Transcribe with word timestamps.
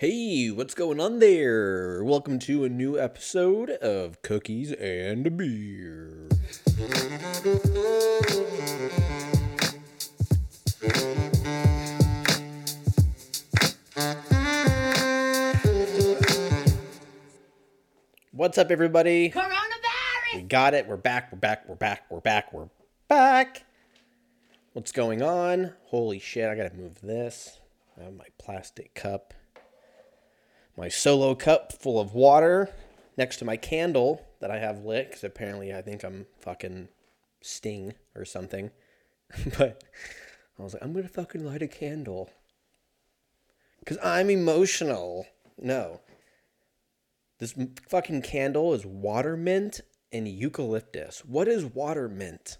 Hey, 0.00 0.50
what's 0.50 0.72
going 0.72 0.98
on 0.98 1.18
there? 1.18 2.02
Welcome 2.02 2.38
to 2.38 2.64
a 2.64 2.70
new 2.70 2.98
episode 2.98 3.68
of 3.68 4.22
Cookies 4.22 4.72
and 4.72 5.36
Beer. 5.36 6.26
What's 18.32 18.56
up, 18.56 18.70
everybody? 18.70 19.34
We 20.34 20.40
got 20.40 20.72
it. 20.72 20.86
We're 20.86 20.96
back. 20.96 21.30
We're 21.30 21.36
back. 21.36 21.68
We're 21.68 21.74
back. 21.74 22.06
We're 22.08 22.20
back. 22.20 22.54
We're 22.54 22.70
back. 23.06 23.64
What's 24.72 24.92
going 24.92 25.20
on? 25.20 25.74
Holy 25.88 26.18
shit, 26.18 26.48
I 26.48 26.54
gotta 26.54 26.74
move 26.74 27.02
this. 27.02 27.60
I 28.00 28.04
have 28.04 28.14
my 28.14 28.28
plastic 28.38 28.94
cup. 28.94 29.34
My 30.80 30.88
solo 30.88 31.34
cup 31.34 31.74
full 31.74 32.00
of 32.00 32.14
water 32.14 32.70
next 33.18 33.36
to 33.36 33.44
my 33.44 33.58
candle 33.58 34.26
that 34.40 34.50
I 34.50 34.60
have 34.60 34.82
lit 34.82 35.10
because 35.10 35.22
apparently 35.22 35.74
I 35.74 35.82
think 35.82 36.02
I'm 36.02 36.24
fucking 36.40 36.88
Sting 37.42 37.92
or 38.14 38.24
something. 38.24 38.70
but 39.58 39.84
I 40.58 40.62
was 40.62 40.72
like, 40.72 40.82
I'm 40.82 40.94
gonna 40.94 41.06
fucking 41.06 41.44
light 41.44 41.60
a 41.60 41.68
candle. 41.68 42.30
Because 43.80 43.98
I'm 44.02 44.30
emotional. 44.30 45.26
No. 45.58 46.00
This 47.40 47.54
fucking 47.86 48.22
candle 48.22 48.72
is 48.72 48.86
water 48.86 49.36
mint 49.36 49.82
and 50.10 50.26
eucalyptus. 50.26 51.26
What 51.26 51.46
is 51.46 51.66
water 51.66 52.08
mint? 52.08 52.56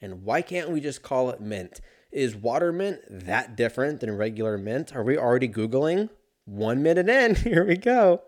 And 0.00 0.22
why 0.22 0.42
can't 0.42 0.70
we 0.70 0.80
just 0.80 1.02
call 1.02 1.28
it 1.30 1.40
mint? 1.40 1.80
Is 2.12 2.36
water 2.36 2.72
mint 2.72 3.00
that 3.10 3.56
different 3.56 3.98
than 3.98 4.16
regular 4.16 4.56
mint? 4.58 4.94
Are 4.94 5.02
we 5.02 5.18
already 5.18 5.48
Googling? 5.48 6.10
One 6.48 6.82
minute 6.82 7.10
in, 7.10 7.34
here 7.34 7.66
we 7.66 7.76
go. 7.76 8.22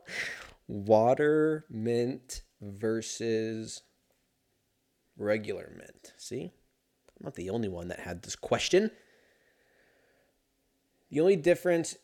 Water 0.68 1.64
mint 1.70 2.42
versus 2.60 3.80
regular 5.16 5.72
mint. 5.74 6.12
See? 6.18 6.52
I'm 7.08 7.24
not 7.24 7.34
the 7.34 7.48
only 7.48 7.68
one 7.68 7.88
that 7.88 8.00
had 8.00 8.20
this 8.20 8.36
question. 8.36 8.90
The 11.10 11.20
only 11.20 11.36
difference 11.36 11.96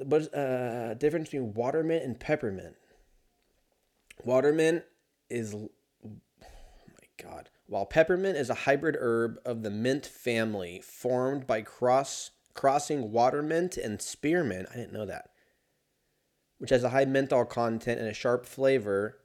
was 0.00 0.26
uh 0.28 0.96
difference 0.98 1.30
between 1.30 1.54
water 1.54 1.84
mint 1.84 2.04
and 2.04 2.18
peppermint. 2.18 2.74
Watermint 4.24 4.82
is 5.30 5.54
oh 5.54 5.68
my 6.04 7.22
god. 7.22 7.50
While 7.66 7.86
peppermint 7.86 8.36
is 8.36 8.50
a 8.50 8.54
hybrid 8.54 8.96
herb 8.98 9.38
of 9.44 9.62
the 9.62 9.70
mint 9.70 10.06
family 10.06 10.82
formed 10.84 11.46
by 11.46 11.62
cross 11.62 12.32
crossing 12.52 13.12
watermint 13.12 13.76
and 13.76 14.02
spearmint, 14.02 14.68
I 14.72 14.76
didn't 14.76 14.92
know 14.92 15.06
that. 15.06 15.31
Which 16.62 16.70
has 16.70 16.84
a 16.84 16.90
high 16.90 17.06
menthol 17.06 17.44
content 17.44 17.98
and 17.98 18.08
a 18.08 18.14
sharp 18.14 18.46
flavor. 18.46 19.18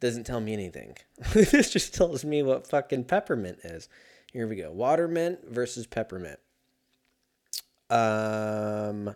Doesn't 0.00 0.24
tell 0.24 0.40
me 0.40 0.52
anything. 0.52 0.96
this 1.32 1.70
just 1.70 1.94
tells 1.94 2.24
me 2.24 2.42
what 2.42 2.66
fucking 2.66 3.04
peppermint 3.04 3.60
is. 3.62 3.88
Here 4.32 4.48
we 4.48 4.56
go. 4.56 4.72
Watermint 4.72 5.48
versus 5.48 5.86
peppermint. 5.86 6.40
Um 7.90 9.14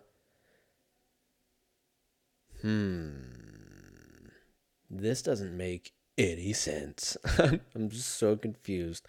this 4.89 5.21
doesn't 5.21 5.57
make 5.57 5.91
any 6.17 6.53
sense. 6.53 7.17
I'm 7.75 7.89
just 7.89 8.07
so 8.07 8.37
confused. 8.37 9.05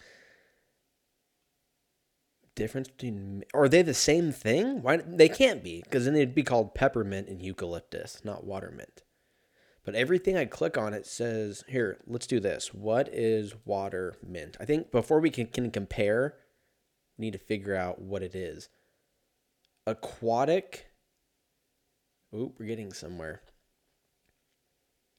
Difference 2.55 2.89
between 2.89 3.45
are 3.53 3.69
they 3.69 3.83
the 3.83 3.95
same 3.95 4.31
thing? 4.31 4.83
Why 4.83 4.99
they 4.99 5.29
can't 5.29 5.65
be 5.65 5.83
because 5.83 6.05
then 6.05 6.15
they'd 6.15 6.35
be 6.35 6.45
called 6.45 6.75
peppermint 6.75 7.29
and 7.29 7.43
eucalyptus, 7.43 8.21
not 8.25 8.45
watermint. 8.45 9.03
But 9.85 9.97
everything 9.97 10.37
I 10.37 10.45
click 10.45 10.79
on 10.79 10.95
it 10.95 11.07
says 11.07 11.65
here. 11.69 11.99
Let's 12.07 12.27
do 12.27 12.41
this. 12.41 12.73
What 12.73 13.09
is 13.13 13.55
water 13.65 14.15
mint? 14.27 14.57
I 14.61 14.65
think 14.65 14.91
before 14.91 15.21
we 15.21 15.31
can, 15.31 15.47
can 15.47 15.71
compare, 15.71 16.37
we 17.19 17.27
need 17.27 17.33
to 17.33 17.39
figure 17.39 17.75
out 17.75 18.01
what 18.01 18.23
it 18.23 18.35
is. 18.35 18.69
Aquatic. 19.87 20.87
Oop, 22.35 22.55
we're 22.59 22.67
getting 22.67 22.93
somewhere 22.93 23.43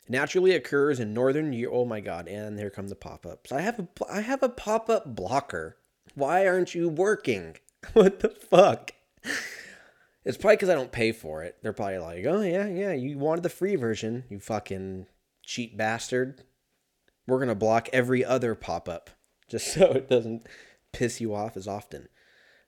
naturally 0.07 0.51
occurs 0.51 0.99
in 0.99 1.13
northern 1.13 1.65
oh 1.71 1.85
my 1.85 1.99
god 1.99 2.27
and 2.27 2.59
here 2.59 2.69
come 2.69 2.87
the 2.87 2.95
pop-ups 2.95 3.51
i 3.51 3.61
have 3.61 3.79
a 3.79 3.87
i 4.11 4.21
have 4.21 4.43
a 4.43 4.49
pop-up 4.49 5.15
blocker 5.15 5.77
why 6.15 6.47
aren't 6.47 6.73
you 6.73 6.89
working 6.89 7.55
what 7.93 8.19
the 8.19 8.29
fuck 8.29 8.91
it's 10.23 10.37
probably 10.37 10.55
because 10.55 10.69
i 10.69 10.75
don't 10.75 10.91
pay 10.91 11.11
for 11.11 11.43
it 11.43 11.57
they're 11.61 11.73
probably 11.73 11.97
like 11.97 12.25
oh 12.25 12.41
yeah 12.41 12.67
yeah 12.67 12.93
you 12.93 13.17
wanted 13.17 13.43
the 13.43 13.49
free 13.49 13.75
version 13.75 14.23
you 14.29 14.39
fucking 14.39 15.05
cheat 15.43 15.77
bastard 15.77 16.43
we're 17.27 17.39
gonna 17.39 17.55
block 17.55 17.87
every 17.93 18.23
other 18.25 18.55
pop-up 18.55 19.09
just 19.49 19.73
so 19.73 19.91
it 19.91 20.09
doesn't 20.09 20.47
piss 20.91 21.21
you 21.21 21.33
off 21.35 21.55
as 21.55 21.67
often 21.67 22.07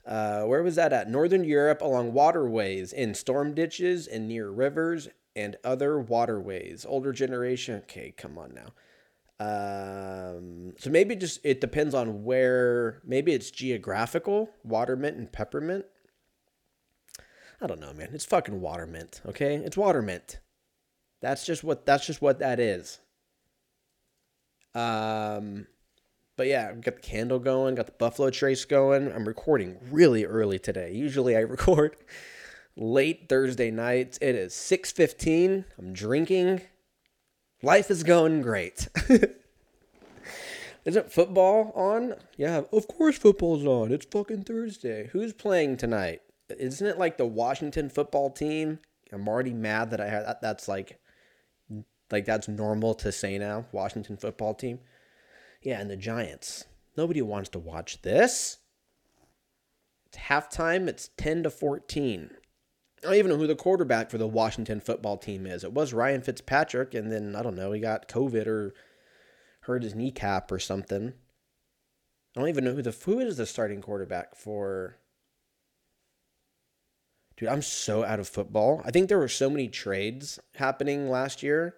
uh, 0.06 0.44
where 0.44 0.64
was 0.64 0.76
that 0.76 0.94
at? 0.94 1.10
Northern 1.10 1.44
Europe 1.44 1.82
along 1.82 2.14
waterways, 2.14 2.94
in 2.94 3.14
storm 3.14 3.54
ditches, 3.54 4.08
and 4.08 4.26
near 4.26 4.50
rivers 4.50 5.10
and 5.36 5.58
other 5.66 6.00
waterways. 6.00 6.86
Older 6.88 7.12
generation. 7.12 7.76
Okay, 7.84 8.14
come 8.18 8.38
on 8.38 8.54
now. 8.56 8.74
Um, 9.40 10.74
so 10.80 10.90
maybe 10.90 11.16
just 11.16 11.40
it 11.44 11.62
depends 11.62 11.94
on 11.94 12.24
where. 12.24 13.02
Maybe 13.06 13.34
it's 13.34 13.52
geographical. 13.52 14.50
Watermint 14.64 15.18
and 15.18 15.32
peppermint. 15.32 15.86
I 17.62 17.68
don't 17.68 17.80
know, 17.80 17.94
man. 17.94 18.10
It's 18.14 18.26
fucking 18.26 18.62
watermint. 18.62 19.22
Okay, 19.28 19.56
it's 19.56 19.78
watermint. 19.78 20.40
That's 21.22 21.46
just 21.46 21.64
what. 21.64 21.86
That's 21.86 22.06
just 22.06 22.22
what 22.22 22.40
that 22.40 22.60
is. 22.60 23.00
Um. 24.74 25.68
But 26.36 26.48
yeah, 26.48 26.72
got 26.74 26.96
the 26.96 27.02
candle 27.02 27.40
going, 27.40 27.74
got 27.74 27.88
the 27.88 27.94
Buffalo 27.94 28.30
Trace 28.30 28.64
going. 28.64 29.12
I'm 29.12 29.28
recording 29.28 29.78
really 29.90 30.24
early 30.24 30.60
today. 30.60 30.94
Usually 30.94 31.36
I 31.36 31.40
record 31.42 31.96
late 32.76 33.28
Thursday 33.28 33.72
nights. 33.72 34.20
It 34.22 34.36
is 34.36 34.54
6:15. 34.54 35.66
I'm 35.78 35.94
drinking. 35.94 36.62
Life 37.62 37.90
is 37.90 38.04
going 38.04 38.42
great. 38.42 38.88
Isn't 40.86 41.12
football 41.12 41.72
on? 41.76 42.16
Yeah, 42.38 42.62
of 42.72 42.88
course 42.88 43.18
football's 43.18 43.66
on. 43.66 43.92
It's 43.92 44.06
fucking 44.06 44.44
Thursday. 44.44 45.10
Who's 45.12 45.34
playing 45.34 45.78
tonight? 45.78 46.22
Isn't 46.50 46.88
it 46.88 46.98
like 46.98 47.18
the 47.18 47.26
Washington 47.26 47.90
football 47.90 48.30
team? 48.30 48.80
I'm 49.12 49.28
already 49.28 49.54
mad 49.54 49.92
that 49.92 50.00
I 50.00 50.08
had 50.08 50.26
that, 50.26 50.42
that's 50.42 50.68
like 50.68 51.00
like 52.10 52.26
that's 52.26 52.48
normal 52.48 52.94
to 52.96 53.12
say 53.12 53.38
now, 53.38 53.66
Washington 53.72 54.18
football 54.18 54.54
team. 54.54 54.80
Yeah, 55.62 55.82
and 55.82 55.90
the 55.90 55.98
Giants. 55.98 56.66
Nobody 56.96 57.22
wants 57.22 57.50
to 57.50 57.60
watch 57.60 58.02
this. 58.02 58.60
It's 60.06 60.18
halftime. 60.18 60.88
It's 60.88 61.10
10 61.18 61.44
to 61.44 61.50
14. 61.50 62.32
I 63.04 63.08
don't 63.08 63.16
even 63.16 63.32
know 63.32 63.38
who 63.38 63.48
the 63.48 63.56
quarterback 63.56 64.10
for 64.10 64.18
the 64.18 64.28
Washington 64.28 64.80
football 64.80 65.18
team 65.18 65.46
is. 65.46 65.64
It 65.64 65.74
was 65.74 65.94
Ryan 65.94 66.22
Fitzpatrick, 66.22 66.94
and 66.94 67.12
then, 67.12 67.36
I 67.36 67.44
don't 67.44 67.56
know, 67.56 67.72
he 67.72 67.80
got 67.80 68.08
COVID 68.08 68.48
or 68.48 68.74
hurt 69.62 69.84
his 69.84 69.94
kneecap 69.94 70.52
or 70.52 70.60
something. 70.60 71.14
I 72.36 72.40
don't 72.40 72.50
even 72.50 72.64
know 72.64 72.74
who 72.74 72.82
the 72.82 72.92
who 72.92 73.20
is 73.20 73.38
the 73.38 73.46
starting 73.46 73.82
quarterback 73.82 74.36
for. 74.36 74.98
Dude, 77.36 77.50
I'm 77.50 77.62
so 77.62 78.04
out 78.04 78.20
of 78.20 78.28
football. 78.28 78.82
I 78.84 78.90
think 78.90 79.10
there 79.10 79.20
were 79.20 79.28
so 79.28 79.50
many 79.50 79.68
trades 79.68 80.40
happening 80.56 81.10
last 81.10 81.44
year 81.44 81.76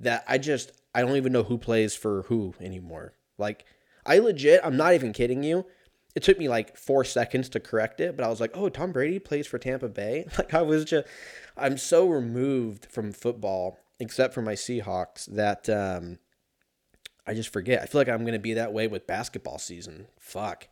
that 0.00 0.24
I 0.26 0.38
just 0.38 0.72
I 0.94 1.02
don't 1.02 1.16
even 1.16 1.32
know 1.32 1.44
who 1.44 1.58
plays 1.58 1.94
for 1.94 2.22
who 2.22 2.54
anymore. 2.60 3.14
Like 3.38 3.64
I 4.04 4.18
legit, 4.18 4.60
I'm 4.64 4.76
not 4.76 4.94
even 4.94 5.12
kidding 5.12 5.42
you. 5.44 5.66
It 6.14 6.22
took 6.22 6.38
me 6.38 6.48
like 6.48 6.76
4 6.76 7.04
seconds 7.04 7.48
to 7.50 7.60
correct 7.60 8.00
it, 8.00 8.16
but 8.16 8.24
I 8.24 8.28
was 8.28 8.40
like, 8.40 8.52
"Oh, 8.54 8.68
Tom 8.68 8.92
Brady 8.92 9.18
plays 9.18 9.46
for 9.46 9.58
Tampa 9.58 9.88
Bay?" 9.88 10.26
Like 10.38 10.54
I 10.54 10.62
was 10.62 10.84
just 10.84 11.06
I'm 11.56 11.78
so 11.78 12.08
removed 12.08 12.86
from 12.86 13.12
football 13.12 13.78
except 13.98 14.34
for 14.34 14.42
my 14.42 14.54
Seahawks 14.54 15.26
that 15.26 15.68
um 15.68 16.18
I 17.26 17.34
just 17.34 17.52
forget. 17.52 17.82
I 17.82 17.86
feel 17.86 18.00
like 18.00 18.08
I'm 18.08 18.26
to 18.26 18.38
be 18.38 18.54
that 18.54 18.72
way 18.72 18.88
with 18.88 19.06
basketball 19.06 19.58
season. 19.58 20.08
Fuck. 20.18 20.68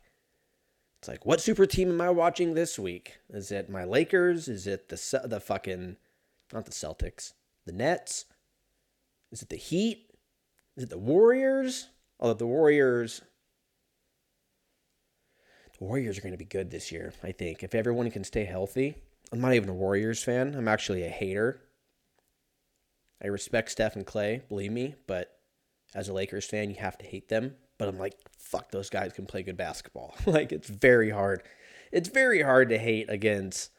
It's 0.99 1.07
like, 1.07 1.25
what 1.25 1.39
super 1.39 1.65
team 1.65 1.89
am 1.89 2.01
I 2.01 2.09
watching 2.09 2.53
this 2.53 2.77
week? 2.77 3.19
Is 3.29 3.51
it 3.51 3.69
my 3.69 3.85
Lakers? 3.85 4.49
Is 4.49 4.67
it 4.67 4.89
the 4.89 5.21
the 5.23 5.39
fucking 5.39 5.95
not 6.51 6.65
the 6.65 6.71
Celtics, 6.71 7.33
the 7.65 7.71
Nets? 7.71 8.25
Is 9.31 9.41
it 9.41 9.49
the 9.49 9.55
Heat? 9.55 10.11
Is 10.75 10.83
it 10.83 10.89
the 10.89 10.97
Warriors? 10.97 11.87
Although 12.19 12.33
the 12.33 12.47
Warriors, 12.47 13.21
Warriors 15.79 16.17
are 16.17 16.21
going 16.21 16.33
to 16.33 16.37
be 16.37 16.45
good 16.45 16.71
this 16.71 16.91
year. 16.91 17.13
I 17.23 17.31
think 17.31 17.63
if 17.63 17.73
everyone 17.73 18.11
can 18.11 18.23
stay 18.23 18.45
healthy. 18.45 18.95
I'm 19.31 19.41
not 19.41 19.53
even 19.53 19.69
a 19.69 19.73
Warriors 19.73 20.23
fan. 20.23 20.55
I'm 20.55 20.67
actually 20.67 21.03
a 21.03 21.09
hater. 21.09 21.61
I 23.23 23.27
respect 23.27 23.71
Steph 23.71 23.95
and 23.95 24.05
Klay, 24.05 24.47
believe 24.47 24.71
me, 24.71 24.95
but 25.05 25.39
as 25.93 26.09
a 26.09 26.13
Lakers 26.13 26.45
fan, 26.45 26.69
you 26.69 26.77
have 26.77 26.97
to 26.99 27.05
hate 27.05 27.29
them. 27.29 27.55
But 27.77 27.87
I'm 27.87 27.97
like, 27.97 28.15
fuck, 28.37 28.71
those 28.71 28.89
guys 28.89 29.13
can 29.13 29.25
play 29.25 29.43
good 29.43 29.57
basketball. 29.57 30.15
like 30.25 30.51
it's 30.51 30.69
very 30.69 31.11
hard. 31.11 31.43
It's 31.91 32.09
very 32.09 32.41
hard 32.41 32.69
to 32.69 32.77
hate 32.77 33.09
against 33.09 33.71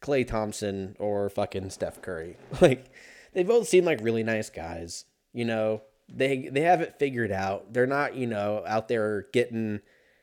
Klay 0.00 0.26
Thompson 0.26 0.96
or 0.98 1.28
fucking 1.28 1.70
Steph 1.70 2.02
Curry. 2.02 2.36
Like 2.60 2.90
they 3.32 3.44
both 3.44 3.66
seem 3.66 3.84
like 3.84 4.00
really 4.02 4.22
nice 4.22 4.50
guys. 4.50 5.06
You 5.32 5.44
know, 5.46 5.82
they 6.08 6.48
they 6.48 6.60
have 6.62 6.80
it 6.80 6.98
figured 6.98 7.32
out. 7.32 7.72
They're 7.72 7.86
not, 7.86 8.14
you 8.14 8.26
know, 8.26 8.62
out 8.66 8.88
there 8.88 9.26
getting 9.32 9.80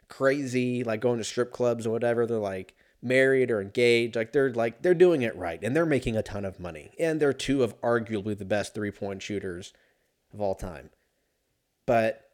crazy 0.10 0.84
like 0.84 1.00
going 1.02 1.20
to 1.20 1.24
strip 1.24 1.52
clubs 1.52 1.88
or 1.88 1.92
whatever. 1.92 2.26
They're 2.26 2.38
like 2.38 2.76
married 3.02 3.52
or 3.52 3.62
engaged. 3.62 4.16
Like 4.16 4.34
they're 4.34 4.54
like 4.54 4.82
they're 4.82 4.94
doing 4.94 5.22
it 5.22 5.36
right 5.36 5.60
and 5.64 5.76
they're 5.76 5.86
making 5.86 6.18
a 6.18 6.24
ton 6.24 6.46
of 6.46 6.60
money. 6.60 6.92
And 7.00 7.20
they're 7.20 7.34
two 7.34 7.64
of 7.64 7.80
arguably 7.82 8.38
the 8.38 8.46
best 8.46 8.74
three-point 8.74 9.22
shooters 9.22 9.74
of 10.34 10.42
all 10.42 10.56
time. 10.56 10.90
But 11.86 12.30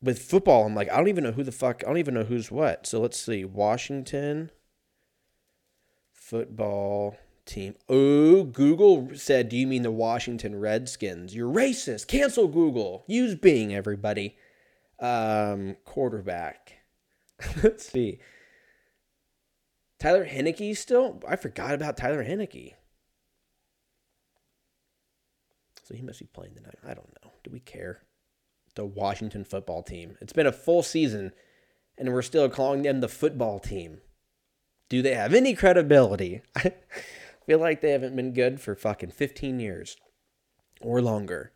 with 0.00 0.18
football, 0.18 0.66
I'm 0.66 0.74
like, 0.74 0.90
I 0.90 0.96
don't 0.96 1.08
even 1.08 1.24
know 1.24 1.32
who 1.32 1.44
the 1.44 1.52
fuck 1.52 1.82
I 1.84 1.88
don't 1.88 1.98
even 1.98 2.14
know 2.14 2.24
who's 2.24 2.50
what. 2.50 2.86
So 2.86 3.00
let's 3.00 3.18
see. 3.18 3.44
Washington 3.44 4.50
football 6.12 7.16
team. 7.44 7.74
Oh, 7.88 8.44
Google 8.44 9.10
said, 9.14 9.48
Do 9.48 9.56
you 9.56 9.66
mean 9.66 9.82
the 9.82 9.90
Washington 9.90 10.58
Redskins? 10.58 11.34
You're 11.34 11.52
racist. 11.52 12.06
Cancel 12.06 12.48
Google. 12.48 13.04
Use 13.06 13.34
Bing, 13.34 13.74
everybody. 13.74 14.36
Um, 15.02 15.76
quarterback. 15.84 16.84
Let's 17.62 17.90
see. 17.90 18.20
Tyler 19.98 20.24
Heinicke 20.26 20.76
still? 20.76 21.20
I 21.28 21.36
forgot 21.36 21.74
about 21.74 21.96
Tyler 21.96 22.24
Heinicke. 22.24 22.74
So 25.82 25.94
he 25.94 26.02
must 26.02 26.20
be 26.20 26.26
playing 26.26 26.54
tonight. 26.54 26.78
I 26.84 26.94
don't 26.94 27.12
know. 27.22 27.32
Do 27.42 27.50
we 27.50 27.58
care? 27.58 28.02
The 28.76 28.86
Washington 28.86 29.44
football 29.44 29.82
team. 29.82 30.16
It's 30.20 30.32
been 30.32 30.46
a 30.46 30.52
full 30.52 30.84
season, 30.84 31.32
and 31.98 32.12
we're 32.12 32.22
still 32.22 32.48
calling 32.48 32.82
them 32.82 33.00
the 33.00 33.08
football 33.08 33.58
team. 33.58 34.00
Do 34.88 35.02
they 35.02 35.14
have 35.14 35.34
any 35.34 35.54
credibility? 35.54 36.42
I 36.56 36.74
feel 37.44 37.58
like 37.58 37.80
they 37.80 37.90
haven't 37.90 38.14
been 38.14 38.32
good 38.32 38.60
for 38.60 38.76
fucking 38.76 39.10
15 39.10 39.58
years 39.58 39.96
or 40.80 41.02
longer. 41.02 41.52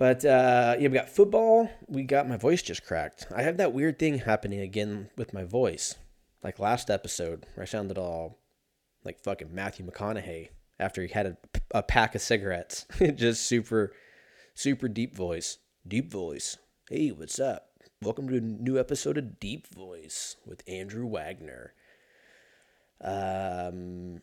But 0.00 0.24
uh, 0.24 0.76
yeah, 0.78 0.88
we 0.88 0.94
got 0.94 1.10
football. 1.10 1.68
We 1.86 2.04
got 2.04 2.26
my 2.26 2.38
voice 2.38 2.62
just 2.62 2.86
cracked. 2.86 3.26
I 3.36 3.42
have 3.42 3.58
that 3.58 3.74
weird 3.74 3.98
thing 3.98 4.16
happening 4.16 4.60
again 4.60 5.10
with 5.18 5.34
my 5.34 5.44
voice. 5.44 5.96
Like 6.42 6.58
last 6.58 6.88
episode, 6.88 7.44
where 7.52 7.64
I 7.64 7.66
sounded 7.66 7.98
all 7.98 8.38
like 9.04 9.22
fucking 9.22 9.54
Matthew 9.54 9.84
McConaughey 9.84 10.48
after 10.78 11.02
he 11.02 11.08
had 11.08 11.26
a, 11.26 11.36
a 11.72 11.82
pack 11.82 12.14
of 12.14 12.22
cigarettes. 12.22 12.86
just 13.14 13.46
super, 13.46 13.92
super 14.54 14.88
deep 14.88 15.14
voice. 15.14 15.58
Deep 15.86 16.10
voice. 16.10 16.56
Hey, 16.88 17.10
what's 17.10 17.38
up? 17.38 17.66
Welcome 18.00 18.26
to 18.30 18.38
a 18.38 18.40
new 18.40 18.78
episode 18.78 19.18
of 19.18 19.38
Deep 19.38 19.66
Voice 19.66 20.36
with 20.46 20.62
Andrew 20.66 21.06
Wagner. 21.06 21.74
Um, 23.02 24.22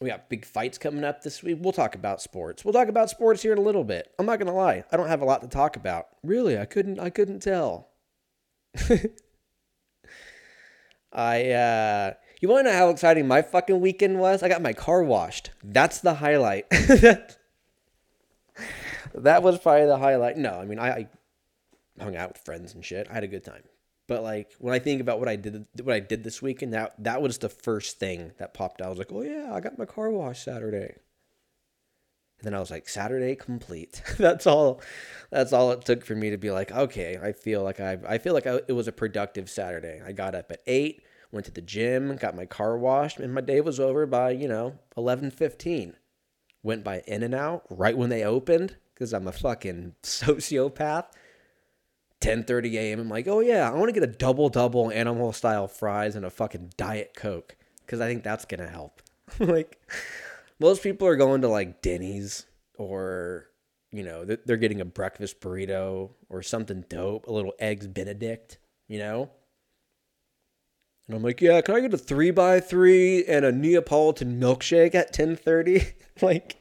we 0.00 0.08
got 0.08 0.28
big 0.28 0.44
fights 0.44 0.78
coming 0.78 1.04
up 1.04 1.22
this 1.22 1.42
week. 1.42 1.58
We'll 1.60 1.72
talk 1.72 1.94
about 1.94 2.20
sports. 2.20 2.64
We'll 2.64 2.74
talk 2.74 2.88
about 2.88 3.08
sports 3.10 3.42
here 3.42 3.52
in 3.52 3.58
a 3.58 3.62
little 3.62 3.84
bit. 3.84 4.12
I'm 4.18 4.26
not 4.26 4.38
gonna 4.38 4.54
lie, 4.54 4.84
I 4.92 4.96
don't 4.96 5.08
have 5.08 5.22
a 5.22 5.24
lot 5.24 5.42
to 5.42 5.48
talk 5.48 5.76
about. 5.76 6.06
Really, 6.22 6.58
I 6.58 6.66
couldn't. 6.66 7.00
I 7.00 7.10
couldn't 7.10 7.40
tell. 7.40 7.88
I. 11.12 11.50
uh 11.50 12.12
You 12.40 12.48
want 12.48 12.66
to 12.66 12.72
know 12.72 12.76
how 12.76 12.90
exciting 12.90 13.26
my 13.26 13.42
fucking 13.42 13.80
weekend 13.80 14.18
was? 14.18 14.42
I 14.42 14.48
got 14.48 14.60
my 14.62 14.74
car 14.74 15.02
washed. 15.02 15.50
That's 15.64 16.00
the 16.00 16.14
highlight. 16.14 16.68
that 19.14 19.42
was 19.42 19.58
probably 19.58 19.86
the 19.86 19.98
highlight. 19.98 20.36
No, 20.36 20.52
I 20.52 20.64
mean 20.66 20.78
I, 20.78 20.90
I 20.90 21.08
hung 22.02 22.16
out 22.16 22.34
with 22.34 22.38
friends 22.38 22.74
and 22.74 22.84
shit. 22.84 23.08
I 23.10 23.14
had 23.14 23.24
a 23.24 23.28
good 23.28 23.44
time. 23.44 23.62
But 24.08 24.22
like 24.22 24.52
when 24.58 24.74
I 24.74 24.78
think 24.78 25.00
about 25.00 25.18
what 25.18 25.28
I 25.28 25.36
did 25.36 25.66
what 25.82 25.94
I 25.94 26.00
did 26.00 26.22
this 26.22 26.40
weekend, 26.40 26.72
that 26.74 26.94
that 27.02 27.22
was 27.22 27.38
the 27.38 27.48
first 27.48 27.98
thing 27.98 28.32
that 28.38 28.54
popped 28.54 28.80
out. 28.80 28.86
I 28.86 28.90
was 28.90 28.98
like, 28.98 29.12
"Oh 29.12 29.22
yeah, 29.22 29.52
I 29.52 29.60
got 29.60 29.78
my 29.78 29.84
car 29.84 30.10
washed 30.10 30.44
Saturday." 30.44 30.96
And 32.38 32.44
then 32.44 32.54
I 32.54 32.60
was 32.60 32.70
like, 32.70 32.88
"Saturday 32.88 33.34
complete." 33.34 34.02
that's 34.18 34.46
all. 34.46 34.80
That's 35.30 35.52
all 35.52 35.72
it 35.72 35.84
took 35.84 36.04
for 36.04 36.14
me 36.14 36.30
to 36.30 36.36
be 36.36 36.50
like, 36.52 36.70
"Okay, 36.70 37.18
I 37.20 37.32
feel 37.32 37.62
like 37.64 37.80
I 37.80 37.98
I 38.06 38.18
feel 38.18 38.34
like 38.34 38.46
I, 38.46 38.60
it 38.68 38.72
was 38.74 38.86
a 38.86 38.92
productive 38.92 39.50
Saturday." 39.50 40.00
I 40.04 40.12
got 40.12 40.36
up 40.36 40.52
at 40.52 40.62
8, 40.66 41.02
went 41.32 41.46
to 41.46 41.52
the 41.52 41.60
gym, 41.60 42.14
got 42.16 42.36
my 42.36 42.46
car 42.46 42.78
washed, 42.78 43.18
and 43.18 43.34
my 43.34 43.40
day 43.40 43.60
was 43.60 43.80
over 43.80 44.06
by, 44.06 44.30
you 44.30 44.46
know, 44.46 44.78
11:15. 44.96 45.94
Went 46.62 46.84
by 46.84 47.02
In 47.06 47.22
and 47.22 47.34
Out 47.34 47.64
right 47.70 47.96
when 47.96 48.10
they 48.10 48.24
opened 48.24 48.76
cuz 48.94 49.12
I'm 49.12 49.26
a 49.28 49.32
fucking 49.32 49.94
sociopath 50.02 51.06
10:30 52.20 52.74
a.m. 52.74 53.00
I'm 53.00 53.08
like, 53.08 53.28
oh 53.28 53.40
yeah, 53.40 53.70
I 53.70 53.74
want 53.74 53.88
to 53.88 53.98
get 53.98 54.08
a 54.08 54.12
double 54.12 54.48
double 54.48 54.90
animal 54.90 55.32
style 55.32 55.68
fries 55.68 56.16
and 56.16 56.24
a 56.24 56.30
fucking 56.30 56.72
diet 56.76 57.12
coke 57.16 57.56
because 57.84 58.00
I 58.00 58.08
think 58.08 58.24
that's 58.24 58.44
gonna 58.44 58.68
help. 58.68 59.02
like 59.38 59.80
most 60.58 60.82
people 60.82 61.06
are 61.06 61.16
going 61.16 61.42
to 61.42 61.48
like 61.48 61.82
Denny's 61.82 62.46
or 62.78 63.48
you 63.90 64.02
know 64.02 64.24
they're 64.24 64.56
getting 64.56 64.80
a 64.80 64.84
breakfast 64.84 65.40
burrito 65.40 66.10
or 66.28 66.42
something 66.42 66.84
dope, 66.88 67.26
a 67.26 67.32
little 67.32 67.54
eggs 67.58 67.86
Benedict, 67.86 68.58
you 68.88 68.98
know. 68.98 69.30
And 71.06 71.16
I'm 71.16 71.22
like, 71.22 71.40
yeah, 71.40 71.60
can 71.60 71.76
I 71.76 71.80
get 71.80 71.94
a 71.94 71.98
three 71.98 72.32
by 72.32 72.58
three 72.58 73.24
and 73.26 73.44
a 73.44 73.52
Neapolitan 73.52 74.40
milkshake 74.40 74.94
at 74.94 75.14
10:30? 75.14 75.92
like, 76.22 76.56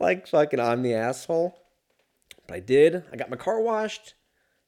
like 0.00 0.26
fucking 0.26 0.60
I'm 0.60 0.82
the 0.82 0.94
asshole. 0.94 1.56
But 2.46 2.56
I 2.56 2.60
did. 2.60 3.04
I 3.12 3.16
got 3.16 3.30
my 3.30 3.36
car 3.36 3.60
washed, 3.60 4.14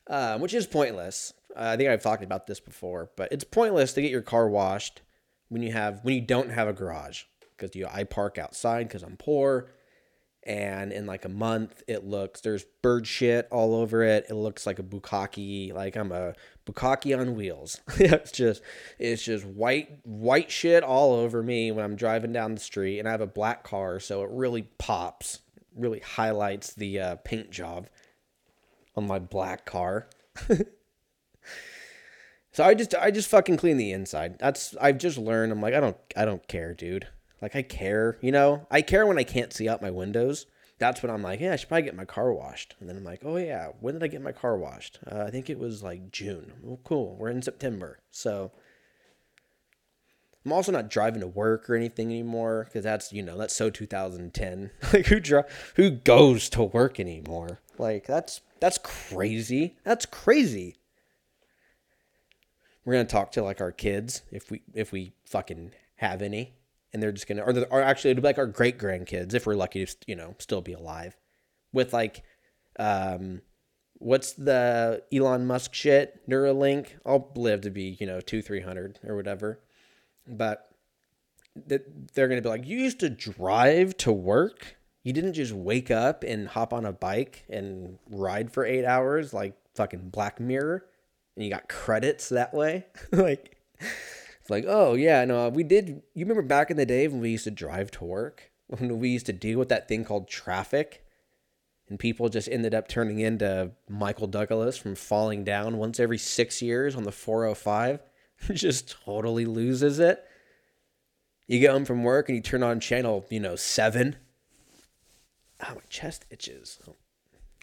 uh, 0.09 0.39
which 0.39 0.55
is 0.55 0.67
pointless. 0.67 1.33
Uh, 1.57 1.71
I 1.73 1.77
think 1.77 1.89
I've 1.89 2.03
talked 2.03 2.25
about 2.25 2.47
this 2.47 2.61
before, 2.61 3.11
but 3.17 3.33
it's 3.33 3.45
pointless 3.45 3.93
to 3.95 4.03
get 4.03 4.11
your 4.11 4.23
car 4.23 4.49
washed 4.49 5.03
when 5.49 5.63
you 5.63 5.73
have 5.73 6.01
when 6.03 6.15
you 6.15 6.21
don't 6.21 6.51
have 6.51 6.69
a 6.69 6.73
garage 6.73 7.23
because 7.57 7.75
you 7.75 7.87
I 7.91 8.05
park 8.05 8.39
outside 8.39 8.89
because 8.89 9.03
I'm 9.03 9.17
poor, 9.17 9.71
and 10.45 10.93
in 10.93 11.07
like 11.07 11.25
a 11.25 11.29
month 11.29 11.83
it 11.89 12.05
looks 12.05 12.41
there's 12.41 12.65
bird 12.83 13.07
shit 13.07 13.49
all 13.51 13.75
over 13.75 14.03
it. 14.03 14.27
It 14.29 14.35
looks 14.35 14.67
like 14.67 14.79
a 14.79 14.83
bukkake, 14.83 15.75
like 15.75 15.97
I'm 15.97 16.13
a 16.13 16.35
bukkake 16.67 17.19
on 17.19 17.35
wheels. 17.35 17.81
it's 17.97 18.33
just 18.33 18.63
it's 18.99 19.23
just 19.23 19.45
white 19.45 20.01
white 20.05 20.51
shit 20.51 20.83
all 20.83 21.15
over 21.15 21.43
me 21.43 21.73
when 21.73 21.85
I'm 21.85 21.97
driving 21.97 22.33
down 22.33 22.55
the 22.55 22.61
street, 22.61 22.99
and 22.99 23.09
I 23.09 23.13
have 23.13 23.21
a 23.21 23.27
black 23.27 23.65
car, 23.65 24.01
so 24.01 24.23
it 24.23 24.31
really 24.31 24.63
pops 24.79 25.41
really 25.79 26.01
highlights 26.01 26.75
the 26.75 27.01
uh, 27.01 27.17
paint 27.17 27.51
job 27.51 27.89
on 28.97 29.07
my 29.07 29.19
black 29.19 29.65
car. 29.65 30.09
so 32.53 32.65
I 32.65 32.75
just 32.75 32.95
I 32.95 33.11
just 33.11 33.31
fucking 33.31 33.57
clean 33.57 33.77
the 33.77 33.93
inside. 33.93 34.39
That's 34.39 34.77
I've 34.81 34.99
just 34.99 35.19
learned. 35.19 35.53
I'm 35.53 35.63
like 35.63 35.75
I 35.75 35.81
don't 35.81 35.97
I 36.17 36.25
don't 36.25 36.47
care, 36.49 36.75
dude. 36.75 37.09
Like 37.41 37.55
I 37.55 37.63
care, 37.63 38.19
you 38.21 38.33
know. 38.33 38.67
I 38.71 38.83
care 38.83 39.07
when 39.07 39.19
I 39.19 39.25
can't 39.25 39.53
see 39.53 39.69
out 39.69 39.83
my 39.83 39.91
windows. 39.91 40.47
That's 40.79 41.03
when 41.03 41.11
I'm 41.11 41.23
like, 41.23 41.41
yeah, 41.41 41.53
I 41.53 41.57
should 41.57 41.69
probably 41.69 41.83
get 41.83 41.97
my 41.97 42.05
car 42.05 42.33
washed. 42.33 42.77
And 42.79 42.89
then 42.89 42.97
I'm 42.97 43.05
like, 43.05 43.23
oh 43.25 43.37
yeah, 43.37 43.69
when 43.81 43.95
did 43.95 44.03
I 44.05 44.09
get 44.09 44.23
my 44.23 44.33
car 44.33 44.57
washed? 44.57 45.01
Uh, 45.11 45.25
I 45.27 45.31
think 45.31 45.51
it 45.51 45.59
was 45.59 45.83
like 45.83 46.13
June. 46.13 46.53
Well, 46.63 46.81
cool. 46.85 47.17
We're 47.17 47.31
in 47.31 47.43
September, 47.43 47.99
so 48.11 48.53
I'm 50.45 50.53
also 50.53 50.73
not 50.73 50.89
driving 50.89 51.21
to 51.21 51.27
work 51.27 51.69
or 51.69 51.75
anything 51.75 52.07
anymore 52.07 52.65
because 52.65 52.85
that's 52.85 53.13
you 53.13 53.23
know 53.23 53.37
that's 53.37 53.55
so 53.55 53.71
2010. 53.71 54.71
like 54.93 55.07
who 55.07 55.21
dri- 55.21 55.43
who 55.77 55.91
goes 55.91 56.49
to 56.51 56.63
work 56.63 57.01
anymore? 57.01 57.61
Like 57.77 58.07
that's 58.07 58.41
that's 58.61 58.79
crazy. 58.79 59.77
That's 59.85 60.07
crazy. 60.07 60.77
We're 62.85 62.95
gonna 62.95 63.05
talk 63.05 63.33
to 63.33 63.43
like 63.43 63.61
our 63.61 63.73
kids 63.73 64.23
if 64.31 64.51
we 64.51 64.63
if 64.75 64.93
we 64.93 65.13
fucking 65.25 65.73
have 65.97 66.23
any, 66.23 66.55
and 66.93 67.03
they're 67.03 67.13
just 67.13 67.27
gonna 67.27 67.43
or, 67.43 67.53
or 67.71 67.83
actually 67.83 68.13
it'll 68.13 68.23
be 68.23 68.29
like 68.29 68.39
our 68.39 68.47
great 68.47 68.79
grandkids 68.79 69.35
if 69.35 69.47
we're 69.47 69.55
lucky 69.55 69.85
to 69.85 69.97
you 70.07 70.17
know 70.17 70.35
still 70.39 70.63
be 70.63 70.73
alive, 70.73 71.17
with 71.73 71.93
like, 71.93 72.23
um, 72.79 73.43
what's 73.95 74.33
the 74.33 75.03
Elon 75.13 75.47
Musk 75.47 75.75
shit 75.75 76.27
Neuralink? 76.27 76.93
I'll 77.05 77.31
live 77.35 77.61
to 77.63 77.71
be 77.71 77.97
you 78.01 78.07
know 78.07 78.21
two 78.21 78.41
three 78.41 78.63
hundred 78.63 78.99
or 79.05 79.17
whatever 79.17 79.61
but 80.29 80.69
they're 81.67 82.29
going 82.29 82.37
to 82.39 82.43
be 82.43 82.49
like, 82.49 82.67
you 82.67 82.79
used 82.79 83.01
to 83.01 83.11
drive 83.11 83.97
to 83.99 84.13
work. 84.13 84.77
You 85.03 85.13
didn't 85.13 85.33
just 85.35 85.53
wake 85.53 85.91
up 85.91 86.23
and 86.23 86.49
hop 86.49 86.73
on 86.73 86.85
a 86.85 86.93
bike 86.93 87.45
and 87.49 87.99
ride 88.11 88.53
for 88.53 88.65
eight 88.65 88.85
hours 88.85 89.33
like 89.33 89.55
fucking 89.75 90.11
Black 90.11 90.41
Mirror, 90.41 90.85
and 91.37 91.45
you 91.45 91.51
got 91.51 91.69
credits 91.69 92.29
that 92.29 92.53
way. 92.53 92.87
like, 93.13 93.57
it's 93.81 94.51
like, 94.51 94.65
oh 94.67 94.95
yeah, 94.95 95.25
no, 95.25 95.49
we 95.49 95.63
did. 95.63 96.03
You 96.15 96.25
remember 96.25 96.43
back 96.43 96.71
in 96.71 96.77
the 96.77 96.87
day 96.87 97.09
when 97.09 97.21
we 97.21 97.31
used 97.31 97.45
to 97.45 97.51
drive 97.51 97.91
to 97.93 98.05
work, 98.05 98.51
when 98.67 98.99
we 98.99 99.09
used 99.09 99.27
to 99.27 99.33
deal 99.33 99.59
with 99.59 99.69
that 99.71 99.89
thing 99.89 100.05
called 100.05 100.29
traffic, 100.29 101.05
and 101.89 101.99
people 101.99 102.29
just 102.29 102.49
ended 102.49 102.75
up 102.75 102.89
turning 102.89 103.21
into 103.21 103.71
Michael 103.89 104.27
Douglas 104.27 104.77
from 104.77 104.95
falling 104.95 105.45
down 105.45 105.79
once 105.79 105.99
every 105.99 106.19
six 106.19 106.61
years 106.61 106.95
on 106.95 107.05
the 107.05 107.13
405. 107.13 108.01
just 108.53 108.97
totally 109.05 109.45
loses 109.45 109.99
it. 109.99 110.25
You 111.47 111.61
get 111.61 111.71
home 111.71 111.85
from 111.85 112.05
work 112.05 112.29
and 112.29 112.37
you 112.37 112.43
turn 112.43 112.63
on 112.63 112.81
channel, 112.81 113.27
you 113.31 113.41
know, 113.41 113.57
seven. 113.57 114.17
Oh, 115.63 115.75
my 115.75 115.81
chest 115.89 116.27
itches. 116.31 116.79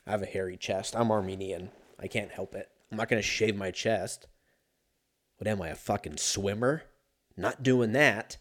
I 0.07 0.11
have 0.11 0.21
a 0.21 0.27
hairy 0.27 0.57
chest. 0.57 0.95
I'm 0.95 1.11
Armenian. 1.11 1.69
I 1.99 2.07
can't 2.07 2.31
help 2.31 2.55
it. 2.55 2.69
I'm 2.91 2.97
not 2.97 3.09
going 3.09 3.21
to 3.21 3.27
shave 3.27 3.55
my 3.55 3.71
chest. 3.71 4.27
What 5.37 5.47
am 5.47 5.61
I, 5.61 5.69
a 5.69 5.75
fucking 5.75 6.17
swimmer? 6.17 6.83
Not 7.37 7.63
doing 7.63 7.91
that. 7.93 8.37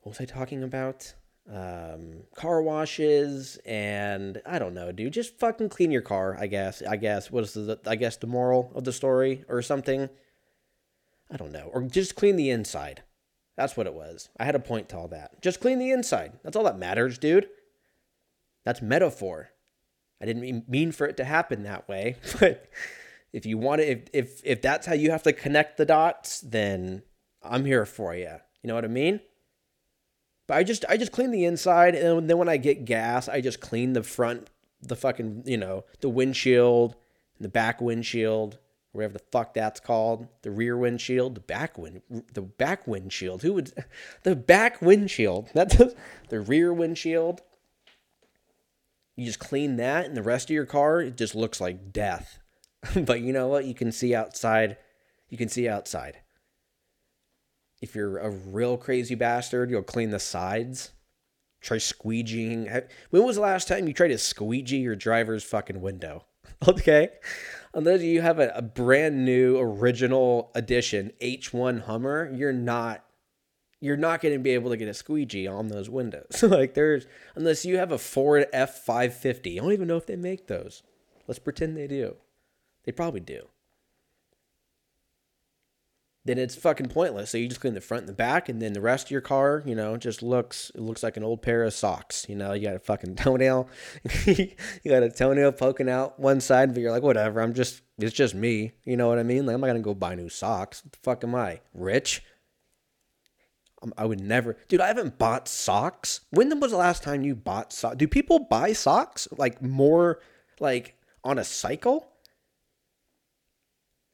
What 0.00 0.10
was 0.10 0.20
I 0.20 0.24
talking 0.24 0.62
about? 0.62 1.14
Um, 1.52 2.24
car 2.34 2.62
washes 2.62 3.58
and 3.66 4.40
I 4.46 4.58
don't 4.58 4.74
know, 4.74 4.92
dude. 4.92 5.12
Just 5.12 5.38
fucking 5.38 5.70
clean 5.70 5.90
your 5.90 6.02
car. 6.02 6.36
I 6.38 6.46
guess. 6.46 6.82
I 6.82 6.96
guess. 6.96 7.30
What 7.30 7.44
is 7.44 7.54
the? 7.54 7.80
I 7.86 7.96
guess 7.96 8.16
the 8.16 8.26
moral 8.26 8.70
of 8.74 8.84
the 8.84 8.92
story 8.92 9.44
or 9.48 9.60
something. 9.62 10.08
I 11.30 11.36
don't 11.36 11.52
know. 11.52 11.70
Or 11.72 11.82
just 11.82 12.16
clean 12.16 12.36
the 12.36 12.50
inside. 12.50 13.02
That's 13.56 13.76
what 13.76 13.86
it 13.86 13.94
was. 13.94 14.30
I 14.38 14.44
had 14.44 14.54
a 14.54 14.60
point 14.60 14.88
to 14.88 14.96
all 14.96 15.08
that. 15.08 15.42
Just 15.42 15.60
clean 15.60 15.78
the 15.78 15.90
inside. 15.90 16.32
That's 16.42 16.56
all 16.56 16.64
that 16.64 16.78
matters, 16.78 17.18
dude. 17.18 17.48
That's 18.64 18.82
metaphor. 18.82 19.50
I 20.20 20.26
didn't 20.26 20.68
mean 20.68 20.92
for 20.92 21.06
it 21.06 21.16
to 21.16 21.24
happen 21.24 21.62
that 21.62 21.88
way, 21.88 22.16
but 22.40 22.68
if 23.32 23.46
you 23.46 23.58
want 23.58 23.80
to, 23.80 23.90
if 23.90 24.08
if 24.12 24.40
if 24.44 24.62
that's 24.62 24.86
how 24.86 24.94
you 24.94 25.10
have 25.10 25.22
to 25.22 25.32
connect 25.32 25.76
the 25.76 25.86
dots, 25.86 26.40
then 26.40 27.02
I'm 27.42 27.64
here 27.64 27.86
for 27.86 28.14
you. 28.14 28.36
You 28.62 28.68
know 28.68 28.74
what 28.74 28.84
I 28.84 28.88
mean? 28.88 29.20
But 30.46 30.58
I 30.58 30.64
just 30.64 30.84
I 30.88 30.96
just 30.96 31.12
clean 31.12 31.30
the 31.30 31.44
inside, 31.44 31.94
and 31.94 32.28
then 32.28 32.38
when 32.38 32.48
I 32.48 32.56
get 32.56 32.84
gas, 32.84 33.28
I 33.28 33.40
just 33.40 33.60
clean 33.60 33.92
the 33.94 34.02
front, 34.02 34.48
the 34.82 34.96
fucking 34.96 35.44
you 35.46 35.56
know 35.56 35.84
the 36.00 36.08
windshield, 36.08 36.96
the 37.38 37.48
back 37.48 37.80
windshield, 37.80 38.58
whatever 38.92 39.14
the 39.14 39.24
fuck 39.30 39.54
that's 39.54 39.80
called, 39.80 40.26
the 40.42 40.50
rear 40.50 40.76
windshield, 40.76 41.34
the 41.34 41.40
back 41.40 41.78
wind, 41.78 42.02
the 42.32 42.42
back 42.42 42.86
windshield. 42.86 43.42
Who 43.42 43.54
would, 43.54 43.72
the 44.22 44.36
back 44.36 44.82
windshield? 44.82 45.50
That's 45.54 45.76
the 46.28 46.40
rear 46.40 46.72
windshield. 46.72 47.40
You 49.16 49.26
just 49.26 49.38
clean 49.38 49.76
that, 49.76 50.06
and 50.06 50.16
the 50.16 50.22
rest 50.22 50.48
of 50.48 50.54
your 50.54 50.66
car 50.66 51.00
it 51.00 51.16
just 51.16 51.34
looks 51.34 51.60
like 51.60 51.92
death. 51.92 52.38
but 52.94 53.20
you 53.20 53.32
know 53.32 53.48
what? 53.48 53.66
You 53.66 53.74
can 53.74 53.92
see 53.92 54.14
outside. 54.14 54.76
You 55.28 55.36
can 55.36 55.48
see 55.48 55.68
outside. 55.68 56.18
If 57.80 57.94
you're 57.94 58.18
a 58.18 58.30
real 58.30 58.76
crazy 58.76 59.14
bastard, 59.14 59.70
you'll 59.70 59.82
clean 59.82 60.10
the 60.10 60.18
sides. 60.18 60.92
Try 61.60 61.76
squeegeeing. 61.76 62.86
When 63.10 63.24
was 63.24 63.36
the 63.36 63.42
last 63.42 63.68
time 63.68 63.86
you 63.86 63.92
tried 63.92 64.08
to 64.08 64.18
squeegee 64.18 64.78
your 64.78 64.96
driver's 64.96 65.44
fucking 65.44 65.80
window? 65.80 66.24
Okay. 66.66 67.10
Unless 67.72 68.02
you 68.02 68.20
have 68.20 68.38
a, 68.38 68.50
a 68.54 68.62
brand 68.62 69.24
new 69.24 69.58
original 69.58 70.50
edition 70.54 71.12
H1 71.20 71.82
Hummer, 71.82 72.30
you're 72.32 72.52
not 72.52 73.04
you're 73.82 73.96
not 73.96 74.20
going 74.20 74.34
to 74.34 74.38
be 74.38 74.50
able 74.50 74.70
to 74.70 74.76
get 74.76 74.88
a 74.88 74.94
squeegee 74.94 75.46
on 75.46 75.68
those 75.68 75.88
windows. 75.88 76.42
like 76.42 76.74
there's 76.74 77.06
unless 77.34 77.64
you 77.64 77.78
have 77.78 77.92
a 77.92 77.98
Ford 77.98 78.46
F550. 78.52 79.56
I 79.56 79.62
don't 79.62 79.72
even 79.72 79.88
know 79.88 79.96
if 79.96 80.06
they 80.06 80.16
make 80.16 80.46
those. 80.46 80.82
Let's 81.26 81.38
pretend 81.38 81.76
they 81.76 81.86
do. 81.86 82.16
They 82.84 82.92
probably 82.92 83.20
do. 83.20 83.46
Then 86.30 86.38
it's 86.38 86.54
fucking 86.54 86.90
pointless. 86.90 87.30
So 87.30 87.38
you 87.38 87.48
just 87.48 87.60
clean 87.60 87.74
the 87.74 87.80
front 87.80 88.02
and 88.02 88.08
the 88.08 88.12
back, 88.12 88.48
and 88.48 88.62
then 88.62 88.72
the 88.72 88.80
rest 88.80 89.08
of 89.08 89.10
your 89.10 89.20
car, 89.20 89.64
you 89.66 89.74
know, 89.74 89.96
just 89.96 90.22
looks 90.22 90.70
it 90.76 90.80
looks 90.80 91.02
like 91.02 91.16
an 91.16 91.24
old 91.24 91.42
pair 91.42 91.64
of 91.64 91.74
socks. 91.74 92.24
You 92.28 92.36
know, 92.36 92.52
you 92.52 92.68
got 92.68 92.76
a 92.76 92.78
fucking 92.78 93.16
toenail, 93.16 93.68
you 94.26 94.54
got 94.86 95.02
a 95.02 95.10
toenail 95.10 95.50
poking 95.50 95.90
out 95.90 96.20
one 96.20 96.40
side, 96.40 96.72
but 96.72 96.82
you're 96.82 96.92
like, 96.92 97.02
whatever. 97.02 97.40
I'm 97.40 97.52
just 97.52 97.82
it's 97.98 98.14
just 98.14 98.36
me. 98.36 98.74
You 98.84 98.96
know 98.96 99.08
what 99.08 99.18
I 99.18 99.24
mean? 99.24 99.44
Like 99.44 99.54
I'm 99.54 99.60
not 99.60 99.66
gonna 99.66 99.80
go 99.80 99.92
buy 99.92 100.14
new 100.14 100.28
socks. 100.28 100.84
What 100.84 100.92
the 100.92 100.98
fuck 101.02 101.24
am 101.24 101.34
I 101.34 101.62
rich? 101.74 102.22
I 103.98 104.04
would 104.04 104.20
never, 104.20 104.56
dude. 104.68 104.80
I 104.80 104.86
haven't 104.86 105.18
bought 105.18 105.48
socks. 105.48 106.20
When 106.30 106.60
was 106.60 106.70
the 106.70 106.76
last 106.76 107.02
time 107.02 107.24
you 107.24 107.34
bought 107.34 107.72
socks? 107.72 107.96
Do 107.96 108.06
people 108.06 108.38
buy 108.38 108.72
socks 108.72 109.26
like 109.36 109.60
more 109.60 110.20
like 110.60 110.94
on 111.24 111.40
a 111.40 111.44
cycle? 111.44 112.12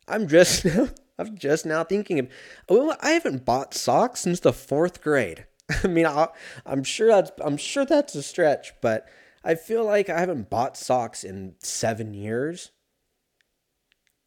I'm 0.09 0.29
just 0.29 0.65
I'm 1.19 1.37
just 1.37 1.65
now 1.67 1.85
thinking 1.85 2.19
of 2.19 2.29
well, 2.69 2.97
I 3.01 3.11
haven't 3.11 3.45
bought 3.45 3.75
socks 3.75 4.21
since 4.21 4.41
the 4.41 4.53
fourth 4.53 5.03
grade. 5.03 5.47
I 5.85 5.89
mean, 5.89 6.07
i 6.07 6.29
am 6.67 6.85
sure 6.85 7.09
that's 7.09 7.31
I'm 7.43 7.57
sure 7.57 7.85
that's 7.85 8.15
a 8.15 8.23
stretch, 8.23 8.73
but 8.81 9.09
I 9.45 9.55
feel 9.55 9.85
like 9.85 10.09
I 10.09 10.19
haven't 10.19 10.51
bought 10.51 10.77
socks 10.77 11.25
in 11.25 11.55
seven 11.61 12.15
years. 12.15 12.73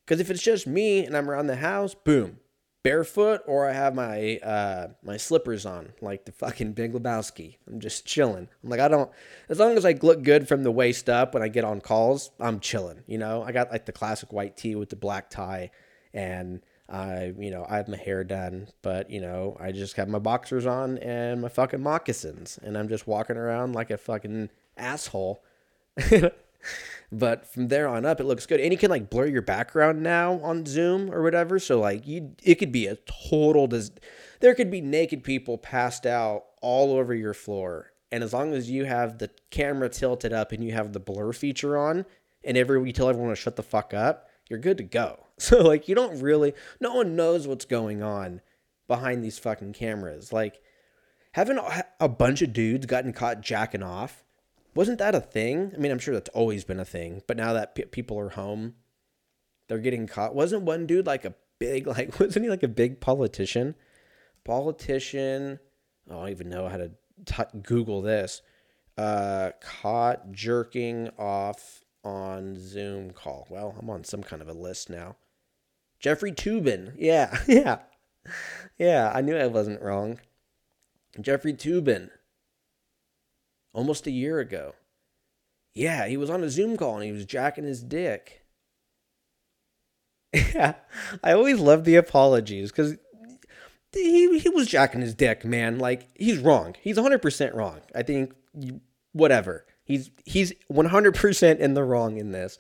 Because 0.06 0.20
if 0.20 0.32
it's 0.32 0.42
just 0.42 0.66
me 0.66 1.06
and 1.06 1.16
I'm 1.16 1.30
around 1.30 1.48
the 1.48 1.58
house, 1.58 1.94
boom, 1.94 2.40
barefoot, 2.84 3.42
or 3.46 3.70
I 3.70 3.74
have 3.74 3.94
my 3.94 4.38
uh, 4.38 4.88
my 5.04 5.18
slippers 5.18 5.66
on, 5.66 5.94
like 6.02 6.26
the 6.26 6.32
fucking 6.32 6.74
Big 6.74 6.94
Lebowski. 6.94 7.58
I'm 7.68 7.80
just 7.80 8.06
chilling. 8.06 8.48
I'm 8.64 8.70
like, 8.70 8.80
I 8.80 8.88
don't, 8.88 9.12
as 9.50 9.60
long 9.60 9.78
as 9.78 9.86
I 9.86 9.92
look 10.02 10.24
good 10.24 10.48
from 10.48 10.64
the 10.64 10.72
waist 10.72 11.10
up 11.10 11.34
when 11.34 11.44
I 11.44 11.48
get 11.48 11.64
on 11.64 11.82
calls, 11.82 12.32
I'm 12.40 12.60
chilling. 12.60 13.04
You 13.06 13.18
know, 13.18 13.44
I 13.44 13.52
got 13.52 13.72
like 13.72 13.86
the 13.86 13.92
classic 13.92 14.34
white 14.34 14.58
tee 14.58 14.76
with 14.76 14.90
the 14.90 14.96
black 14.96 15.30
tie, 15.30 15.72
and 16.14 16.62
I, 16.90 17.34
you 17.38 17.52
know, 17.52 17.66
I 17.70 17.78
have 17.78 17.88
my 17.88 17.98
hair 17.98 18.24
done, 18.24 18.68
but 18.82 19.10
you 19.10 19.22
know, 19.22 19.56
I 19.60 19.72
just 19.72 19.96
have 19.98 20.10
my 20.10 20.20
boxers 20.20 20.66
on 20.66 20.98
and 21.00 21.42
my 21.42 21.50
fucking 21.50 21.82
moccasins, 21.82 22.60
and 22.64 22.78
I'm 22.78 22.90
just 22.90 23.08
walking 23.08 23.38
around 23.38 23.74
like 23.74 23.92
a 23.92 23.98
fucking 23.98 24.50
asshole. 24.76 25.44
but 27.12 27.46
from 27.46 27.68
there 27.68 27.88
on 27.88 28.06
up, 28.06 28.20
it 28.20 28.26
looks 28.26 28.46
good, 28.46 28.60
and 28.60 28.72
you 28.72 28.78
can 28.78 28.90
like 28.90 29.10
blur 29.10 29.28
your 29.28 29.42
background 29.44 30.02
now 30.02 30.40
on 30.42 30.66
Zoom 30.66 31.14
or 31.14 31.22
whatever. 31.22 31.60
So 31.60 31.80
like 31.80 32.08
you, 32.08 32.36
it 32.44 32.56
could 32.56 32.72
be 32.72 32.88
a 32.88 32.96
total. 33.30 33.68
Dis- 33.68 33.92
there 34.40 34.56
could 34.56 34.72
be 34.72 34.82
naked 34.82 35.24
people 35.24 35.58
passed 35.58 36.06
out 36.08 36.46
all 36.62 36.98
over 36.98 37.14
your 37.14 37.36
floor, 37.36 37.92
and 38.12 38.24
as 38.24 38.34
long 38.34 38.54
as 38.54 38.70
you 38.72 38.86
have 38.86 39.20
the 39.20 39.30
camera 39.52 39.90
tilted 39.90 40.34
up 40.34 40.52
and 40.52 40.64
you 40.64 40.74
have 40.74 40.94
the 40.94 41.00
blur 41.00 41.34
feature 41.34 41.78
on, 41.78 42.06
and 42.44 42.58
every 42.58 42.84
you 42.84 42.94
tell 42.94 43.10
everyone 43.10 43.30
to 43.30 43.36
shut 43.36 43.58
the 43.58 43.64
fuck 43.64 43.94
up, 43.94 44.28
you're 44.50 44.58
good 44.58 44.78
to 44.78 44.84
go. 44.84 45.26
So 45.50 45.62
like 45.62 45.88
you 45.88 45.96
don't 45.96 46.22
really 46.22 46.54
no 46.82 46.94
one 46.96 47.16
knows 47.16 47.48
what's 47.48 47.64
going 47.64 48.04
on 48.04 48.42
behind 48.88 49.24
these 49.24 49.40
fucking 49.40 49.72
cameras. 49.72 50.34
Like 50.34 50.60
haven't 51.32 51.62
a 52.00 52.10
bunch 52.10 52.42
of 52.42 52.52
dudes 52.52 52.86
gotten 52.86 53.14
caught 53.14 53.40
jacking 53.40 53.84
off? 53.84 54.26
Wasn't 54.76 55.00
that 55.00 55.16
a 55.16 55.22
thing? 55.22 55.72
I 55.74 55.78
mean, 55.78 55.92
I'm 55.92 56.00
sure 56.00 56.14
that's 56.14 56.30
always 56.30 56.66
been 56.66 56.80
a 56.80 56.86
thing, 56.86 57.22
but 57.26 57.38
now 57.38 57.54
that 57.54 57.92
people 57.92 58.20
are 58.20 58.30
home, 58.30 58.76
they're 59.68 59.80
getting 59.80 60.08
caught. 60.08 60.36
Wasn't 60.36 60.64
one 60.64 60.86
dude 60.86 61.08
like 61.08 61.24
a 61.24 61.36
big 61.58 61.88
like 61.98 62.20
wasn't 62.20 62.44
he 62.44 62.50
like 62.50 62.64
a 62.64 62.68
big 62.68 63.00
politician? 63.00 63.76
Politician, 64.44 65.60
I 66.10 66.14
don't 66.14 66.30
even 66.30 66.50
know 66.50 66.68
how 66.68 66.78
to 66.78 66.92
t- 67.26 67.60
Google 67.62 68.02
this. 68.02 68.42
Uh, 68.98 69.52
caught 69.62 70.34
jerking 70.34 71.10
off 71.18 71.86
on 72.04 72.58
Zoom 72.60 73.12
call. 73.12 73.48
Well, 73.50 73.76
I'm 73.80 73.90
on 73.90 74.04
some 74.04 74.24
kind 74.24 74.42
of 74.42 74.50
a 74.50 74.54
list 74.54 74.90
now. 74.90 75.16
Jeffrey 76.00 76.32
Toobin. 76.32 76.94
Yeah, 76.98 77.38
yeah. 77.48 77.80
Yeah, 78.78 79.12
I 79.14 79.22
knew 79.22 79.36
I 79.36 79.48
wasn't 79.48 79.82
wrong. 79.82 80.20
Jeffrey 81.20 81.54
Toobin. 81.54 82.10
Almost 83.74 84.08
a 84.08 84.12
year 84.12 84.40
ago. 84.40 84.74
Yeah, 85.76 86.08
he 86.08 86.18
was 86.18 86.30
on 86.30 86.44
a 86.44 86.50
Zoom 86.50 86.78
call 86.78 86.96
and 86.96 87.04
he 87.04 87.12
was 87.12 87.26
jacking 87.26 87.66
his 87.66 87.84
dick. 87.84 88.44
Yeah, 90.54 90.76
I 91.24 91.32
always 91.32 91.60
love 91.60 91.86
the 91.86 91.96
apologies 91.96 92.70
because 92.72 92.98
he, 93.92 94.38
he 94.38 94.50
was 94.50 94.68
jacking 94.68 95.02
his 95.02 95.16
dick, 95.16 95.44
man. 95.44 95.80
Like, 95.80 96.08
he's 96.16 96.38
wrong. 96.38 96.76
He's 96.82 96.98
100% 96.98 97.56
wrong. 97.56 97.80
I 97.96 98.04
think, 98.04 98.36
whatever. 99.12 99.66
He's 99.84 100.12
he's 100.26 100.54
100% 100.72 101.58
in 101.58 101.74
the 101.74 101.84
wrong 101.84 102.18
in 102.18 102.32
this. 102.32 102.60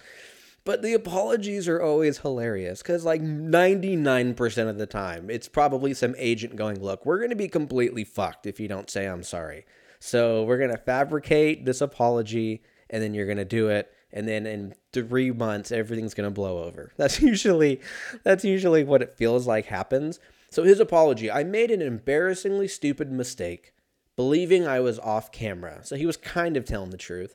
But 0.69 0.83
the 0.83 0.93
apologies 0.93 1.67
are 1.67 1.81
always 1.81 2.19
hilarious 2.19 2.83
cuz 2.83 3.03
like 3.03 3.23
99% 3.23 4.69
of 4.69 4.77
the 4.77 4.85
time 4.85 5.27
it's 5.31 5.47
probably 5.47 5.95
some 5.95 6.13
agent 6.19 6.57
going, 6.57 6.79
"Look, 6.79 7.07
we're 7.07 7.17
going 7.17 7.31
to 7.31 7.35
be 7.35 7.47
completely 7.47 8.03
fucked 8.03 8.45
if 8.45 8.59
you 8.59 8.67
don't 8.67 8.87
say 8.87 9.07
I'm 9.07 9.23
sorry." 9.23 9.65
So, 9.99 10.43
we're 10.43 10.59
going 10.59 10.69
to 10.69 10.77
fabricate 10.77 11.65
this 11.65 11.81
apology 11.81 12.61
and 12.87 13.01
then 13.01 13.15
you're 13.15 13.25
going 13.25 13.39
to 13.39 13.45
do 13.45 13.69
it 13.69 13.91
and 14.13 14.27
then 14.27 14.45
in 14.45 14.75
3 14.93 15.31
months 15.31 15.71
everything's 15.71 16.13
going 16.13 16.29
to 16.29 16.31
blow 16.31 16.63
over. 16.63 16.91
That's 16.97 17.19
usually 17.19 17.81
that's 18.23 18.45
usually 18.45 18.83
what 18.83 19.01
it 19.01 19.17
feels 19.17 19.47
like 19.47 19.65
happens. 19.65 20.19
So 20.51 20.61
his 20.61 20.79
apology, 20.79 21.31
I 21.31 21.43
made 21.43 21.71
an 21.71 21.81
embarrassingly 21.81 22.67
stupid 22.67 23.11
mistake 23.11 23.73
believing 24.15 24.67
I 24.67 24.81
was 24.81 24.99
off 24.99 25.31
camera. 25.31 25.79
So 25.83 25.95
he 25.95 26.05
was 26.05 26.15
kind 26.15 26.55
of 26.55 26.63
telling 26.63 26.91
the 26.91 26.97
truth. 26.97 27.33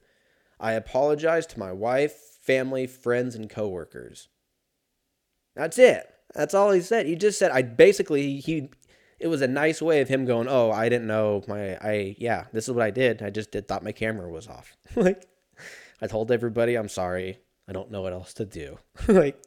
I 0.60 0.74
apologized 0.74 1.50
to 1.50 1.58
my 1.58 1.72
wife, 1.72 2.33
family, 2.44 2.86
friends, 2.86 3.34
and 3.34 3.48
coworkers. 3.48 4.28
That's 5.56 5.78
it. 5.78 6.06
That's 6.34 6.54
all 6.54 6.72
he 6.72 6.80
said. 6.80 7.06
He 7.06 7.16
just 7.16 7.38
said 7.38 7.50
I 7.50 7.62
basically 7.62 8.40
he 8.40 8.70
it 9.20 9.28
was 9.28 9.40
a 9.42 9.48
nice 9.48 9.80
way 9.80 10.00
of 10.00 10.08
him 10.08 10.24
going, 10.24 10.48
"Oh, 10.48 10.70
I 10.70 10.88
didn't 10.88 11.06
know 11.06 11.42
my 11.46 11.76
I 11.76 12.16
yeah, 12.18 12.46
this 12.52 12.68
is 12.68 12.74
what 12.74 12.84
I 12.84 12.90
did. 12.90 13.22
I 13.22 13.30
just 13.30 13.52
did 13.52 13.68
thought 13.68 13.84
my 13.84 13.92
camera 13.92 14.30
was 14.30 14.48
off." 14.48 14.76
like 14.96 15.26
I 16.00 16.06
told 16.06 16.30
everybody 16.30 16.74
I'm 16.74 16.88
sorry. 16.88 17.38
I 17.68 17.72
don't 17.72 17.90
know 17.90 18.02
what 18.02 18.12
else 18.12 18.34
to 18.34 18.44
do. 18.44 18.78
like 19.08 19.40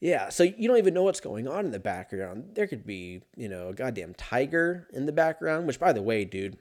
yeah, 0.00 0.28
so 0.28 0.44
you 0.44 0.68
don't 0.68 0.78
even 0.78 0.94
know 0.94 1.02
what's 1.02 1.20
going 1.20 1.48
on 1.48 1.64
in 1.64 1.72
the 1.72 1.80
background. 1.80 2.50
There 2.54 2.68
could 2.68 2.86
be, 2.86 3.22
you 3.36 3.48
know, 3.48 3.68
a 3.68 3.74
goddamn 3.74 4.14
tiger 4.14 4.86
in 4.92 5.06
the 5.06 5.12
background, 5.12 5.66
which, 5.66 5.80
by 5.80 5.92
the 5.92 6.02
way, 6.02 6.24
dude, 6.24 6.56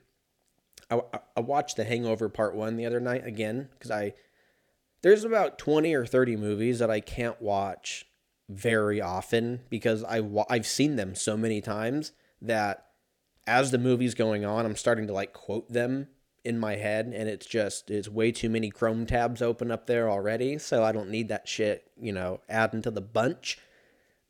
I, 0.90 1.02
I 1.36 1.42
watched 1.42 1.78
The 1.78 1.84
Hangover 1.84 2.30
Part 2.30 2.56
1 2.56 2.78
the 2.78 2.88
other 2.88 3.00
night 3.00 3.28
again 3.28 3.70
because 3.74 3.92
I, 3.92 4.14
there's 5.08 5.24
about 5.24 5.58
20 5.58 5.94
or 5.94 6.06
30 6.06 6.36
movies 6.36 6.80
that 6.80 6.92
I 6.92 7.00
can't 7.00 7.42
watch 7.42 8.06
very 8.50 9.00
often 9.00 9.62
because 9.70 10.04
I 10.04 10.22
I've 10.50 10.68
seen 10.68 10.98
them 10.98 11.16
so 11.16 11.38
many 11.38 11.62
times 11.62 12.12
that 12.42 12.88
as 13.46 13.72
the 13.72 13.78
movie's 13.78 14.16
going 14.16 14.44
on, 14.44 14.66
I'm 14.66 14.76
starting 14.76 15.08
to 15.08 15.14
like 15.14 15.32
quote 15.32 15.72
them 15.72 16.10
in 16.44 16.60
my 16.60 16.76
head 16.76 17.14
and 17.16 17.30
it's 17.30 17.46
just 17.46 17.90
it's 17.90 18.10
way 18.10 18.34
too 18.34 18.50
many 18.50 18.70
chrome 18.70 19.06
tabs 19.06 19.42
open 19.42 19.72
up 19.72 19.86
there 19.86 20.10
already 20.10 20.58
so 20.58 20.82
i 20.82 20.94
don't 20.94 21.10
need 21.10 21.28
that 21.28 21.46
shit 21.46 21.92
you 22.00 22.14
know 22.14 22.40
adding 22.50 22.82
to 22.82 22.92
the 22.92 23.02
bunch. 23.02 23.60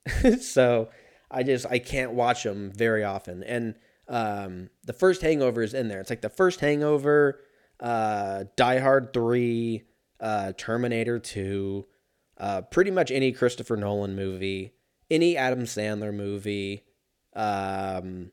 So 0.39 0.89
i 1.31 1.41
just 1.41 1.65
i 1.71 1.79
can't 1.79 2.11
watch 2.11 2.43
them 2.43 2.71
very 2.71 3.03
often. 3.03 3.41
And 3.41 3.73
um 4.07 4.69
the 4.85 4.93
first 4.93 5.23
hangover 5.23 5.63
is 5.63 5.73
in 5.73 5.87
there. 5.87 5.99
It's 6.01 6.11
like 6.11 6.21
the 6.21 6.29
first 6.29 6.59
hangover 6.59 7.39
uh 7.79 8.43
die 8.55 8.77
hard 8.77 9.11
3 9.11 9.83
uh 10.19 10.51
terminator 10.57 11.19
2 11.19 11.85
uh 12.37 12.61
pretty 12.61 12.91
much 12.91 13.11
any 13.11 13.31
christopher 13.31 13.75
nolan 13.75 14.15
movie 14.15 14.73
any 15.09 15.37
adam 15.37 15.63
sandler 15.63 16.13
movie 16.13 16.83
um 17.35 18.31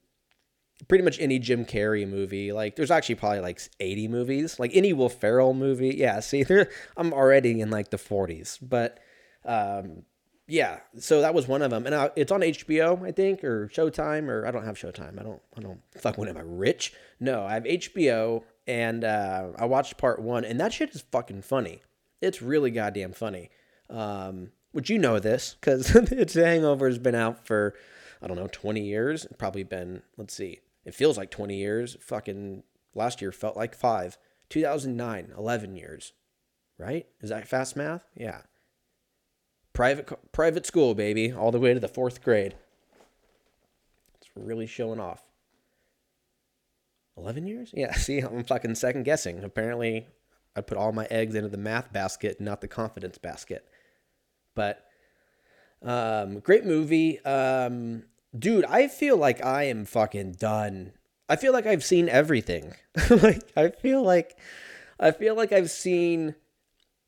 pretty 0.89 1.05
much 1.05 1.21
any 1.21 1.39
Jim 1.39 1.65
Carrey 1.65 2.07
movie. 2.07 2.53
Like 2.53 2.77
there's 2.77 2.91
actually 2.91 3.15
probably 3.15 3.41
like 3.41 3.61
80 3.81 4.09
movies. 4.09 4.59
Like 4.59 4.73
any 4.75 4.93
Will 4.93 5.09
Ferrell 5.09 5.55
movie. 5.55 5.95
Yeah, 5.97 6.21
see, 6.21 6.45
I'm 6.97 7.13
already 7.13 7.61
in 7.61 7.71
like 7.71 7.91
the 7.91 7.97
40s. 7.97 8.59
But 8.61 8.99
um 9.45 10.03
yeah, 10.47 10.81
so 10.99 11.23
that 11.23 11.33
was 11.33 11.49
one 11.49 11.63
of 11.63 11.71
them, 11.71 11.87
and 11.87 11.95
I, 11.95 12.11
it's 12.17 12.31
on 12.31 12.43
HBO, 12.43 13.03
I 13.03 13.13
think, 13.13 13.43
or 13.43 13.69
Showtime, 13.69 14.29
or 14.29 14.47
I 14.47 14.51
don't 14.51 14.65
have 14.65 14.77
Showtime. 14.77 15.19
I 15.19 15.23
don't, 15.23 15.41
I 15.57 15.61
don't. 15.61 15.81
Fuck, 15.99 16.19
when 16.19 16.29
am 16.29 16.37
I 16.37 16.43
rich? 16.45 16.93
No, 17.19 17.45
I 17.45 17.55
have 17.55 17.65
HBO, 17.65 18.43
and 18.67 19.05
uh, 19.05 19.49
I 19.57 19.67
watched 19.67 19.97
part 19.97 20.21
one, 20.21 20.45
and 20.45 20.59
that 20.61 20.73
shit 20.73 20.95
is 20.95 21.05
fucking 21.11 21.43
funny. 21.43 21.83
It's 22.21 22.41
really 22.41 22.71
goddamn 22.71 23.13
funny. 23.13 23.51
Um, 23.91 24.53
would 24.73 24.89
you 24.89 24.99
know 24.99 25.19
this? 25.19 25.57
Because 25.61 25.95
it's 25.95 26.35
Hangover 26.35 26.87
has 26.89 26.99
been 26.99 27.15
out 27.15 27.47
for, 27.47 27.75
I 28.23 28.27
don't 28.27 28.37
know, 28.37 28.49
20 28.51 28.81
years. 28.81 29.27
Probably 29.39 29.63
been, 29.63 30.03
let's 30.17 30.35
see, 30.35 30.61
it 30.85 30.95
feels 30.95 31.17
like 31.17 31.31
20 31.31 31.57
years. 31.57 31.97
Fucking 32.01 32.63
last 32.95 33.21
year 33.21 33.33
felt 33.33 33.57
like 33.57 33.75
five. 33.75 34.19
2009, 34.51 35.33
11 35.37 35.77
years, 35.77 36.13
right? 36.79 37.07
Is 37.21 37.31
that 37.31 37.49
fast 37.49 37.77
math? 37.77 38.05
Yeah. 38.17 38.43
Private 39.73 40.33
private 40.33 40.67
school, 40.67 40.95
baby, 40.95 41.33
all 41.33 41.51
the 41.51 41.59
way 41.59 41.75
to 41.75 41.81
the 41.81 41.89
fourth 41.89 42.23
grade. 42.23 42.55
It's 44.21 44.31
really 44.37 44.67
showing 44.67 45.01
off. 45.01 45.23
11 47.17 47.47
years? 47.47 47.71
Yeah, 47.75 47.93
see, 47.97 48.19
I'm 48.19 48.45
fucking 48.45 48.75
second 48.75 49.05
guessing. 49.05 49.43
Apparently, 49.43 50.07
I 50.57 50.61
put 50.61 50.79
all 50.79 50.93
my 50.93 51.07
eggs 51.11 51.35
into 51.35 51.49
the 51.49 51.57
math 51.57 51.93
basket, 51.93 52.41
not 52.41 52.61
the 52.61 52.69
confidence 52.69 53.19
basket. 53.19 53.67
But 54.55 54.85
um, 55.83 56.41
great 56.41 56.65
movie. 56.65 57.25
Um, 57.25 58.05
dude, 58.37 58.65
I 58.65 58.89
feel 58.89 59.17
like 59.17 59.45
I 59.45 59.65
am 59.65 59.85
fucking 59.85 60.33
done. 60.33 60.93
I 61.29 61.37
feel 61.37 61.53
like 61.53 61.67
I've 61.67 61.85
seen 61.85 62.09
everything. 62.09 62.75
like 63.11 63.43
I 63.57 63.71
feel 63.71 64.03
like 64.03 64.39
I 65.01 65.11
feel 65.11 65.35
like 65.35 65.53
I've 65.53 65.71
seen 65.71 66.35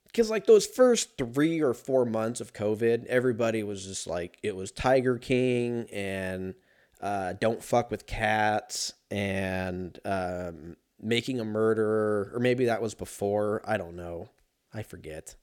because 0.07 0.31
like 0.31 0.47
those 0.47 0.67
first 0.67 1.19
three 1.19 1.61
or 1.61 1.75
four 1.75 2.05
months 2.05 2.41
of 2.41 2.53
COVID, 2.53 3.07
everybody 3.07 3.63
was 3.63 3.85
just 3.85 4.07
like 4.07 4.39
it 4.43 4.57
was 4.57 4.73
Tiger 4.73 5.19
King 5.19 5.87
and 5.93 6.55
uh, 7.01 7.35
Don't 7.35 7.63
Fuck 7.63 7.91
with 7.91 8.07
Cats 8.07 8.95
and 9.11 9.99
um, 10.05 10.77
Making 11.01 11.41
a 11.41 11.45
Murderer, 11.45 12.31
or 12.35 12.41
maybe 12.41 12.67
that 12.67 12.83
was 12.83 12.95
before. 12.95 13.63
I 13.65 13.77
don't 13.77 13.97
know. 13.97 14.31
I 14.73 14.83
forget. 14.83 15.37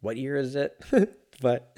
What 0.00 0.16
year 0.16 0.36
is 0.36 0.54
it? 0.54 0.80
but 1.40 1.76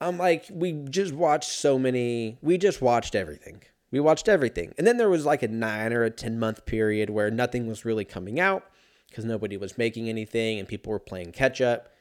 I'm 0.00 0.18
like, 0.18 0.46
we 0.50 0.72
just 0.72 1.12
watched 1.12 1.50
so 1.50 1.78
many. 1.78 2.38
We 2.42 2.58
just 2.58 2.82
watched 2.82 3.14
everything. 3.14 3.62
We 3.90 4.00
watched 4.00 4.28
everything. 4.28 4.74
And 4.78 4.86
then 4.86 4.96
there 4.96 5.10
was 5.10 5.26
like 5.26 5.42
a 5.42 5.48
nine 5.48 5.92
or 5.92 6.02
a 6.02 6.10
10 6.10 6.38
month 6.38 6.64
period 6.64 7.10
where 7.10 7.30
nothing 7.30 7.66
was 7.66 7.84
really 7.84 8.04
coming 8.04 8.40
out 8.40 8.64
because 9.08 9.24
nobody 9.24 9.56
was 9.56 9.76
making 9.76 10.08
anything 10.08 10.58
and 10.58 10.66
people 10.66 10.90
were 10.90 10.98
playing 10.98 11.32
catch 11.32 11.60
up. 11.60 11.91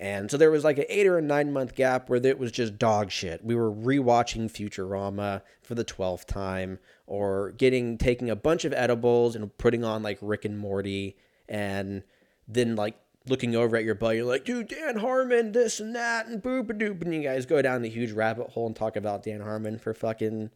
And 0.00 0.30
so 0.30 0.36
there 0.36 0.52
was 0.52 0.62
like 0.62 0.78
an 0.78 0.84
eight 0.88 1.08
or 1.08 1.18
a 1.18 1.22
nine 1.22 1.52
month 1.52 1.74
gap 1.74 2.08
where 2.08 2.24
it 2.24 2.38
was 2.38 2.52
just 2.52 2.78
dog 2.78 3.10
shit. 3.10 3.44
We 3.44 3.56
were 3.56 3.70
rewatching 3.70 4.48
Futurama 4.48 5.42
for 5.60 5.74
the 5.74 5.84
12th 5.84 6.24
time 6.26 6.78
or 7.08 7.50
getting, 7.50 7.98
taking 7.98 8.30
a 8.30 8.36
bunch 8.36 8.64
of 8.64 8.72
edibles 8.72 9.34
and 9.34 9.56
putting 9.58 9.82
on 9.82 10.04
like 10.04 10.18
Rick 10.22 10.44
and 10.44 10.56
Morty 10.56 11.16
and 11.48 12.04
then 12.46 12.76
like 12.76 12.96
looking 13.26 13.56
over 13.56 13.76
at 13.76 13.84
your 13.84 13.96
buddy, 13.96 14.18
you're 14.18 14.26
like, 14.26 14.44
dude, 14.44 14.68
Dan 14.68 14.98
Harmon, 14.98 15.50
this 15.50 15.80
and 15.80 15.96
that, 15.96 16.28
and 16.28 16.40
boop 16.40 16.70
a 16.70 16.74
doop. 16.74 17.02
And 17.02 17.12
you 17.12 17.22
guys 17.22 17.44
go 17.44 17.60
down 17.60 17.82
the 17.82 17.88
huge 17.88 18.12
rabbit 18.12 18.50
hole 18.50 18.66
and 18.66 18.76
talk 18.76 18.94
about 18.94 19.24
Dan 19.24 19.40
Harmon 19.40 19.80
for 19.80 19.94
fucking 19.94 20.50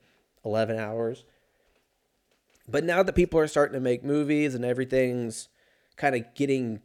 11 0.45 0.79
hours. 0.79 1.25
But 2.69 2.85
now 2.85 3.03
that 3.03 3.15
people 3.15 3.41
are 3.41 3.49
starting 3.49 3.75
to 3.75 3.81
make 3.81 4.05
movies 4.05 4.55
and 4.55 4.65
everything's 4.65 5.49
kind 5.97 6.15
of 6.15 6.33
getting 6.35 6.81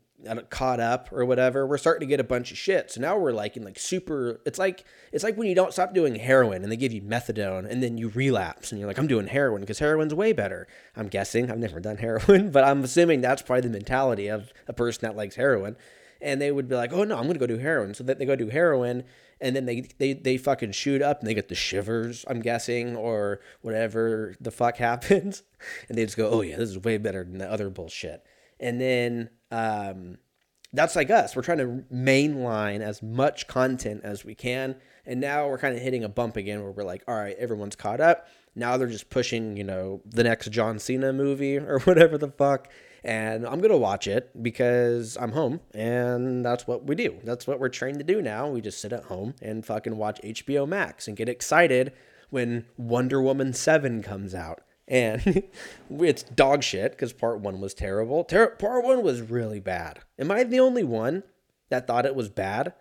caught 0.50 0.80
up 0.80 1.10
or 1.12 1.26
whatever, 1.26 1.68
we're 1.68 1.78
starting 1.78 2.08
to 2.08 2.10
get 2.10 2.20
a 2.20 2.24
bunch 2.24 2.52
of 2.52 2.58
shit. 2.58 2.92
So 2.92 3.02
now 3.02 3.18
we're 3.18 3.32
like 3.32 3.56
in 3.56 3.64
like 3.64 3.78
super. 3.78 4.42
It's 4.46 4.58
like 4.58 4.84
it's 5.12 5.24
like 5.24 5.38
when 5.38 5.48
you 5.48 5.56
don't 5.56 5.74
stop 5.74 5.94
doing 5.94 6.16
heroin 6.16 6.64
and 6.64 6.72
they 6.72 6.78
give 6.78 6.92
you 6.92 7.02
methadone 7.02 7.70
and 7.70 7.84
then 7.84 7.98
you 7.98 8.10
relapse 8.10 8.72
and 8.72 8.80
you're 8.80 8.88
like, 8.88 8.98
I'm 8.98 9.08
doing 9.08 9.28
heroin 9.28 9.62
because 9.62 9.80
heroin's 9.80 10.14
way 10.14 10.34
better. 10.34 10.68
I'm 10.96 11.08
guessing. 11.08 11.52
I've 11.52 11.60
never 11.60 11.80
done 11.80 11.98
heroin, 11.98 12.52
but 12.52 12.64
I'm 12.64 12.84
assuming 12.84 13.22
that's 13.22 13.42
probably 13.42 13.62
the 13.62 13.70
mentality 13.70 14.28
of 14.28 14.52
a 14.68 14.74
person 14.74 15.02
that 15.04 15.16
likes 15.16 15.36
heroin. 15.36 15.76
And 16.20 16.42
they 16.42 16.52
would 16.52 16.68
be 16.68 16.76
like, 16.76 16.94
Oh 16.94 17.04
no, 17.04 17.18
I'm 17.18 17.28
gonna 17.28 17.40
go 17.40 17.48
do 17.48 17.60
heroin. 17.60 17.94
So 17.94 18.04
that 18.06 18.18
they 18.18 18.26
go 18.26 18.36
do 18.36 18.50
heroin 18.50 19.04
and 19.40 19.56
then 19.56 19.66
they 19.66 19.82
they 20.00 20.14
they 20.14 20.38
fucking 20.38 20.72
shoot 20.72 21.04
up 21.04 21.20
and 21.20 21.28
they 21.28 21.36
get 21.36 21.48
the 21.48 21.56
shivers. 21.56 22.26
I'm 22.28 22.42
guessing 22.42 22.96
or 22.96 23.40
whatever 23.62 24.36
the 24.42 24.50
fuck 24.50 24.78
happens, 24.78 25.44
and 25.88 25.96
they 25.96 26.06
just 26.06 26.18
go, 26.18 26.28
Oh 26.28 26.42
yeah, 26.42 26.58
this 26.58 26.70
is 26.70 26.80
way 26.80 26.98
better 26.98 27.24
than 27.24 27.38
the 27.38 27.52
other 27.52 27.70
bullshit 27.70 28.26
and 28.60 28.80
then 28.80 29.30
um, 29.52 30.18
that's 30.74 30.96
like 30.96 31.10
us. 31.10 31.36
We're 31.36 31.42
trying 31.44 31.60
to 31.60 31.84
mainline 31.94 32.82
as 32.82 33.02
much 33.02 33.48
content 33.48 34.02
as 34.04 34.26
we 34.26 34.36
can, 34.36 34.76
and 35.06 35.20
now 35.20 35.48
we're 35.48 35.58
kind 35.58 35.76
of 35.76 35.82
hitting 35.82 36.04
a 36.04 36.10
bump 36.10 36.36
again 36.36 36.62
where 36.62 36.72
we're 36.72 36.84
like, 36.84 37.04
all 37.08 37.16
right, 37.16 37.36
everyone's 37.38 37.76
caught 37.76 38.02
up. 38.02 38.28
Now 38.56 38.76
they're 38.76 38.88
just 38.88 39.10
pushing, 39.10 39.56
you 39.56 39.64
know, 39.64 40.02
the 40.06 40.24
next 40.24 40.50
John 40.52 40.80
Cena 40.80 41.14
movie 41.14 41.58
or 41.58 41.80
whatever 41.82 42.18
the 42.18 42.30
fuck. 42.30 42.70
And 43.04 43.46
I'm 43.46 43.60
going 43.60 43.72
to 43.72 43.78
watch 43.78 44.08
it 44.08 44.44
because 44.44 45.18
I'm 45.22 45.32
home 45.32 45.62
and 45.74 46.44
that's 46.44 46.68
what 46.68 46.86
we 46.86 46.96
do. 46.96 47.16
That's 47.24 47.48
what 47.48 47.60
we're 47.60 47.70
trained 47.70 48.00
to 48.00 48.04
do 48.04 48.22
now. 48.22 48.50
We 48.50 48.60
just 48.60 48.82
sit 48.82 48.92
at 48.92 49.06
home 49.06 49.36
and 49.42 49.66
fucking 49.66 49.96
watch 49.96 50.20
HBO 50.24 50.68
Max 50.68 51.08
and 51.08 51.16
get 51.16 51.30
excited 51.30 51.94
when 52.32 52.66
Wonder 52.76 53.22
Woman 53.22 53.54
7 53.54 54.02
comes 54.02 54.36
out 54.36 54.62
and 54.88 55.44
it's 56.00 56.24
dog 56.24 56.64
shit 56.64 56.92
because 56.92 57.14
part 57.14 57.40
one 57.40 57.60
was 57.60 57.74
terrible. 57.74 58.24
Ter- 58.24 58.56
part 58.56 58.84
one 58.84 59.04
was 59.04 59.22
really 59.22 59.60
bad. 59.60 60.00
Am 60.18 60.32
I 60.32 60.44
the 60.44 60.60
only 60.60 60.84
one 60.84 61.24
that 61.70 61.88
thought 61.88 62.06
it 62.06 62.16
was 62.16 62.30
bad? 62.30 62.74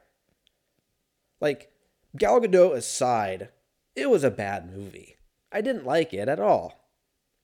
Like, 1.40 1.70
Gal 2.16 2.40
Gadot 2.40 2.74
aside, 2.74 3.50
it 3.94 4.08
was 4.08 4.24
a 4.24 4.30
bad 4.30 4.74
movie. 4.74 5.16
I 5.52 5.60
didn't 5.60 5.86
like 5.86 6.14
it 6.14 6.28
at 6.28 6.40
all. 6.40 6.86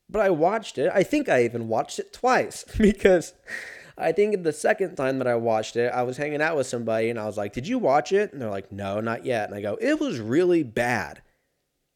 But 0.09 0.21
I 0.21 0.29
watched 0.29 0.77
it. 0.77 0.91
I 0.93 1.03
think 1.03 1.29
I 1.29 1.43
even 1.43 1.67
watched 1.67 1.99
it 1.99 2.13
twice 2.13 2.65
because 2.77 3.33
I 3.97 4.11
think 4.11 4.43
the 4.43 4.53
second 4.53 4.95
time 4.95 5.19
that 5.19 5.27
I 5.27 5.35
watched 5.35 5.75
it, 5.75 5.91
I 5.93 6.03
was 6.03 6.17
hanging 6.17 6.41
out 6.41 6.57
with 6.57 6.67
somebody 6.67 7.09
and 7.09 7.19
I 7.19 7.25
was 7.25 7.37
like, 7.37 7.53
Did 7.53 7.67
you 7.67 7.79
watch 7.79 8.11
it? 8.11 8.33
And 8.33 8.41
they're 8.41 8.49
like, 8.49 8.71
No, 8.71 8.99
not 8.99 9.25
yet. 9.25 9.49
And 9.49 9.57
I 9.57 9.61
go, 9.61 9.77
It 9.79 9.99
was 9.99 10.19
really 10.19 10.63
bad. 10.63 11.21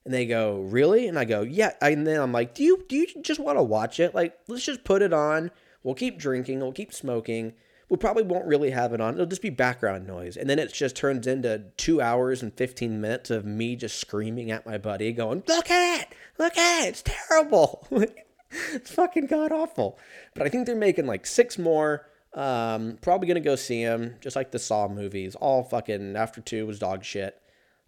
And 0.08 0.14
they 0.14 0.26
go, 0.26 0.62
"Really?" 0.62 1.10
And 1.10 1.20
I 1.20 1.26
go, 1.26 1.42
"Yeah." 1.42 1.74
And 1.82 2.08
then 2.08 2.22
I'm 2.22 2.32
like, 2.32 2.56
"Do 2.56 2.64
you 2.64 2.86
do 2.88 2.96
you 2.96 3.08
just 3.22 3.42
want 3.42 3.58
to 3.58 3.62
watch 3.62 4.00
it? 4.00 4.16
Like, 4.16 4.40
let's 4.48 4.64
just 4.64 4.86
put 4.86 5.02
it 5.02 5.12
on. 5.12 5.52
We'll 5.84 5.96
keep 5.96 6.18
drinking. 6.18 6.62
We'll 6.62 6.72
keep 6.72 6.94
smoking. 6.94 7.56
We 7.90 7.98
probably 7.98 8.24
won't 8.24 8.46
really 8.46 8.70
have 8.70 8.94
it 8.94 9.02
on. 9.02 9.16
It'll 9.16 9.26
just 9.26 9.42
be 9.42 9.50
background 9.50 10.08
noise." 10.08 10.38
And 10.38 10.50
then 10.50 10.60
it 10.60 10.72
just 10.72 10.96
turns 10.96 11.28
into 11.28 11.66
two 11.76 12.00
hours 12.00 12.42
and 12.42 12.54
fifteen 12.54 13.02
minutes 13.02 13.30
of 13.30 13.44
me 13.44 13.76
just 13.76 14.00
screaming 14.00 14.50
at 14.50 14.66
my 14.66 14.78
buddy, 14.78 15.12
going, 15.12 15.44
"Look 15.46 15.70
at 15.70 16.04
it! 16.04 16.08
Look 16.40 16.58
at 16.58 16.86
it! 16.86 16.88
It's 16.88 17.04
terrible! 17.04 17.86
it's 18.52 18.92
fucking 18.92 19.28
god 19.28 19.52
awful." 19.52 20.00
But 20.36 20.48
I 20.48 20.50
think 20.50 20.68
they're 20.68 20.76
making 20.78 21.06
like 21.06 21.26
six 21.26 21.58
more. 21.58 22.08
Um, 22.34 22.98
probably 23.02 23.28
gonna 23.28 23.42
go 23.42 23.58
see 23.58 23.84
them, 23.84 24.16
just 24.22 24.38
like 24.38 24.52
the 24.52 24.60
Saw 24.60 24.88
movies. 24.88 25.36
All 25.36 25.64
fucking 25.64 26.16
after 26.16 26.40
two 26.40 26.66
was 26.66 26.80
dog 26.80 27.04
shit 27.04 27.42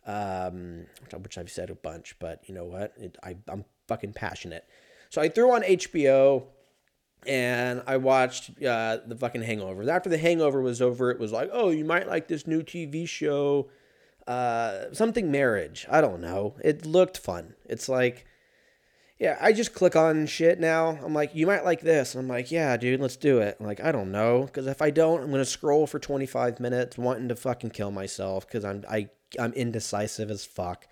um, 0.10 0.88
which 1.22 1.38
I've 1.38 1.52
said 1.52 1.70
a 1.70 1.76
bunch, 1.76 2.16
but 2.20 2.42
you 2.48 2.56
know 2.56 2.66
what? 2.66 2.94
It, 2.98 3.18
I, 3.24 3.38
I'm 3.48 3.64
fucking 3.88 4.14
passionate. 4.14 4.66
So 5.10 5.22
I 5.22 5.30
threw 5.30 5.52
on 5.52 5.62
HBO 5.62 6.46
and 7.28 7.84
I 7.86 7.98
watched 7.98 8.52
uh, 8.64 8.98
the 9.06 9.16
fucking 9.16 9.44
Hangover. 9.44 9.90
After 9.90 10.10
the 10.10 10.18
Hangover 10.18 10.62
was 10.62 10.82
over, 10.82 11.12
it 11.12 11.20
was 11.20 11.32
like, 11.32 11.50
oh, 11.54 11.70
you 11.70 11.86
might 11.86 12.08
like 12.08 12.28
this 12.28 12.48
new 12.48 12.64
TV 12.64 13.08
show, 13.08 13.70
uh, 14.26 14.86
something 14.94 15.30
marriage. 15.30 15.86
I 15.92 16.02
don't 16.02 16.22
know. 16.22 16.56
It 16.64 16.88
looked 16.88 17.20
fun. 17.20 17.54
It's 17.66 17.88
like, 17.88 18.26
yeah, 19.20 19.38
I 19.40 19.54
just 19.54 19.76
click 19.76 19.96
on 19.96 20.26
shit 20.26 20.60
now. 20.60 20.98
I'm 21.04 21.14
like, 21.14 21.36
you 21.36 21.46
might 21.46 21.66
like 21.66 21.82
this. 21.82 22.16
I'm 22.16 22.28
like, 22.28 22.50
yeah, 22.50 22.78
dude, 22.78 23.00
let's 23.02 23.18
do 23.18 23.40
it. 23.40 23.58
I'm 23.60 23.66
like, 23.68 23.84
I 23.84 23.92
don't 23.92 24.12
know, 24.12 24.44
because 24.44 24.66
if 24.66 24.82
I 24.82 24.90
don't, 24.90 25.22
I'm 25.22 25.30
gonna 25.30 25.46
scroll 25.46 25.86
for 25.86 26.00
25 26.00 26.60
minutes, 26.60 26.98
wanting 26.98 27.28
to 27.28 27.36
fucking 27.36 27.72
kill 27.72 27.92
myself, 27.92 28.48
because 28.48 28.66
I'm 28.66 28.84
I 28.90 29.10
I'm 29.40 29.54
indecisive 29.54 30.32
as 30.32 30.46
fuck. 30.46 30.88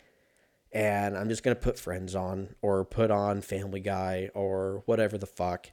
And 0.71 1.17
I'm 1.17 1.30
just 1.30 1.43
going 1.43 1.56
to 1.56 1.62
put 1.62 1.80
Friends 1.80 2.13
on 2.13 2.56
or 2.62 2.84
put 2.84 3.10
on 3.10 3.41
Family 3.41 3.80
Guy 3.80 4.30
or 4.34 4.84
whatever 4.86 5.17
the 5.17 5.26
fuck. 5.26 5.71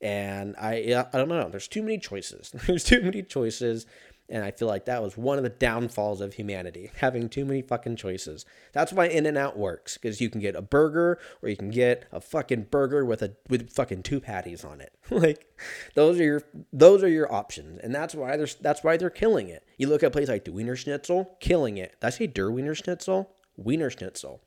And 0.00 0.54
I, 0.58 1.06
I 1.12 1.18
don't 1.18 1.28
know. 1.28 1.48
There's 1.48 1.68
too 1.68 1.82
many 1.82 1.98
choices. 1.98 2.50
There's 2.66 2.84
too 2.84 3.02
many 3.02 3.22
choices. 3.22 3.86
And 4.30 4.44
I 4.44 4.50
feel 4.50 4.68
like 4.68 4.84
that 4.84 5.02
was 5.02 5.16
one 5.16 5.38
of 5.38 5.42
the 5.42 5.48
downfalls 5.48 6.20
of 6.20 6.34
humanity, 6.34 6.90
having 6.96 7.30
too 7.30 7.46
many 7.46 7.62
fucking 7.62 7.96
choices. 7.96 8.44
That's 8.72 8.92
why 8.92 9.06
In 9.06 9.24
and 9.24 9.38
Out 9.38 9.56
works, 9.56 9.96
because 9.96 10.20
you 10.20 10.28
can 10.28 10.40
get 10.40 10.54
a 10.54 10.60
burger 10.60 11.18
or 11.42 11.48
you 11.48 11.56
can 11.56 11.70
get 11.70 12.06
a 12.12 12.20
fucking 12.20 12.64
burger 12.70 13.06
with 13.06 13.22
a 13.22 13.34
with 13.48 13.72
fucking 13.72 14.02
two 14.02 14.20
patties 14.20 14.64
on 14.64 14.82
it. 14.82 14.92
like 15.10 15.46
those 15.94 16.20
are 16.20 16.24
your 16.24 16.42
those 16.72 17.02
are 17.02 17.08
your 17.08 17.32
options. 17.32 17.80
And 17.82 17.94
that's 17.94 18.14
why 18.14 18.36
there's 18.36 18.56
that's 18.56 18.84
why 18.84 18.98
they're 18.98 19.08
killing 19.08 19.48
it. 19.48 19.64
You 19.78 19.88
look 19.88 20.02
at 20.02 20.08
a 20.08 20.10
place 20.10 20.28
like 20.28 20.44
the 20.44 20.52
Wiener 20.52 20.76
Schnitzel, 20.76 21.36
killing 21.40 21.78
it. 21.78 21.98
Did 22.00 22.06
I 22.06 22.10
say 22.10 22.26
Der 22.26 22.50
Wiener 22.50 22.74
Schnitzel? 22.74 23.30
Wiener 23.56 23.90
Schnitzel. 23.90 24.42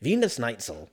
Wiener 0.00 0.30
Schnitzel. 0.30 0.88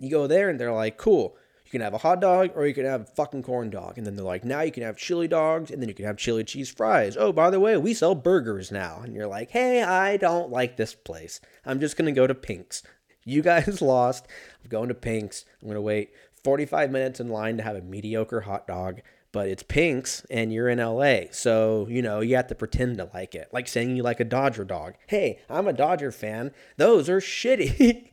You 0.00 0.10
go 0.10 0.26
there 0.26 0.50
and 0.50 0.58
they're 0.58 0.72
like, 0.72 0.96
cool 0.96 1.36
you 1.72 1.78
can 1.78 1.84
have 1.84 1.94
a 1.94 1.98
hot 1.98 2.20
dog 2.20 2.50
or 2.54 2.66
you 2.66 2.74
can 2.74 2.84
have 2.84 3.00
a 3.00 3.06
fucking 3.06 3.42
corn 3.42 3.70
dog. 3.70 3.96
And 3.96 4.06
then 4.06 4.14
they're 4.14 4.24
like, 4.24 4.44
now 4.44 4.60
you 4.60 4.70
can 4.70 4.82
have 4.82 4.98
chili 4.98 5.26
dogs 5.26 5.70
and 5.70 5.80
then 5.80 5.88
you 5.88 5.94
can 5.94 6.04
have 6.04 6.18
chili 6.18 6.44
cheese 6.44 6.68
fries. 6.68 7.16
Oh, 7.16 7.32
by 7.32 7.48
the 7.48 7.60
way, 7.60 7.78
we 7.78 7.94
sell 7.94 8.14
burgers 8.14 8.70
now. 8.70 9.00
And 9.02 9.14
you're 9.14 9.26
like, 9.26 9.50
hey, 9.52 9.82
I 9.82 10.18
don't 10.18 10.50
like 10.50 10.76
this 10.76 10.94
place. 10.94 11.40
I'm 11.64 11.80
just 11.80 11.96
going 11.96 12.12
to 12.12 12.12
go 12.12 12.26
to 12.26 12.34
Pink's. 12.34 12.82
You 13.24 13.40
guys 13.40 13.80
lost. 13.82 14.26
I'm 14.62 14.68
going 14.68 14.88
to 14.88 14.94
Pink's. 14.94 15.46
I'm 15.62 15.68
going 15.68 15.76
to 15.76 15.80
wait 15.80 16.10
45 16.44 16.90
minutes 16.90 17.20
in 17.20 17.30
line 17.30 17.56
to 17.56 17.62
have 17.62 17.76
a 17.76 17.80
mediocre 17.80 18.42
hot 18.42 18.66
dog. 18.66 19.00
But 19.32 19.48
it's 19.48 19.62
Pink's 19.62 20.26
and 20.28 20.52
you're 20.52 20.68
in 20.68 20.78
LA. 20.78 21.20
So, 21.30 21.86
you 21.88 22.02
know, 22.02 22.20
you 22.20 22.36
have 22.36 22.48
to 22.48 22.54
pretend 22.54 22.98
to 22.98 23.08
like 23.14 23.34
it. 23.34 23.48
Like 23.50 23.66
saying 23.66 23.96
you 23.96 24.02
like 24.02 24.20
a 24.20 24.24
Dodger 24.24 24.66
dog. 24.66 24.96
Hey, 25.06 25.40
I'm 25.48 25.66
a 25.66 25.72
Dodger 25.72 26.12
fan. 26.12 26.50
Those 26.76 27.08
are 27.08 27.20
shitty. 27.20 28.10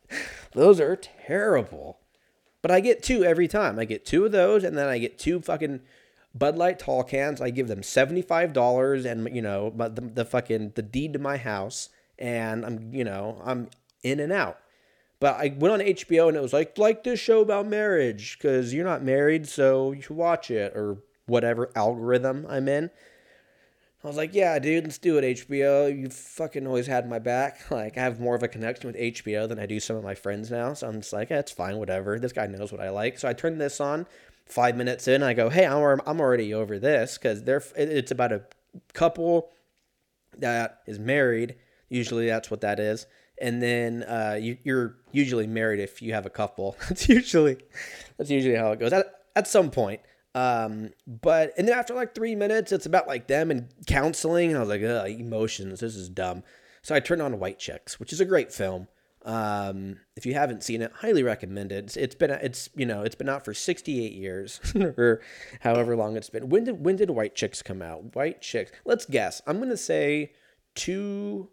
Those 0.54 0.80
are 0.80 0.96
terrible. 0.96 1.98
But 2.62 2.70
I 2.70 2.80
get 2.80 3.02
two 3.02 3.24
every 3.24 3.48
time. 3.48 3.78
I 3.78 3.84
get 3.84 4.06
two 4.06 4.24
of 4.24 4.32
those, 4.32 4.64
and 4.64 4.78
then 4.78 4.88
I 4.88 4.98
get 4.98 5.18
two 5.18 5.40
fucking 5.40 5.80
Bud 6.34 6.56
Light 6.56 6.78
tall 6.78 7.02
cans. 7.02 7.40
I 7.40 7.50
give 7.50 7.68
them 7.68 7.82
seventy 7.82 8.22
five 8.22 8.52
dollars, 8.52 9.04
and 9.04 9.34
you 9.34 9.42
know, 9.42 9.72
but 9.74 9.96
the, 9.96 10.02
the 10.02 10.24
fucking 10.24 10.72
the 10.76 10.82
deed 10.82 11.12
to 11.12 11.18
my 11.18 11.36
house, 11.36 11.88
and 12.18 12.64
I'm 12.64 12.94
you 12.94 13.04
know 13.04 13.42
I'm 13.44 13.68
in 14.02 14.20
and 14.20 14.32
out. 14.32 14.58
But 15.22 15.36
I 15.36 15.54
went 15.56 15.72
on 15.72 15.80
HBO 15.80 16.26
and 16.26 16.36
it 16.36 16.42
was 16.42 16.52
like 16.52 16.76
like 16.78 17.04
this 17.04 17.20
show 17.20 17.42
about 17.42 17.66
marriage 17.66 18.38
because 18.38 18.74
you're 18.74 18.84
not 18.84 19.04
married, 19.04 19.48
so 19.48 19.92
you 19.92 20.02
should 20.02 20.16
watch 20.16 20.50
it 20.50 20.72
or 20.74 20.98
whatever 21.26 21.70
algorithm 21.76 22.46
I'm 22.48 22.68
in. 22.68 22.90
I 24.04 24.08
was 24.08 24.16
like, 24.16 24.34
yeah, 24.34 24.58
dude, 24.58 24.84
let's 24.84 24.98
do 24.98 25.18
it, 25.18 25.46
HBO. 25.48 25.96
You 25.96 26.08
fucking 26.08 26.66
always 26.66 26.88
had 26.88 27.08
my 27.08 27.18
back. 27.18 27.60
Like, 27.70 27.96
I 27.96 28.02
have 28.02 28.20
more 28.20 28.34
of 28.34 28.42
a 28.42 28.48
connection 28.48 28.88
with 28.88 29.00
HBO 29.00 29.48
than 29.48 29.58
I 29.58 29.66
do 29.66 29.80
some 29.80 29.96
of 29.96 30.04
my 30.04 30.14
friends 30.14 30.50
now. 30.50 30.74
So 30.74 30.88
I'm 30.88 31.00
just 31.00 31.12
like, 31.12 31.30
yeah, 31.30 31.38
it's 31.38 31.52
fine, 31.52 31.78
whatever. 31.78 32.18
This 32.18 32.32
guy 32.32 32.46
knows 32.46 32.72
what 32.72 32.80
I 32.80 32.90
like. 32.90 33.18
So 33.18 33.28
I 33.28 33.32
turned 33.32 33.60
this 33.60 33.80
on. 33.80 34.06
Five 34.46 34.76
minutes 34.76 35.08
in, 35.08 35.22
I 35.22 35.34
go, 35.34 35.48
hey, 35.48 35.64
I'm, 35.64 36.00
I'm 36.04 36.20
already 36.20 36.52
over 36.52 36.78
this 36.78 37.16
because 37.16 37.44
they're 37.44 37.62
it's 37.76 38.10
about 38.10 38.32
a 38.32 38.42
couple 38.92 39.50
that 40.38 40.80
is 40.86 40.98
married. 40.98 41.54
Usually 41.88 42.26
that's 42.26 42.50
what 42.50 42.60
that 42.62 42.80
is. 42.80 43.06
And 43.40 43.62
then 43.62 44.02
uh, 44.02 44.38
you, 44.40 44.58
you're 44.64 44.96
usually 45.12 45.46
married 45.46 45.80
if 45.80 46.02
you 46.02 46.12
have 46.12 46.26
a 46.26 46.30
couple. 46.30 46.76
that's 46.88 47.08
usually 47.08 47.56
that's 48.18 48.30
usually 48.30 48.56
how 48.56 48.72
it 48.72 48.80
goes. 48.80 48.92
At, 48.92 49.06
at 49.36 49.46
some 49.46 49.70
point. 49.70 50.00
Um, 50.34 50.90
but 51.06 51.52
and 51.58 51.68
then 51.68 51.78
after 51.78 51.94
like 51.94 52.14
three 52.14 52.34
minutes, 52.34 52.72
it's 52.72 52.86
about 52.86 53.06
like 53.06 53.26
them 53.26 53.50
and 53.50 53.68
counseling, 53.86 54.48
and 54.48 54.56
I 54.56 54.60
was 54.60 54.68
like, 54.68 54.82
Ugh, 54.82 55.08
emotions. 55.08 55.80
This 55.80 55.96
is 55.96 56.08
dumb. 56.08 56.42
So 56.82 56.94
I 56.94 57.00
turned 57.00 57.22
on 57.22 57.38
White 57.38 57.58
Chicks, 57.58 58.00
which 58.00 58.12
is 58.12 58.20
a 58.20 58.24
great 58.24 58.52
film. 58.52 58.88
Um, 59.24 59.98
if 60.16 60.26
you 60.26 60.34
haven't 60.34 60.64
seen 60.64 60.82
it, 60.82 60.90
highly 60.96 61.22
recommend 61.22 61.70
it. 61.70 61.84
It's, 61.84 61.96
it's 61.96 62.14
been 62.14 62.30
it's 62.30 62.68
you 62.74 62.86
know 62.86 63.02
it's 63.02 63.14
been 63.14 63.28
out 63.28 63.44
for 63.44 63.54
68 63.54 64.12
years 64.12 64.60
or 64.74 65.20
however 65.60 65.94
long 65.94 66.16
it's 66.16 66.30
been. 66.30 66.48
When 66.48 66.64
did 66.64 66.84
when 66.84 66.96
did 66.96 67.10
White 67.10 67.34
Chicks 67.34 67.62
come 67.62 67.82
out? 67.82 68.16
White 68.16 68.40
Chicks. 68.40 68.72
Let's 68.84 69.04
guess. 69.04 69.40
I'm 69.46 69.58
gonna 69.60 69.76
say 69.76 70.32
two. 70.74 71.50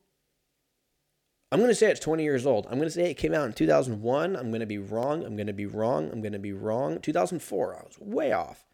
I'm 1.51 1.59
gonna 1.59 1.75
say 1.75 1.91
it's 1.91 1.99
20 1.99 2.23
years 2.23 2.45
old. 2.45 2.65
I'm 2.67 2.77
gonna 2.77 2.89
say 2.89 3.11
it 3.11 3.15
came 3.15 3.33
out 3.33 3.45
in 3.45 3.53
2001. 3.53 4.35
I'm 4.35 4.51
gonna 4.51 4.65
be 4.65 4.77
wrong. 4.77 5.23
I'm 5.23 5.35
gonna 5.35 5.53
be 5.53 5.65
wrong. 5.65 6.09
I'm 6.11 6.21
gonna 6.21 6.39
be 6.39 6.53
wrong. 6.53 6.99
2004. 6.99 7.75
I 7.75 7.83
was 7.83 7.99
way 7.99 8.31
off. 8.31 8.65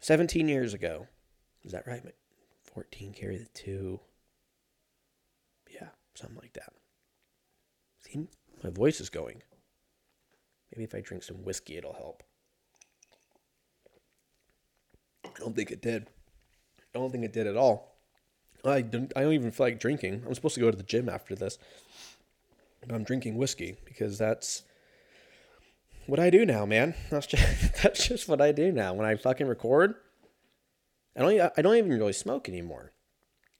17 0.00 0.48
years 0.48 0.74
ago. 0.74 1.06
Is 1.62 1.72
that 1.72 1.86
right? 1.86 2.02
14 2.74 3.12
carry 3.12 3.38
the 3.38 3.48
two. 3.54 4.00
Yeah, 5.70 5.88
something 6.14 6.38
like 6.40 6.54
that. 6.54 6.72
See, 8.00 8.26
my 8.64 8.70
voice 8.70 9.00
is 9.00 9.10
going. 9.10 9.42
Maybe 10.72 10.84
if 10.84 10.94
I 10.94 11.00
drink 11.00 11.22
some 11.22 11.44
whiskey, 11.44 11.76
it'll 11.76 11.92
help. 11.92 12.22
I 15.24 15.30
don't 15.38 15.54
think 15.54 15.70
it 15.70 15.82
did. 15.82 16.08
I 16.94 16.98
don't 16.98 17.10
think 17.10 17.24
it 17.24 17.32
did 17.32 17.46
at 17.46 17.56
all. 17.56 17.96
I 18.64 18.82
don't, 18.82 19.12
I 19.16 19.22
don't 19.22 19.32
even 19.32 19.50
feel 19.50 19.66
like 19.66 19.80
drinking. 19.80 20.22
I'm 20.26 20.34
supposed 20.34 20.54
to 20.54 20.60
go 20.60 20.70
to 20.70 20.76
the 20.76 20.82
gym 20.82 21.08
after 21.08 21.34
this. 21.34 21.58
But 22.80 22.94
I'm 22.94 23.04
drinking 23.04 23.36
whiskey 23.36 23.76
because 23.84 24.18
that's 24.18 24.62
what 26.06 26.20
I 26.20 26.30
do 26.30 26.44
now, 26.44 26.66
man. 26.66 26.94
That's 27.10 27.26
just 27.26 27.82
that's 27.82 28.06
just 28.06 28.28
what 28.28 28.40
I 28.40 28.52
do 28.52 28.72
now. 28.72 28.94
When 28.94 29.06
I 29.06 29.14
fucking 29.16 29.46
record, 29.46 29.94
I 31.16 31.20
don't 31.20 31.52
I 31.56 31.62
don't 31.62 31.76
even 31.76 31.90
really 31.90 32.12
smoke 32.12 32.48
anymore. 32.48 32.92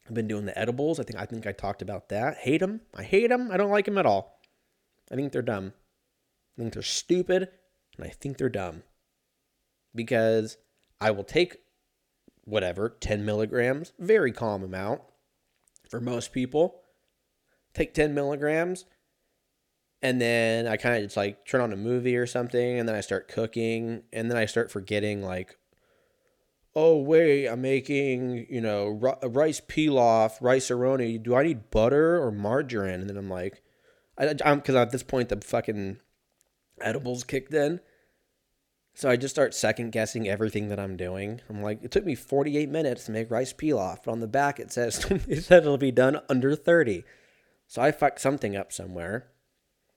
I've 0.07 0.14
been 0.14 0.29
doing 0.29 0.46
the 0.46 0.59
edibles. 0.59 0.98
I 0.98 1.05
think 1.05 1.20
I 1.20 1.26
think 1.26 1.46
I 1.46 1.53
talked 1.53 1.83
about 1.83 2.09
that. 2.09 2.38
Hate 2.38 2.59
them. 2.59 2.81
I 2.94 3.03
hate 3.03 3.29
them. 3.29 3.50
I 3.50 3.57
don't 3.57 3.70
like 3.70 3.85
them 3.85 3.98
at 3.98 4.07
all. 4.07 4.40
I 5.11 5.14
think 5.14 5.33
they're 5.33 5.42
dumb. 5.42 5.72
I 6.57 6.62
think 6.62 6.74
they're 6.74 6.83
stupid, 6.83 7.48
and 7.96 8.07
I 8.07 8.11
think 8.11 8.37
they're 8.37 8.48
dumb 8.48 8.83
because 9.94 10.57
I 11.00 11.11
will 11.11 11.24
take 11.24 11.59
whatever 12.44 12.96
10 13.00 13.24
milligrams, 13.24 13.92
very 13.98 14.33
calm 14.33 14.62
amount 14.62 15.00
for 15.88 16.00
most 16.00 16.33
people. 16.33 16.83
Take 17.72 17.94
10 17.94 18.14
milligrams 18.14 18.85
and 20.02 20.20
then 20.20 20.66
I 20.66 20.76
kind 20.76 20.96
of 20.96 21.02
just 21.02 21.16
like 21.16 21.46
turn 21.46 21.60
on 21.60 21.72
a 21.72 21.76
movie 21.76 22.16
or 22.16 22.26
something, 22.26 22.78
and 22.78 22.88
then 22.88 22.96
I 22.96 23.00
start 23.00 23.28
cooking, 23.28 24.02
and 24.12 24.30
then 24.30 24.38
I 24.38 24.46
start 24.46 24.70
forgetting 24.70 25.22
like, 25.22 25.58
oh 26.74 26.96
wait, 26.98 27.48
I'm 27.48 27.62
making 27.62 28.46
you 28.48 28.60
know 28.60 28.98
r- 29.02 29.28
rice 29.28 29.60
pilaf, 29.60 30.40
rice 30.40 30.68
aroni. 30.70 31.22
Do 31.22 31.34
I 31.34 31.42
need 31.42 31.70
butter 31.70 32.22
or 32.22 32.30
margarine? 32.30 33.00
And 33.00 33.10
then 33.10 33.16
I'm 33.16 33.30
like, 33.30 33.62
I, 34.18 34.34
I'm 34.44 34.58
because 34.58 34.74
at 34.74 34.90
this 34.90 35.02
point 35.02 35.28
the 35.28 35.40
fucking 35.40 35.98
edibles 36.80 37.24
kicked 37.24 37.52
in. 37.54 37.80
So 38.94 39.08
I 39.08 39.16
just 39.16 39.34
start 39.34 39.54
second 39.54 39.92
guessing 39.92 40.28
everything 40.28 40.68
that 40.68 40.80
I'm 40.80 40.96
doing. 40.96 41.40
I'm 41.48 41.62
like, 41.62 41.82
it 41.82 41.90
took 41.90 42.04
me 42.04 42.14
48 42.14 42.68
minutes 42.68 43.04
to 43.06 43.12
make 43.12 43.30
rice 43.30 43.52
pilaf, 43.52 44.00
but 44.04 44.12
on 44.12 44.20
the 44.20 44.26
back 44.26 44.58
it 44.58 44.72
says 44.72 45.04
it 45.28 45.42
said 45.42 45.62
it'll 45.62 45.78
be 45.78 45.92
done 45.92 46.20
under 46.28 46.54
30. 46.56 47.04
So 47.66 47.80
I 47.82 47.92
fucked 47.92 48.20
something 48.20 48.56
up 48.56 48.72
somewhere. 48.72 49.28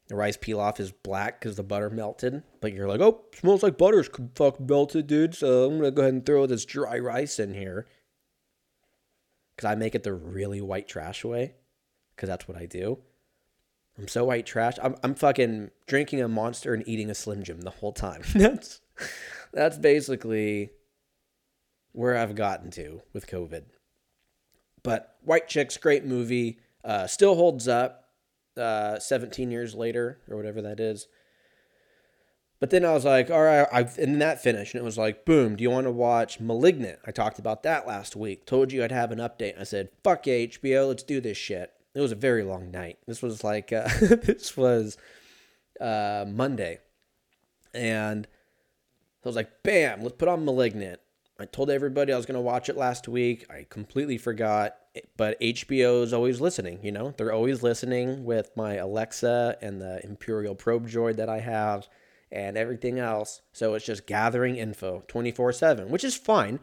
The 0.07 0.15
rice 0.15 0.37
pilaf 0.37 0.79
is 0.79 0.91
black 0.91 1.39
because 1.39 1.55
the 1.55 1.63
butter 1.63 1.89
melted, 1.89 2.43
but 2.59 2.73
you're 2.73 2.87
like, 2.87 2.99
oh, 2.99 3.23
smells 3.35 3.63
like 3.63 3.77
butter's 3.77 4.09
fucking 4.35 4.67
melted, 4.67 5.07
dude. 5.07 5.33
So 5.33 5.65
I'm 5.65 5.77
gonna 5.77 5.91
go 5.91 6.01
ahead 6.01 6.13
and 6.13 6.25
throw 6.25 6.45
this 6.45 6.65
dry 6.65 6.99
rice 6.99 7.39
in 7.39 7.53
here 7.53 7.87
because 9.55 9.71
I 9.71 9.75
make 9.75 9.95
it 9.95 10.03
the 10.03 10.13
really 10.13 10.59
white 10.59 10.87
trash 10.87 11.23
way 11.23 11.55
because 12.15 12.27
that's 12.27 12.47
what 12.47 12.57
I 12.57 12.65
do. 12.65 12.99
I'm 13.97 14.07
so 14.07 14.25
white 14.25 14.45
trash. 14.45 14.75
I'm 14.81 14.95
I'm 15.03 15.15
fucking 15.15 15.71
drinking 15.87 16.21
a 16.21 16.27
monster 16.27 16.73
and 16.73 16.87
eating 16.87 17.09
a 17.09 17.15
Slim 17.15 17.43
Jim 17.43 17.61
the 17.61 17.69
whole 17.69 17.93
time. 17.93 18.23
that's 18.35 18.81
that's 19.53 19.77
basically 19.77 20.71
where 21.93 22.17
I've 22.17 22.35
gotten 22.35 22.71
to 22.71 23.01
with 23.13 23.27
COVID. 23.27 23.63
But 24.81 25.15
White 25.21 25.47
Chicks, 25.47 25.77
great 25.77 26.03
movie, 26.03 26.59
uh, 26.83 27.07
still 27.07 27.35
holds 27.35 27.67
up 27.67 28.02
uh, 28.57 28.99
17 28.99 29.51
years 29.51 29.75
later 29.75 30.19
or 30.29 30.37
whatever 30.37 30.61
that 30.61 30.79
is. 30.79 31.07
But 32.59 32.69
then 32.69 32.85
I 32.85 32.93
was 32.93 33.03
like, 33.03 33.29
all 33.29 33.43
right, 33.43 33.67
I've, 33.73 33.97
and 33.97 34.21
that 34.21 34.41
finished, 34.41 34.73
and 34.73 34.81
it 34.81 34.85
was 34.85 34.97
like, 34.97 35.25
boom, 35.25 35.57
do 35.57 35.63
you 35.63 35.69
want 35.69 35.85
to 35.85 35.91
watch 35.91 36.39
Malignant? 36.39 36.99
I 37.05 37.11
talked 37.11 37.37
about 37.37 37.63
that 37.63 37.85
last 37.85 38.15
week. 38.15 38.45
Told 38.45 38.71
you 38.71 38.83
I'd 38.83 38.91
have 38.91 39.11
an 39.11 39.19
update. 39.19 39.59
I 39.59 39.63
said, 39.63 39.89
fuck 40.01 40.23
HBO, 40.23 40.87
let's 40.87 41.03
do 41.03 41.19
this 41.19 41.37
shit. 41.37 41.73
It 41.93 41.99
was 41.99 42.13
a 42.13 42.15
very 42.15 42.41
long 42.41 42.71
night. 42.71 42.99
This 43.05 43.21
was 43.21 43.43
like, 43.43 43.73
uh, 43.73 43.89
this 43.99 44.55
was 44.55 44.97
uh, 45.81 46.23
Monday. 46.25 46.79
And 47.73 48.27
I 49.25 49.27
was 49.27 49.35
like, 49.35 49.63
bam, 49.63 50.01
let's 50.01 50.15
put 50.15 50.29
on 50.29 50.45
Malignant. 50.45 51.01
I 51.39 51.45
told 51.45 51.71
everybody 51.71 52.13
I 52.13 52.17
was 52.17 52.27
going 52.27 52.35
to 52.35 52.41
watch 52.41 52.69
it 52.69 52.77
last 52.77 53.07
week. 53.07 53.45
I 53.49 53.65
completely 53.69 54.19
forgot, 54.19 54.75
but 55.17 55.39
HBO 55.41 56.03
is 56.03 56.13
always 56.13 56.39
listening, 56.39 56.79
you 56.83 56.91
know? 56.91 57.13
They're 57.17 57.33
always 57.33 57.63
listening 57.63 58.23
with 58.23 58.51
my 58.55 58.75
Alexa 58.75 59.57
and 59.61 59.81
the 59.81 59.99
Imperial 60.05 60.53
Probe 60.53 60.87
Droid 60.87 61.15
that 61.15 61.29
I 61.29 61.39
have 61.39 61.87
and 62.31 62.55
everything 62.55 62.99
else. 62.99 63.41
So 63.51 63.73
it's 63.73 63.85
just 63.85 64.05
gathering 64.05 64.57
info 64.57 65.03
24/7, 65.07 65.89
which 65.89 66.03
is 66.03 66.15
fine. 66.15 66.59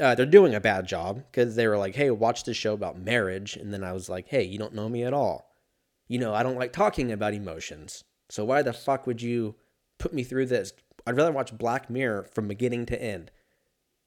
uh, 0.00 0.14
they're 0.14 0.24
doing 0.24 0.54
a 0.54 0.60
bad 0.60 0.86
job 0.86 1.24
because 1.30 1.56
they 1.56 1.66
were 1.66 1.76
like, 1.76 1.94
"Hey, 1.94 2.10
watch 2.10 2.44
this 2.44 2.56
show 2.56 2.72
about 2.72 2.98
marriage," 2.98 3.56
and 3.56 3.72
then 3.74 3.84
I 3.84 3.92
was 3.92 4.08
like, 4.08 4.28
"Hey, 4.28 4.44
you 4.44 4.58
don't 4.58 4.72
know 4.72 4.88
me 4.88 5.02
at 5.02 5.12
all. 5.12 5.50
You 6.08 6.18
know, 6.18 6.32
I 6.32 6.42
don't 6.42 6.56
like 6.56 6.72
talking 6.72 7.12
about 7.12 7.34
emotions. 7.34 8.04
So 8.30 8.44
why 8.44 8.62
the 8.62 8.72
fuck 8.72 9.06
would 9.06 9.20
you 9.20 9.56
put 9.98 10.14
me 10.14 10.22
through 10.22 10.46
this? 10.46 10.72
I'd 11.06 11.16
rather 11.16 11.32
watch 11.32 11.58
Black 11.58 11.90
Mirror 11.90 12.28
from 12.32 12.48
beginning 12.48 12.86
to 12.86 13.02
end 13.02 13.30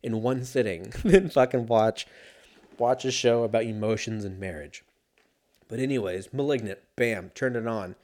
in 0.03 0.21
one 0.21 0.43
sitting 0.43 0.93
than 1.03 1.29
fucking 1.29 1.67
watch 1.67 2.05
watch 2.77 3.05
a 3.05 3.11
show 3.11 3.43
about 3.43 3.63
emotions 3.63 4.25
and 4.25 4.39
marriage." 4.39 4.83
But 5.67 5.79
anyways, 5.79 6.33
Malignant, 6.33 6.79
bam, 6.95 7.31
turned 7.33 7.55
it 7.55 7.65
on. 7.65 7.95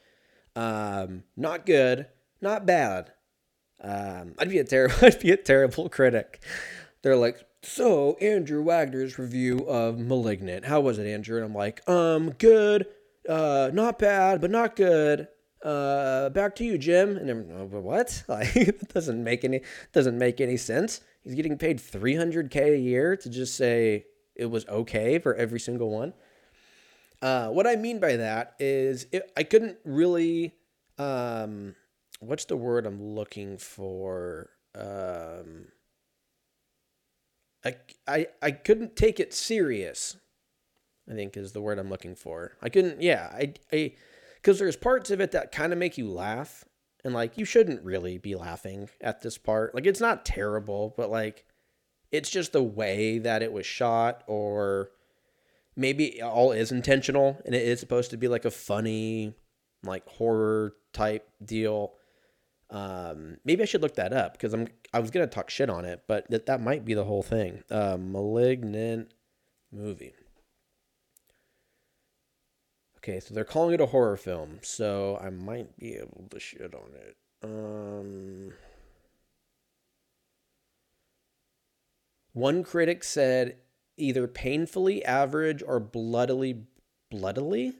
Um, 0.56 1.22
not 1.36 1.66
good, 1.66 2.06
not 2.40 2.66
bad. 2.66 3.12
Um, 3.80 4.34
I'd 4.38 4.50
be 4.50 4.58
a 4.58 4.64
terrible, 4.64 4.96
I'd 5.02 5.20
be 5.20 5.30
a 5.30 5.36
terrible 5.36 5.88
critic. 5.88 6.42
They're 7.02 7.16
like, 7.16 7.46
so 7.62 8.14
Andrew 8.20 8.62
Wagner's 8.62 9.18
review 9.18 9.60
of 9.68 9.98
*Malignant*. 9.98 10.64
How 10.64 10.80
was 10.80 10.98
it, 10.98 11.06
Andrew? 11.06 11.36
And 11.36 11.46
I'm 11.46 11.54
like, 11.54 11.88
um, 11.88 12.30
good, 12.32 12.86
uh, 13.28 13.70
not 13.72 13.98
bad, 13.98 14.40
but 14.40 14.50
not 14.50 14.76
good. 14.76 15.28
Uh, 15.62 16.30
back 16.30 16.56
to 16.56 16.64
you, 16.64 16.78
Jim. 16.78 17.16
And 17.16 17.30
I'm, 17.30 17.50
oh, 17.52 17.80
what? 17.80 18.24
Like, 18.28 18.56
it 18.56 18.92
doesn't 18.92 19.22
make 19.22 19.44
any 19.44 19.62
doesn't 19.92 20.18
make 20.18 20.40
any 20.40 20.56
sense. 20.56 21.00
He's 21.22 21.34
getting 21.34 21.58
paid 21.58 21.78
300k 21.78 22.74
a 22.74 22.78
year 22.78 23.16
to 23.16 23.28
just 23.28 23.56
say 23.56 24.06
it 24.34 24.46
was 24.46 24.66
okay 24.68 25.18
for 25.18 25.34
every 25.34 25.60
single 25.60 25.90
one. 25.90 26.14
Uh, 27.20 27.48
what 27.48 27.66
I 27.66 27.76
mean 27.76 28.00
by 28.00 28.16
that 28.16 28.54
is 28.58 29.06
it, 29.12 29.30
I 29.36 29.42
couldn't 29.42 29.76
really, 29.84 30.54
um, 30.96 31.74
what's 32.20 32.46
the 32.46 32.56
word 32.56 32.86
I'm 32.86 33.02
looking 33.02 33.58
for? 33.58 34.50
Um, 34.74 35.66
I, 37.64 37.74
I, 38.08 38.26
I 38.40 38.50
couldn't 38.52 38.96
take 38.96 39.20
it 39.20 39.34
serious. 39.34 40.16
I 41.10 41.14
think 41.14 41.36
is 41.36 41.52
the 41.52 41.60
word 41.60 41.78
I'm 41.78 41.90
looking 41.90 42.14
for. 42.14 42.56
I 42.62 42.68
couldn't, 42.68 43.02
yeah, 43.02 43.28
I, 43.32 43.54
I, 43.72 43.94
because 44.36 44.58
there's 44.58 44.76
parts 44.76 45.10
of 45.10 45.20
it 45.20 45.32
that 45.32 45.52
kind 45.52 45.72
of 45.72 45.78
make 45.78 45.98
you 45.98 46.10
laugh, 46.10 46.64
and 47.04 47.14
like 47.14 47.38
you 47.38 47.44
shouldn't 47.44 47.84
really 47.84 48.18
be 48.18 48.34
laughing 48.34 48.88
at 49.00 49.22
this 49.22 49.38
part. 49.38 49.74
Like 49.74 49.86
it's 49.86 50.00
not 50.00 50.24
terrible, 50.24 50.94
but 50.96 51.10
like 51.10 51.44
it's 52.10 52.30
just 52.30 52.52
the 52.52 52.62
way 52.62 53.18
that 53.18 53.42
it 53.42 53.52
was 53.52 53.66
shot, 53.66 54.24
or 54.26 54.90
maybe 55.76 56.20
all 56.22 56.52
is 56.52 56.72
intentional 56.72 57.40
and 57.44 57.54
it 57.54 57.62
is 57.62 57.80
supposed 57.80 58.10
to 58.10 58.16
be 58.16 58.28
like 58.28 58.44
a 58.44 58.50
funny 58.50 59.34
like 59.82 60.06
horror 60.08 60.74
type 60.92 61.28
deal. 61.44 61.94
Um 62.70 63.38
maybe 63.44 63.62
i 63.62 63.66
should 63.66 63.82
look 63.82 63.96
that 63.96 64.12
up 64.12 64.32
because 64.34 64.52
i'm 64.52 64.68
i 64.92 65.00
was 65.00 65.10
gonna 65.10 65.26
talk 65.26 65.50
shit 65.50 65.68
on 65.68 65.84
it 65.84 66.02
but 66.06 66.30
that, 66.30 66.46
that 66.46 66.60
might 66.60 66.84
be 66.84 66.94
the 66.94 67.04
whole 67.04 67.22
thing. 67.22 67.64
Uh, 67.68 67.96
malignant 67.98 69.12
movie 69.72 70.12
okay 73.10 73.20
so 73.20 73.34
they're 73.34 73.44
calling 73.44 73.74
it 73.74 73.80
a 73.80 73.86
horror 73.86 74.16
film 74.16 74.58
so 74.62 75.18
i 75.22 75.30
might 75.30 75.76
be 75.78 75.94
able 75.94 76.26
to 76.30 76.38
shit 76.38 76.74
on 76.74 76.90
it. 76.94 77.16
Um 77.42 78.52
one 82.32 82.62
critic 82.62 83.02
said 83.02 83.56
either 83.96 84.28
painfully 84.28 85.04
average 85.04 85.62
or 85.66 85.80
bloodily 85.80 86.62
bloodily? 87.10 87.74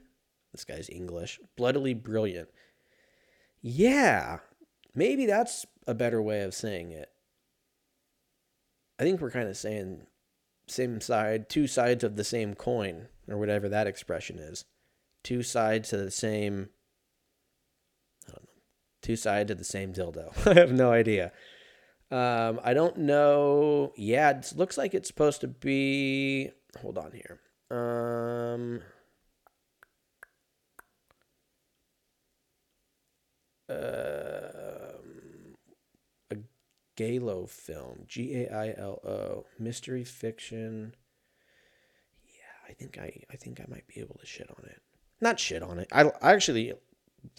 This 0.52 0.64
guy's 0.64 0.90
english. 0.90 1.38
Bloodily 1.56 1.94
brilliant. 1.94 2.48
Yeah 3.62 4.38
maybe 4.94 5.26
that's 5.26 5.66
a 5.86 5.94
better 5.94 6.20
way 6.20 6.42
of 6.42 6.54
saying 6.54 6.90
it. 6.90 7.10
I 8.98 9.04
think 9.04 9.20
we're 9.20 9.30
kind 9.30 9.48
of 9.48 9.56
saying 9.56 10.06
same 10.66 11.00
side 11.00 11.48
two 11.48 11.66
sides 11.66 12.04
of 12.04 12.16
the 12.16 12.24
same 12.24 12.54
coin 12.54 13.08
or 13.28 13.36
whatever 13.36 13.68
that 13.68 13.86
expression 13.86 14.38
is 14.38 14.64
two 15.22 15.42
sides 15.42 15.92
of 15.92 16.00
the 16.00 16.10
same 16.10 16.70
i 18.28 18.32
don't 18.32 18.42
know 18.42 18.62
two 19.02 19.16
sides 19.16 19.50
of 19.50 19.58
the 19.58 19.64
same 19.64 19.92
dildo 19.92 20.30
i 20.46 20.58
have 20.58 20.72
no 20.72 20.92
idea 20.92 21.32
um, 22.10 22.58
I 22.64 22.74
don't 22.74 22.96
know. 22.96 23.92
Yeah, 23.96 24.30
it 24.30 24.52
looks 24.56 24.76
like 24.76 24.94
it's 24.94 25.06
supposed 25.08 25.40
to 25.42 25.48
be. 25.48 26.50
Hold 26.82 26.98
on 26.98 27.12
here. 27.12 27.38
Um, 27.70 28.80
uh, 33.68 34.98
a 36.32 36.36
Galo 36.96 37.48
film. 37.48 38.06
G 38.08 38.34
A 38.42 38.52
I 38.52 38.74
L 38.76 39.00
O. 39.04 39.46
Mystery 39.56 40.02
fiction. 40.02 40.96
Yeah, 42.26 42.68
I 42.68 42.72
think 42.72 42.98
I. 42.98 43.22
I 43.30 43.36
think 43.36 43.60
I 43.60 43.66
might 43.68 43.86
be 43.86 44.00
able 44.00 44.16
to 44.16 44.26
shit 44.26 44.50
on 44.50 44.64
it. 44.64 44.82
Not 45.20 45.38
shit 45.38 45.62
on 45.62 45.78
it. 45.78 45.88
I, 45.92 46.04
I 46.22 46.32
actually 46.32 46.72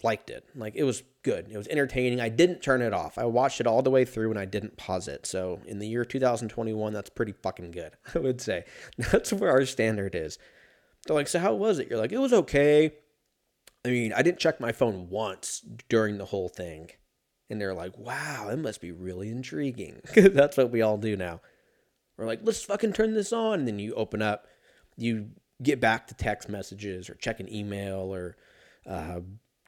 liked 0.02 0.30
it. 0.30 0.46
Like 0.54 0.74
it 0.76 0.84
was 0.84 1.02
good. 1.22 1.48
It 1.50 1.56
was 1.56 1.68
entertaining. 1.68 2.20
I 2.20 2.28
didn't 2.28 2.62
turn 2.62 2.82
it 2.82 2.92
off. 2.92 3.18
I 3.18 3.24
watched 3.24 3.60
it 3.60 3.66
all 3.66 3.82
the 3.82 3.90
way 3.90 4.04
through 4.04 4.30
and 4.30 4.38
I 4.38 4.44
didn't 4.44 4.76
pause 4.76 5.08
it. 5.08 5.26
So 5.26 5.60
in 5.66 5.78
the 5.78 5.88
year 5.88 6.04
2021, 6.04 6.92
that's 6.92 7.10
pretty 7.10 7.32
fucking 7.32 7.72
good. 7.72 7.92
I 8.14 8.18
would 8.18 8.40
say 8.40 8.64
that's 8.96 9.32
where 9.32 9.50
our 9.50 9.64
standard 9.66 10.14
is. 10.14 10.38
They're 11.06 11.16
like, 11.16 11.28
so 11.28 11.40
how 11.40 11.54
was 11.54 11.78
it? 11.78 11.88
You're 11.90 11.98
like, 11.98 12.12
it 12.12 12.18
was 12.18 12.32
okay. 12.32 12.92
I 13.84 13.88
mean, 13.88 14.12
I 14.12 14.22
didn't 14.22 14.38
check 14.38 14.60
my 14.60 14.72
phone 14.72 15.08
once 15.08 15.64
during 15.88 16.18
the 16.18 16.26
whole 16.26 16.48
thing. 16.48 16.90
And 17.50 17.60
they're 17.60 17.74
like, 17.74 17.98
wow, 17.98 18.48
it 18.50 18.58
must 18.58 18.80
be 18.80 18.92
really 18.92 19.28
intriguing. 19.28 20.00
that's 20.14 20.56
what 20.56 20.70
we 20.70 20.80
all 20.80 20.96
do 20.96 21.16
now. 21.16 21.40
We're 22.16 22.26
like, 22.26 22.40
let's 22.42 22.62
fucking 22.62 22.92
turn 22.92 23.14
this 23.14 23.32
on. 23.32 23.60
And 23.60 23.68
then 23.68 23.78
you 23.78 23.94
open 23.94 24.22
up, 24.22 24.46
you 24.96 25.30
get 25.62 25.80
back 25.80 26.06
to 26.08 26.14
text 26.14 26.48
messages 26.48 27.08
or 27.08 27.14
check 27.14 27.40
an 27.40 27.52
email 27.52 28.14
or 28.14 28.36
uh, 28.86 29.20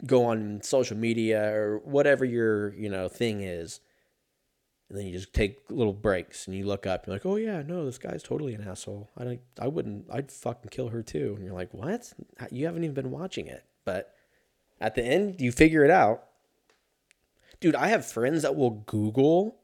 go 0.06 0.24
on 0.24 0.60
social 0.62 0.96
media 0.96 1.52
or 1.54 1.78
whatever 1.78 2.24
your 2.24 2.74
you 2.74 2.88
know 2.88 3.08
thing 3.08 3.40
is. 3.40 3.80
And 4.90 4.98
then 4.98 5.06
you 5.06 5.12
just 5.12 5.32
take 5.32 5.58
little 5.70 5.94
breaks 5.94 6.46
and 6.46 6.54
you 6.54 6.66
look 6.66 6.86
up 6.86 7.04
and 7.04 7.08
you're 7.08 7.16
like 7.16 7.26
oh 7.26 7.36
yeah 7.36 7.62
no 7.62 7.84
this 7.84 7.98
guy's 7.98 8.22
totally 8.22 8.54
an 8.54 8.66
asshole. 8.66 9.10
I 9.16 9.24
don't 9.24 9.40
i 9.60 9.66
wouldn't 9.66 10.06
i'd 10.12 10.30
fucking 10.30 10.70
kill 10.70 10.88
her 10.88 11.02
too. 11.02 11.34
And 11.36 11.44
you're 11.44 11.54
like 11.54 11.72
what? 11.72 12.12
You 12.50 12.66
haven't 12.66 12.84
even 12.84 12.94
been 12.94 13.10
watching 13.10 13.46
it. 13.46 13.64
But 13.84 14.14
at 14.80 14.94
the 14.94 15.02
end 15.02 15.40
you 15.40 15.52
figure 15.52 15.84
it 15.84 15.90
out. 15.90 16.24
Dude 17.60 17.76
i 17.76 17.88
have 17.88 18.04
friends 18.04 18.42
that 18.42 18.56
will 18.56 18.82
google 18.86 19.56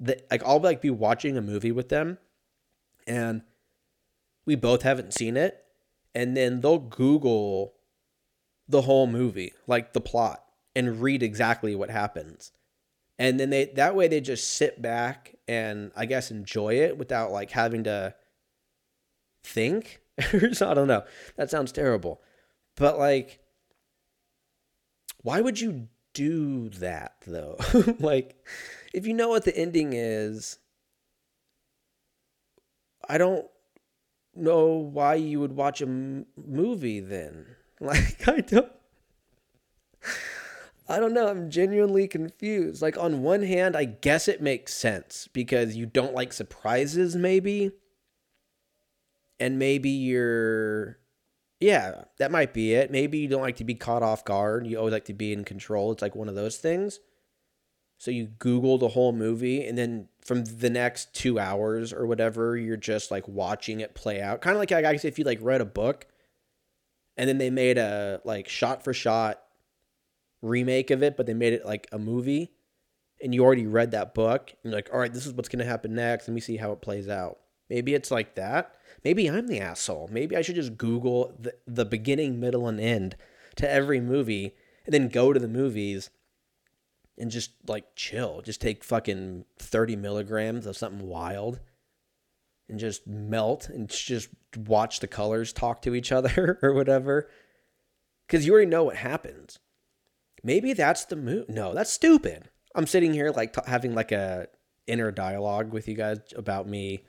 that 0.00 0.26
like 0.30 0.42
i'll 0.44 0.60
like 0.60 0.80
be 0.82 0.90
watching 0.90 1.36
a 1.36 1.42
movie 1.42 1.72
with 1.72 1.88
them 1.88 2.18
and 3.06 3.42
we 4.44 4.54
both 4.54 4.82
haven't 4.82 5.12
seen 5.12 5.36
it 5.36 5.64
and 6.18 6.36
then 6.36 6.60
they'll 6.60 6.80
google 6.80 7.74
the 8.66 8.82
whole 8.82 9.06
movie, 9.06 9.52
like 9.68 9.92
the 9.92 10.00
plot, 10.00 10.44
and 10.74 11.00
read 11.00 11.22
exactly 11.22 11.76
what 11.76 11.90
happens. 11.90 12.50
And 13.20 13.38
then 13.38 13.50
they 13.50 13.66
that 13.76 13.94
way 13.94 14.08
they 14.08 14.20
just 14.20 14.56
sit 14.56 14.82
back 14.82 15.36
and 15.46 15.92
I 15.94 16.06
guess 16.06 16.32
enjoy 16.32 16.74
it 16.74 16.98
without 16.98 17.30
like 17.30 17.52
having 17.52 17.84
to 17.84 18.16
think. 19.44 20.00
so 20.52 20.68
I 20.68 20.74
don't 20.74 20.88
know. 20.88 21.04
That 21.36 21.52
sounds 21.52 21.70
terrible. 21.70 22.20
But 22.74 22.98
like 22.98 23.38
why 25.22 25.40
would 25.40 25.60
you 25.60 25.86
do 26.14 26.68
that 26.70 27.14
though? 27.28 27.58
like 28.00 28.44
if 28.92 29.06
you 29.06 29.14
know 29.14 29.28
what 29.28 29.44
the 29.44 29.56
ending 29.56 29.92
is, 29.92 30.58
I 33.08 33.18
don't 33.18 33.46
know 34.38 34.66
why 34.66 35.14
you 35.14 35.40
would 35.40 35.52
watch 35.52 35.80
a 35.80 35.86
m- 35.86 36.26
movie 36.36 37.00
then. 37.00 37.46
Like 37.80 38.26
I 38.26 38.40
don't 38.40 38.72
I 40.88 40.98
don't 40.98 41.12
know, 41.12 41.28
I'm 41.28 41.48
genuinely 41.48 42.08
confused. 42.08 42.82
Like 42.82 42.98
on 42.98 43.22
one 43.22 43.42
hand, 43.42 43.76
I 43.76 43.84
guess 43.84 44.26
it 44.26 44.42
makes 44.42 44.74
sense 44.74 45.28
because 45.32 45.76
you 45.76 45.86
don't 45.86 46.12
like 46.12 46.32
surprises 46.32 47.14
maybe. 47.14 47.70
And 49.38 49.60
maybe 49.60 49.90
you're 49.90 50.98
yeah, 51.60 52.04
that 52.18 52.30
might 52.30 52.54
be 52.54 52.74
it. 52.74 52.90
Maybe 52.90 53.18
you 53.18 53.28
don't 53.28 53.42
like 53.42 53.56
to 53.56 53.64
be 53.64 53.74
caught 53.74 54.02
off 54.02 54.24
guard. 54.24 54.66
You 54.66 54.78
always 54.78 54.92
like 54.92 55.06
to 55.06 55.14
be 55.14 55.32
in 55.32 55.44
control. 55.44 55.92
It's 55.92 56.02
like 56.02 56.14
one 56.14 56.28
of 56.28 56.34
those 56.34 56.56
things. 56.56 57.00
So 57.98 58.12
you 58.12 58.26
Google 58.26 58.78
the 58.78 58.88
whole 58.88 59.12
movie, 59.12 59.66
and 59.66 59.76
then 59.76 60.08
from 60.28 60.44
the 60.44 60.68
next 60.68 61.14
two 61.14 61.38
hours 61.38 61.90
or 61.90 62.06
whatever, 62.06 62.54
you're 62.54 62.76
just 62.76 63.10
like 63.10 63.26
watching 63.26 63.80
it 63.80 63.94
play 63.94 64.20
out. 64.20 64.42
Kind 64.42 64.54
of 64.54 64.60
like 64.60 64.70
I 64.70 64.82
guess 64.82 65.06
if 65.06 65.18
you 65.18 65.24
like 65.24 65.38
read 65.40 65.62
a 65.62 65.64
book 65.64 66.06
and 67.16 67.26
then 67.26 67.38
they 67.38 67.48
made 67.48 67.78
a 67.78 68.20
like 68.26 68.46
shot 68.46 68.84
for 68.84 68.92
shot 68.92 69.40
remake 70.42 70.90
of 70.90 71.02
it, 71.02 71.16
but 71.16 71.24
they 71.24 71.32
made 71.32 71.54
it 71.54 71.64
like 71.64 71.88
a 71.92 71.98
movie, 71.98 72.52
and 73.22 73.34
you 73.34 73.42
already 73.42 73.66
read 73.66 73.92
that 73.92 74.12
book, 74.12 74.52
and 74.62 74.70
you're 74.70 74.78
like, 74.78 74.90
all 74.92 75.00
right, 75.00 75.14
this 75.14 75.24
is 75.24 75.32
what's 75.32 75.48
gonna 75.48 75.64
happen 75.64 75.94
next. 75.94 76.28
Let 76.28 76.34
me 76.34 76.42
see 76.42 76.58
how 76.58 76.72
it 76.72 76.82
plays 76.82 77.08
out. 77.08 77.38
Maybe 77.70 77.94
it's 77.94 78.10
like 78.10 78.34
that. 78.34 78.74
Maybe 79.04 79.30
I'm 79.30 79.46
the 79.46 79.60
asshole. 79.60 80.10
Maybe 80.12 80.36
I 80.36 80.42
should 80.42 80.56
just 80.56 80.76
Google 80.76 81.34
the, 81.40 81.54
the 81.66 81.86
beginning, 81.86 82.38
middle, 82.38 82.68
and 82.68 82.78
end 82.78 83.16
to 83.56 83.68
every 83.68 84.02
movie, 84.02 84.54
and 84.84 84.92
then 84.92 85.08
go 85.08 85.32
to 85.32 85.40
the 85.40 85.48
movies 85.48 86.10
and 87.18 87.30
just 87.30 87.50
like 87.66 87.94
chill. 87.96 88.40
Just 88.42 88.60
take 88.60 88.84
fucking 88.84 89.44
30 89.58 89.96
milligrams 89.96 90.66
of 90.66 90.76
something 90.76 91.06
wild 91.06 91.60
and 92.68 92.78
just 92.78 93.06
melt 93.06 93.68
and 93.68 93.88
just 93.88 94.28
watch 94.56 95.00
the 95.00 95.08
colors 95.08 95.52
talk 95.52 95.82
to 95.82 95.94
each 95.94 96.12
other 96.12 96.58
or 96.62 96.72
whatever. 96.72 97.28
Because 98.26 98.46
you 98.46 98.52
already 98.52 98.70
know 98.70 98.84
what 98.84 98.96
happens. 98.96 99.58
Maybe 100.42 100.72
that's 100.72 101.04
the 101.04 101.16
move. 101.16 101.48
No, 101.48 101.74
that's 101.74 101.92
stupid. 101.92 102.44
I'm 102.74 102.86
sitting 102.86 103.12
here 103.12 103.30
like 103.34 103.54
t- 103.54 103.60
having 103.66 103.94
like 103.94 104.12
a 104.12 104.48
inner 104.86 105.10
dialogue 105.10 105.72
with 105.72 105.88
you 105.88 105.94
guys 105.94 106.18
about 106.36 106.68
me 106.68 107.04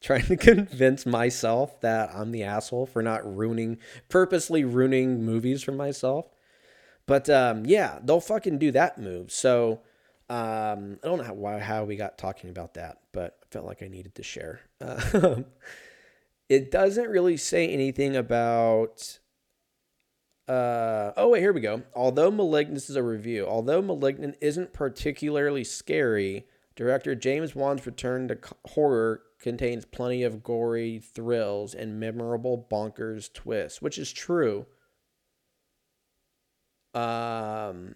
trying 0.00 0.24
to 0.26 0.36
convince 0.36 1.04
myself 1.04 1.80
that 1.80 2.10
I'm 2.14 2.30
the 2.30 2.44
asshole 2.44 2.86
for 2.86 3.02
not 3.02 3.36
ruining, 3.36 3.78
purposely 4.08 4.64
ruining 4.64 5.24
movies 5.24 5.62
for 5.62 5.72
myself. 5.72 6.28
But 7.08 7.30
um, 7.30 7.64
yeah, 7.64 7.98
they'll 8.04 8.20
fucking 8.20 8.58
do 8.58 8.70
that 8.72 8.98
move. 8.98 9.32
So 9.32 9.80
um, 10.28 10.98
I 11.02 11.06
don't 11.06 11.18
know 11.18 11.24
how, 11.24 11.32
why, 11.32 11.58
how 11.58 11.84
we 11.84 11.96
got 11.96 12.18
talking 12.18 12.50
about 12.50 12.74
that, 12.74 12.98
but 13.12 13.38
I 13.42 13.46
felt 13.50 13.64
like 13.64 13.82
I 13.82 13.88
needed 13.88 14.14
to 14.16 14.22
share. 14.22 14.60
Uh, 14.78 15.36
it 16.50 16.70
doesn't 16.70 17.08
really 17.08 17.38
say 17.38 17.66
anything 17.66 18.14
about. 18.14 19.18
Uh, 20.46 21.12
oh 21.16 21.30
wait, 21.30 21.40
here 21.40 21.54
we 21.54 21.62
go. 21.62 21.82
Although 21.96 22.30
Malignant, 22.30 22.74
this 22.74 22.90
is 22.90 22.96
a 22.96 23.02
review. 23.02 23.46
Although 23.46 23.80
Malignant 23.80 24.36
isn't 24.42 24.74
particularly 24.74 25.64
scary, 25.64 26.46
director 26.76 27.14
James 27.14 27.54
Wan's 27.54 27.86
return 27.86 28.28
to 28.28 28.38
horror 28.66 29.22
contains 29.40 29.86
plenty 29.86 30.24
of 30.24 30.42
gory 30.42 30.98
thrills 30.98 31.74
and 31.74 31.98
memorable 31.98 32.66
bonkers 32.70 33.32
twists, 33.32 33.80
which 33.80 33.96
is 33.96 34.12
true. 34.12 34.66
Um, 36.94 37.94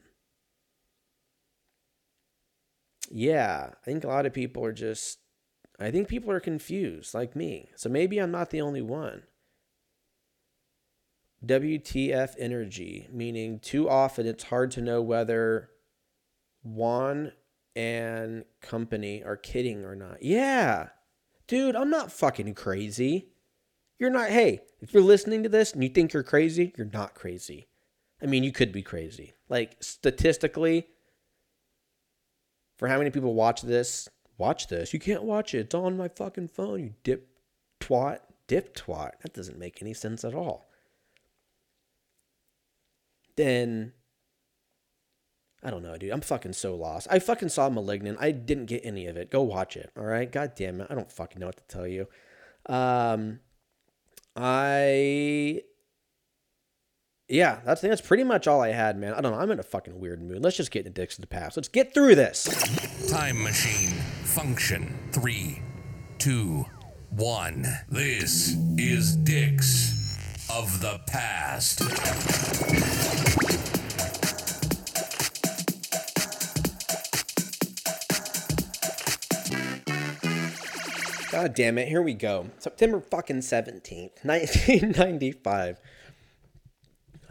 yeah, 3.11 3.71
I 3.71 3.85
think 3.85 4.05
a 4.05 4.09
lot 4.09 4.27
of 4.27 4.33
people 4.33 4.65
are 4.65 4.73
just, 4.73 5.19
I 5.79 5.91
think 5.91 6.09
people 6.09 6.31
are 6.31 6.41
confused, 6.41 7.15
like 7.15 7.37
me. 7.37 7.71
So 7.77 7.89
maybe 7.89 8.19
I'm 8.19 8.31
not 8.31 8.51
the 8.51 8.61
only 8.61 8.83
one. 8.83 9.25
WTF 11.45 12.35
energy, 12.39 13.09
meaning 13.13 13.59
too 13.59 13.89
often 13.89 14.27
it's 14.27 14.45
hard 14.45 14.71
to 14.73 14.81
know 14.81 15.03
whether 15.03 15.71
Wan 16.63 17.33
and 17.75 18.45
company 18.61 19.25
are 19.25 19.37
kidding 19.37 19.85
or 19.85 19.97
not. 19.97 20.23
Yeah. 20.23 20.89
Dude, 21.49 21.75
I'm 21.75 21.91
not 21.91 22.13
fucking 22.13 22.55
crazy. 22.55 23.29
You're 23.99 24.11
not, 24.11 24.31
hey, 24.31 24.61
if 24.81 24.95
you're 24.95 25.03
listening 25.03 25.43
to 25.43 25.49
this 25.49 25.73
and 25.73 25.83
you 25.83 25.89
think 25.89 26.13
you're 26.13 26.23
crazy, 26.23 26.73
you're 26.77 26.91
not 26.93 27.15
crazy. 27.15 27.69
I 28.23 28.27
mean, 28.27 28.45
you 28.45 28.53
could 28.53 28.73
be 28.73 28.83
crazy. 28.83 29.35
Like, 29.49 29.77
statistically, 29.81 30.87
for 32.79 32.89
how 32.89 32.99
many 32.99 33.11
people 33.11 33.35
watch 33.35 33.63
this, 33.63 34.09
watch 34.39 34.69
this. 34.69 34.93
You 34.93 35.01
can't 35.01 35.25
watch 35.25 35.55
it. 35.55 35.59
It's 35.59 35.75
on 35.75 35.97
my 35.97 36.09
fucking 36.09 36.49
phone, 36.49 36.81
you 36.81 36.95
dip 37.03 37.29
twat. 37.81 38.21
Dip 38.47 38.77
twat. 38.77 39.13
That 39.23 39.35
doesn't 39.35 39.59
make 39.59 39.83
any 39.83 39.95
sense 39.95 40.25
at 40.25 40.35
all. 40.35 40.69
Then 43.37 43.93
I 45.63 45.71
don't 45.71 45.83
know, 45.83 45.97
dude. 45.97 46.11
I'm 46.11 46.21
fucking 46.21 46.55
so 46.55 46.75
lost. 46.75 47.07
I 47.11 47.21
fucking 47.21 47.49
saw 47.51 47.69
Malignant. 47.69 48.19
I 48.21 48.33
didn't 48.33 48.67
get 48.67 48.85
any 48.85 49.07
of 49.07 49.17
it. 49.17 49.31
Go 49.31 49.43
watch 49.43 49.77
it. 49.77 49.91
All 49.97 50.05
right. 50.05 50.31
God 50.31 50.53
damn 50.57 50.81
it. 50.81 50.89
I 50.91 50.95
don't 50.95 51.11
fucking 51.11 51.39
know 51.39 51.47
what 51.47 51.57
to 51.57 51.65
tell 51.69 51.87
you. 51.87 52.09
Um, 52.67 53.39
I. 54.35 55.63
Yeah, 57.33 57.61
that's 57.65 57.81
that's 57.81 58.03
pretty 58.03 58.25
much 58.25 58.47
all 58.47 58.61
I 58.61 58.73
had, 58.73 58.99
man. 58.99 59.15
I 59.15 59.23
don't 59.23 59.33
know. 59.33 59.39
I'm 59.39 59.51
in 59.51 59.59
a 59.59 59.63
fucking 59.63 59.99
weird 59.99 60.21
mood. 60.21 60.43
Let's 60.43 60.55
just 60.55 60.71
get 60.71 60.81
into 60.81 61.01
Dicks 61.01 61.17
of 61.17 61.23
the 61.23 61.29
Past. 61.29 61.57
Let's 61.57 61.67
get 61.67 61.95
through 61.95 62.15
this. 62.15 62.45
Time 63.09 63.43
machine 63.43 63.89
function 64.23 64.99
three, 65.13 65.63
two, 66.19 66.67
one. 67.09 67.65
This 67.89 68.55
is 68.77 69.17
Dicks 69.17 69.95
of 70.51 70.83
the 70.83 71.01
Past. 71.07 71.79
God 81.31 81.55
damn 81.55 81.79
it. 81.79 81.89
Here 81.89 82.03
we 82.03 82.13
go. 82.13 82.51
September 82.59 83.01
fucking 83.01 83.39
17th, 83.39 84.23
1995. 84.23 85.81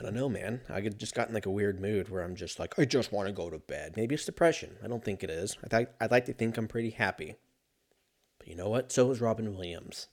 I 0.02 0.06
don't 0.06 0.16
know, 0.16 0.30
man. 0.30 0.62
I 0.68 0.82
just 0.82 1.14
got 1.14 1.28
in 1.28 1.36
like 1.36 1.46
a 1.46 1.52
weird 1.52 1.80
mood 1.80 2.10
where 2.10 2.24
I'm 2.24 2.36
just 2.36 2.58
like, 2.60 2.74
I 2.80 2.86
just 2.86 3.12
want 3.12 3.28
to 3.28 3.32
go 3.32 3.52
to 3.52 3.60
bed. 3.60 3.94
Maybe 3.96 4.16
it's 4.16 4.26
depression. 4.26 4.78
I 4.84 4.88
don't 4.88 5.06
think 5.06 5.24
it 5.24 5.30
is. 5.30 5.58
I 5.64 5.68
th- 5.68 5.90
I'd 6.00 6.10
like 6.10 6.26
to 6.26 6.34
think 6.34 6.58
I'm 6.58 6.68
pretty 6.68 6.90
happy. 6.90 7.36
But 8.40 8.48
you 8.48 8.56
know 8.56 8.68
what? 8.68 8.92
So 8.92 9.12
is 9.12 9.22
Robin 9.22 9.54
Williams. 9.54 10.08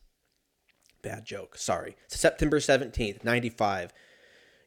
Bad 1.01 1.24
joke. 1.24 1.57
Sorry. 1.57 1.96
September 2.07 2.59
17th, 2.59 3.24
95. 3.24 3.94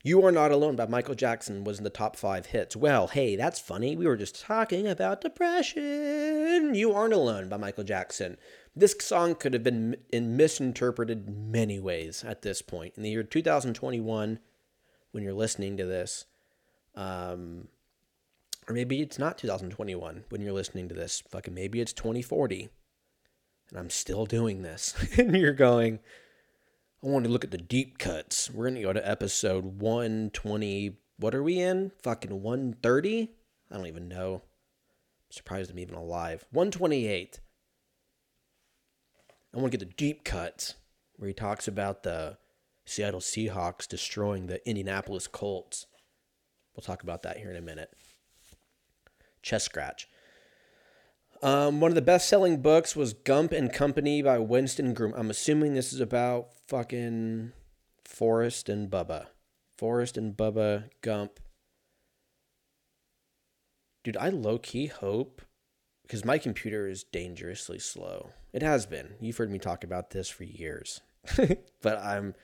You 0.04 0.26
Are 0.26 0.32
Not 0.32 0.50
Alone 0.50 0.76
by 0.76 0.88
Michael 0.88 1.14
Jackson 1.14 1.64
was 1.64 1.78
in 1.78 1.84
the 1.84 1.92
top 1.92 2.16
five 2.16 2.48
hits. 2.48 2.76
Well, 2.76 3.06
hey, 3.06 3.36
that's 3.36 3.60
funny. 3.60 3.96
We 3.96 4.08
were 4.08 4.18
just 4.18 4.42
talking 4.42 4.88
about 4.88 5.22
depression. 5.22 6.74
You 6.74 6.94
Aren't 6.94 7.14
Alone 7.14 7.48
by 7.48 7.58
Michael 7.58 7.84
Jackson. 7.84 8.38
This 8.76 8.96
song 9.00 9.36
could 9.36 9.54
have 9.54 9.62
been 9.62 9.98
misinterpreted 10.12 11.30
many 11.30 11.80
ways 11.80 12.24
at 12.24 12.42
this 12.42 12.64
point. 12.64 12.96
In 12.98 13.04
the 13.04 13.12
year 13.12 13.22
2021, 13.22 14.40
when 15.12 15.24
you're 15.24 15.34
listening 15.34 15.78
to 15.78 15.86
this, 15.86 16.26
um, 16.96 17.68
or 18.68 18.74
maybe 18.74 19.02
it's 19.02 19.20
not 19.20 19.38
2021 19.38 20.26
when 20.30 20.42
you're 20.42 20.54
listening 20.54 20.88
to 20.90 20.96
this. 20.96 21.24
Fucking 21.30 21.54
maybe 21.54 21.82
it's 21.82 21.94
2040, 21.94 22.70
and 23.70 23.80
I'm 23.80 23.90
still 23.90 24.26
doing 24.26 24.62
this, 24.62 24.96
and 25.18 25.36
you're 25.36 25.54
going. 25.54 26.00
I 27.04 27.08
want 27.08 27.26
to 27.26 27.32
look 27.32 27.44
at 27.44 27.50
the 27.50 27.58
deep 27.58 27.98
cuts. 27.98 28.52
We're 28.52 28.68
gonna 28.68 28.82
go 28.82 28.94
to 28.94 29.10
episode 29.10 29.82
120. 29.82 30.98
What 31.18 31.34
are 31.34 31.42
we 31.42 31.60
in? 31.60 31.92
Fucking 32.04 32.42
130? 32.42 33.32
I 33.72 33.76
don't 33.76 33.88
even 33.88 34.08
know. 34.08 34.36
I'm 34.36 35.32
surprised 35.32 35.72
I'm 35.72 35.80
even 35.80 35.96
alive. 35.96 36.46
128. 36.52 37.40
I 39.54 39.58
want 39.58 39.72
to 39.72 39.78
get 39.78 39.86
the 39.86 39.94
deep 39.96 40.24
cuts 40.24 40.76
where 41.18 41.28
he 41.28 41.34
talks 41.34 41.68
about 41.68 42.04
the 42.04 42.38
Seattle 42.92 43.20
Seahawks 43.20 43.88
destroying 43.88 44.48
the 44.48 44.68
Indianapolis 44.68 45.28
Colts. 45.28 45.88
We'll 46.76 46.84
talk 46.84 47.04
about 47.04 47.24
that 47.24 47.38
here 47.38 47.50
in 47.50 47.56
a 47.56 47.62
minute. 47.62 47.92
Chest 49.42 49.66
scratch. 49.66 50.08
Um, 51.42 51.80
one 51.80 51.90
of 51.90 51.96
the 51.96 52.02
best 52.02 52.30
selling 52.30 52.62
books 52.62 52.96
was 52.96 53.14
Gump 53.14 53.52
and 53.52 53.74
Company 53.74 54.22
by 54.22 54.38
Winston 54.38 54.94
Groom. 54.94 55.14
I'm 55.16 55.30
assuming 55.30 55.74
this 55.74 55.92
is 55.92 56.00
about 56.00 56.50
fucking 56.68 57.54
Forrest 58.06 58.70
and 58.70 58.92
Bubba. 58.92 59.28
Forrest 59.78 60.18
and 60.18 60.38
Bubba 60.38 60.90
Gump. 61.02 61.40
Dude, 64.04 64.18
I 64.18 64.30
low 64.30 64.60
key 64.60 64.88
hope 64.88 65.42
because 66.04 66.26
my 66.26 66.38
computer 66.38 66.88
is 66.88 67.04
dangerously 67.04 67.80
slow. 67.80 68.32
It 68.54 68.62
has 68.62 68.86
been. 68.86 69.16
You've 69.20 69.38
heard 69.38 69.50
me 69.50 69.60
talk 69.60 69.84
about 69.84 70.12
this 70.12 70.30
for 70.30 70.44
years. 70.44 71.02
but 71.82 71.98
I'm 72.00 72.36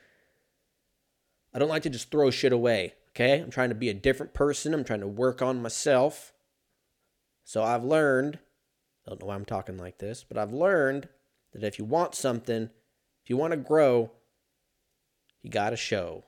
I 1.57 1.59
don't 1.59 1.69
like 1.69 1.81
to 1.81 1.89
just 1.89 2.11
throw 2.11 2.29
shit 2.29 2.53
away, 2.53 2.93
okay? 3.09 3.39
I'm 3.39 3.49
trying 3.49 3.69
to 3.69 3.75
be 3.75 3.89
a 3.89 3.93
different 3.95 4.35
person. 4.35 4.75
I'm 4.75 4.83
trying 4.83 4.99
to 4.99 5.07
work 5.07 5.41
on 5.41 5.59
myself. 5.59 6.31
So 7.45 7.63
I've 7.63 7.83
learned, 7.83 8.37
I 9.03 9.09
don't 9.09 9.21
know 9.21 9.25
why 9.25 9.33
I'm 9.33 9.43
talking 9.43 9.75
like 9.75 9.97
this, 9.97 10.23
but 10.23 10.37
I've 10.37 10.53
learned 10.53 11.09
that 11.53 11.63
if 11.63 11.79
you 11.79 11.85
want 11.85 12.13
something, 12.13 12.69
if 13.23 13.29
you 13.31 13.37
want 13.37 13.53
to 13.53 13.57
grow, 13.57 14.11
you 15.41 15.49
got 15.49 15.71
to 15.71 15.77
show 15.77 16.25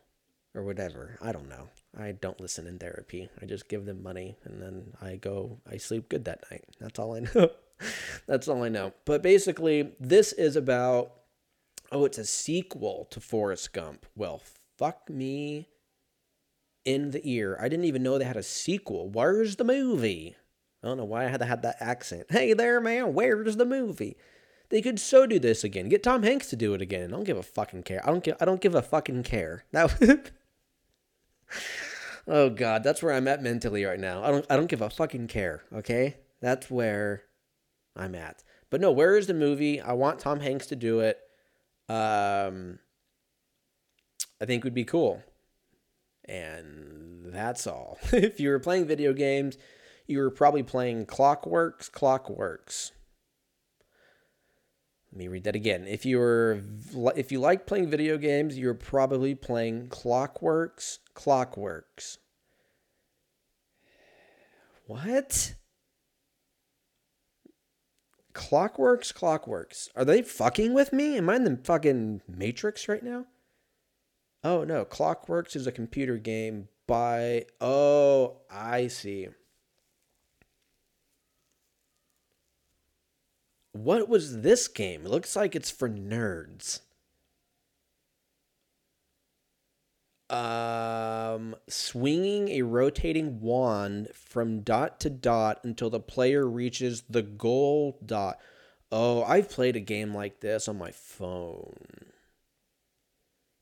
or 0.55 0.63
whatever. 0.63 1.19
I 1.21 1.31
don't 1.31 1.47
know. 1.47 1.69
I 1.95 2.13
don't 2.13 2.41
listen 2.41 2.65
in 2.65 2.79
therapy. 2.79 3.29
I 3.39 3.45
just 3.45 3.69
give 3.69 3.85
them 3.85 4.01
money 4.01 4.35
and 4.45 4.59
then 4.59 4.93
I 4.99 5.17
go, 5.17 5.59
I 5.71 5.77
sleep 5.77 6.09
good 6.09 6.25
that 6.25 6.43
night. 6.49 6.65
That's 6.79 6.97
all 6.97 7.13
I 7.13 7.19
know. 7.35 7.51
That's 8.25 8.47
all 8.47 8.63
I 8.63 8.69
know. 8.69 8.93
But 9.05 9.21
basically, 9.21 9.91
this 9.99 10.33
is 10.33 10.55
about 10.55 11.11
oh, 11.91 12.05
it's 12.05 12.17
a 12.17 12.25
sequel 12.25 13.07
to 13.11 13.19
Forrest 13.19 13.73
Gump. 13.73 14.07
Well, 14.15 14.41
fuck 14.79 15.09
me 15.09 15.67
in 16.85 17.11
the 17.11 17.21
ear. 17.29 17.57
I 17.61 17.67
didn't 17.67 17.85
even 17.85 18.01
know 18.01 18.17
they 18.17 18.23
had 18.23 18.37
a 18.37 18.43
sequel. 18.43 19.09
Where's 19.09 19.57
the 19.57 19.65
movie? 19.65 20.37
I 20.81 20.87
don't 20.87 20.97
know 20.97 21.05
why 21.05 21.25
I 21.25 21.27
had 21.27 21.41
to 21.41 21.45
have 21.45 21.61
that 21.63 21.75
accent. 21.81 22.27
Hey 22.29 22.53
there, 22.53 22.79
man, 22.79 23.13
where's 23.13 23.57
the 23.57 23.65
movie? 23.65 24.15
They 24.69 24.81
could 24.81 24.99
so 24.99 25.27
do 25.27 25.37
this 25.37 25.63
again. 25.63 25.89
Get 25.89 26.03
Tom 26.03 26.23
Hanks 26.23 26.47
to 26.47 26.55
do 26.55 26.73
it 26.73 26.81
again. 26.81 27.09
I 27.09 27.17
don't 27.17 27.25
give 27.25 27.37
a 27.37 27.43
fucking 27.43 27.83
care. 27.83 28.01
I 28.07 28.11
don't 28.11 28.23
give 28.23 28.37
I 28.39 28.45
don't 28.45 28.61
give 28.61 28.75
a 28.75 28.81
fucking 28.81 29.23
care. 29.23 29.65
That 29.73 29.91
Oh 32.27 32.49
god, 32.49 32.83
that's 32.83 33.03
where 33.03 33.13
I'm 33.13 33.27
at 33.27 33.43
mentally 33.43 33.83
right 33.83 33.99
now. 33.99 34.23
I 34.23 34.31
don't 34.31 34.45
I 34.49 34.55
don't 34.55 34.69
give 34.69 34.81
a 34.81 34.89
fucking 34.89 35.27
care, 35.27 35.63
okay? 35.73 36.17
That's 36.39 36.71
where 36.71 37.23
I'm 37.95 38.15
at. 38.15 38.43
But 38.69 38.79
no, 38.79 38.91
where 38.91 39.17
is 39.17 39.27
the 39.27 39.33
movie? 39.33 39.81
I 39.81 39.93
want 39.93 40.19
Tom 40.19 40.39
Hanks 40.39 40.67
to 40.67 40.75
do 40.75 41.01
it. 41.01 41.19
Um, 41.89 42.77
I 44.41 44.45
think 44.45 44.63
would 44.63 44.73
be 44.73 44.85
cool. 44.85 45.23
And 46.25 47.33
that's 47.33 47.67
all. 47.67 47.97
if 48.11 48.39
you 48.39 48.49
were 48.49 48.59
playing 48.59 48.85
video 48.85 49.13
games, 49.13 49.57
you 50.07 50.19
were 50.19 50.31
probably 50.31 50.63
playing 50.63 51.05
Clockwerx, 51.05 51.89
Clockwerx. 51.91 52.91
Let 55.11 55.17
me 55.17 55.27
read 55.27 55.43
that 55.45 55.55
again. 55.55 55.87
If 55.87 56.05
you're 56.05 56.61
if 57.15 57.31
you 57.31 57.39
like 57.39 57.65
playing 57.65 57.89
video 57.89 58.17
games, 58.17 58.59
you're 58.59 58.75
probably 58.75 59.33
playing 59.33 59.87
Clockwerx. 59.89 60.99
Clockwerx. 61.15 62.17
What? 64.85 65.55
Clockwerx, 68.33 69.13
Clockwerx. 69.13 69.89
Are 69.95 70.05
they 70.05 70.21
fucking 70.21 70.73
with 70.73 70.93
me? 70.93 71.17
Am 71.17 71.29
I 71.29 71.35
in 71.37 71.43
the 71.43 71.57
fucking 71.57 72.21
Matrix 72.27 72.87
right 72.87 73.03
now? 73.03 73.25
Oh 74.43 74.63
no, 74.63 74.85
Clockwerx 74.85 75.55
is 75.55 75.67
a 75.67 75.71
computer 75.71 76.17
game 76.17 76.69
by. 76.87 77.45
Oh, 77.59 78.37
I 78.49 78.87
see. 78.87 79.27
What 83.73 84.09
was 84.09 84.41
this 84.41 84.67
game? 84.67 85.05
It 85.05 85.09
looks 85.11 85.35
like 85.35 85.55
it's 85.55 85.69
for 85.71 85.89
nerds. 85.89 86.81
Um, 90.29 91.55
swinging 91.67 92.49
a 92.49 92.61
rotating 92.61 93.39
wand 93.41 94.09
from 94.13 94.61
dot 94.61 94.99
to 95.01 95.09
dot 95.09 95.59
until 95.63 95.89
the 95.89 95.99
player 95.99 96.47
reaches 96.47 97.03
the 97.09 97.23
goal 97.23 97.99
dot. 98.05 98.39
Oh, 98.91 99.23
I've 99.23 99.49
played 99.49 99.75
a 99.75 99.79
game 99.79 100.13
like 100.13 100.39
this 100.41 100.67
on 100.67 100.77
my 100.77 100.91
phone. 100.91 102.08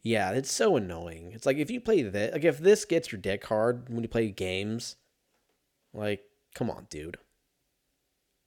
Yeah, 0.08 0.32
it's 0.32 0.54
so 0.54 0.78
annoying. 0.78 1.34
It's 1.34 1.46
like 1.46 1.58
if 1.58 1.70
you 1.70 1.82
play 1.82 2.02
this, 2.02 2.32
like 2.32 2.46
if 2.46 2.60
this 2.60 2.86
gets 2.86 3.12
your 3.12 3.20
dick 3.20 3.44
hard 3.46 3.90
when 3.90 4.04
you 4.04 4.08
play 4.08 4.30
games, 4.30 4.96
like, 5.94 6.22
come 6.56 6.70
on, 6.70 6.88
dude. 6.90 7.18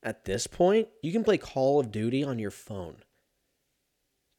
At 0.03 0.25
this 0.25 0.47
point, 0.47 0.89
you 1.03 1.13
can 1.13 1.23
play 1.23 1.37
Call 1.37 1.79
of 1.79 1.91
Duty 1.91 2.25
on 2.25 2.39
your 2.39 2.51
phone. 2.51 3.03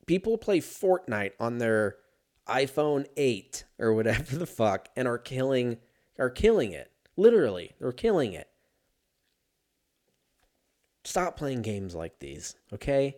People 0.08 0.36
play 0.40 0.62
Fortnite 0.62 1.34
on 1.40 1.60
their 1.60 1.98
iPhone 2.48 3.06
8 3.16 3.66
or 3.78 3.94
whatever 3.94 4.36
the 4.40 4.48
fuck 4.48 4.90
and 4.96 5.08
are 5.08 5.20
killing 5.20 5.78
are 6.18 6.32
killing 6.32 6.72
it. 6.72 6.92
Literally, 7.16 7.74
they're 7.80 7.92
killing 7.92 8.34
it. 8.34 8.48
Stop 11.04 11.38
playing 11.38 11.62
games 11.62 11.94
like 11.94 12.18
these, 12.18 12.56
okay? 12.74 13.16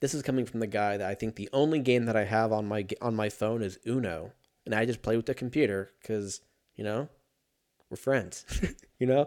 This 0.00 0.14
is 0.14 0.22
coming 0.22 0.46
from 0.46 0.60
the 0.60 0.66
guy 0.66 0.96
that 0.96 1.08
I 1.08 1.14
think 1.14 1.36
the 1.36 1.50
only 1.52 1.78
game 1.78 2.06
that 2.06 2.16
I 2.16 2.24
have 2.24 2.52
on 2.52 2.66
my 2.66 2.86
on 3.00 3.14
my 3.14 3.28
phone 3.28 3.62
is 3.62 3.78
Uno, 3.86 4.32
and 4.64 4.74
I 4.74 4.86
just 4.86 5.02
play 5.02 5.16
with 5.16 5.26
the 5.26 5.34
computer 5.34 5.92
cuz, 6.02 6.40
you 6.74 6.84
know, 6.84 7.08
we're 7.90 7.96
friends. 7.96 8.46
you 8.98 9.06
know, 9.06 9.26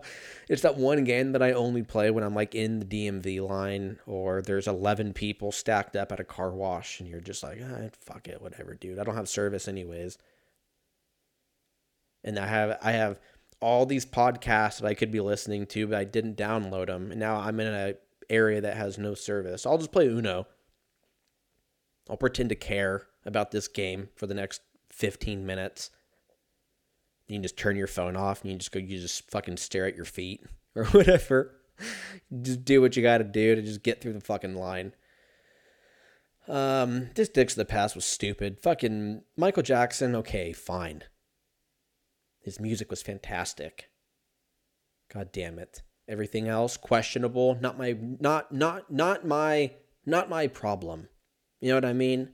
it's 0.49 0.61
that 0.61 0.77
one 0.77 1.03
game 1.03 1.33
that 1.33 1.43
I 1.43 1.51
only 1.51 1.83
play 1.83 2.09
when 2.11 2.23
I'm 2.23 2.33
like 2.33 2.55
in 2.55 2.79
the 2.79 2.85
DMV 2.85 3.47
line 3.47 3.99
or 4.07 4.41
there's 4.41 4.67
11 4.67 5.13
people 5.13 5.51
stacked 5.51 5.95
up 5.95 6.11
at 6.11 6.19
a 6.19 6.23
car 6.23 6.51
wash 6.51 6.99
and 6.99 7.09
you're 7.09 7.19
just 7.19 7.43
like, 7.43 7.59
ah, 7.61 7.89
fuck 7.99 8.27
it, 8.27 8.41
whatever, 8.41 8.73
dude. 8.73 8.99
I 8.99 9.03
don't 9.03 9.15
have 9.15 9.29
service 9.29 9.67
anyways. 9.67 10.17
And 12.23 12.39
I 12.39 12.47
have 12.47 12.77
I 12.81 12.93
have 12.93 13.19
all 13.59 13.85
these 13.85 14.05
podcasts 14.05 14.79
that 14.79 14.87
I 14.87 14.93
could 14.93 15.11
be 15.11 15.19
listening 15.19 15.65
to, 15.67 15.87
but 15.87 15.97
I 15.97 16.05
didn't 16.05 16.37
download 16.37 16.87
them. 16.87 17.11
And 17.11 17.19
now 17.19 17.37
I'm 17.39 17.59
in 17.59 17.67
an 17.67 17.95
area 18.29 18.61
that 18.61 18.77
has 18.77 18.97
no 18.97 19.13
service. 19.13 19.65
I'll 19.65 19.77
just 19.77 19.91
play 19.91 20.07
Uno. 20.07 20.47
I'll 22.09 22.17
pretend 22.17 22.49
to 22.49 22.55
care 22.55 23.07
about 23.25 23.51
this 23.51 23.67
game 23.67 24.09
for 24.15 24.27
the 24.27 24.33
next 24.33 24.61
15 24.91 25.45
minutes. 25.45 25.89
You 27.27 27.35
can 27.35 27.43
just 27.43 27.57
turn 27.57 27.75
your 27.75 27.87
phone 27.87 28.15
off 28.15 28.41
and 28.41 28.51
you 28.51 28.57
just 28.57 28.71
go 28.71 28.79
you 28.79 28.99
just 28.99 29.29
fucking 29.31 29.57
stare 29.57 29.85
at 29.85 29.95
your 29.95 30.05
feet 30.05 30.45
or 30.75 30.85
whatever. 30.85 31.55
Just 32.41 32.65
do 32.65 32.81
what 32.81 32.95
you 32.95 33.01
got 33.03 33.17
to 33.17 33.23
do 33.23 33.55
to 33.55 33.61
just 33.61 33.83
get 33.83 34.01
through 34.01 34.13
the 34.13 34.21
fucking 34.21 34.55
line. 34.55 34.93
Um 36.47 37.09
this 37.15 37.29
dicks 37.29 37.53
of 37.53 37.57
the 37.57 37.65
past 37.65 37.95
was 37.95 38.05
stupid. 38.05 38.59
Fucking 38.59 39.23
michael 39.37 39.63
jackson 39.63 40.15
okay 40.15 40.51
fine. 40.51 41.03
His 42.41 42.59
music 42.59 42.89
was 42.89 43.01
fantastic. 43.01 43.89
God 45.11 45.31
damn 45.31 45.57
it. 45.57 45.81
Everything 46.09 46.49
else 46.49 46.75
questionable 46.75 47.57
not 47.61 47.77
my 47.77 47.95
not 48.19 48.51
not 48.51 48.91
not 48.91 49.25
my 49.25 49.71
not 50.05 50.29
my 50.29 50.47
problem 50.47 51.07
you 51.63 51.69
know 51.69 51.75
what 51.75 51.85
i 51.85 51.93
mean 51.93 52.29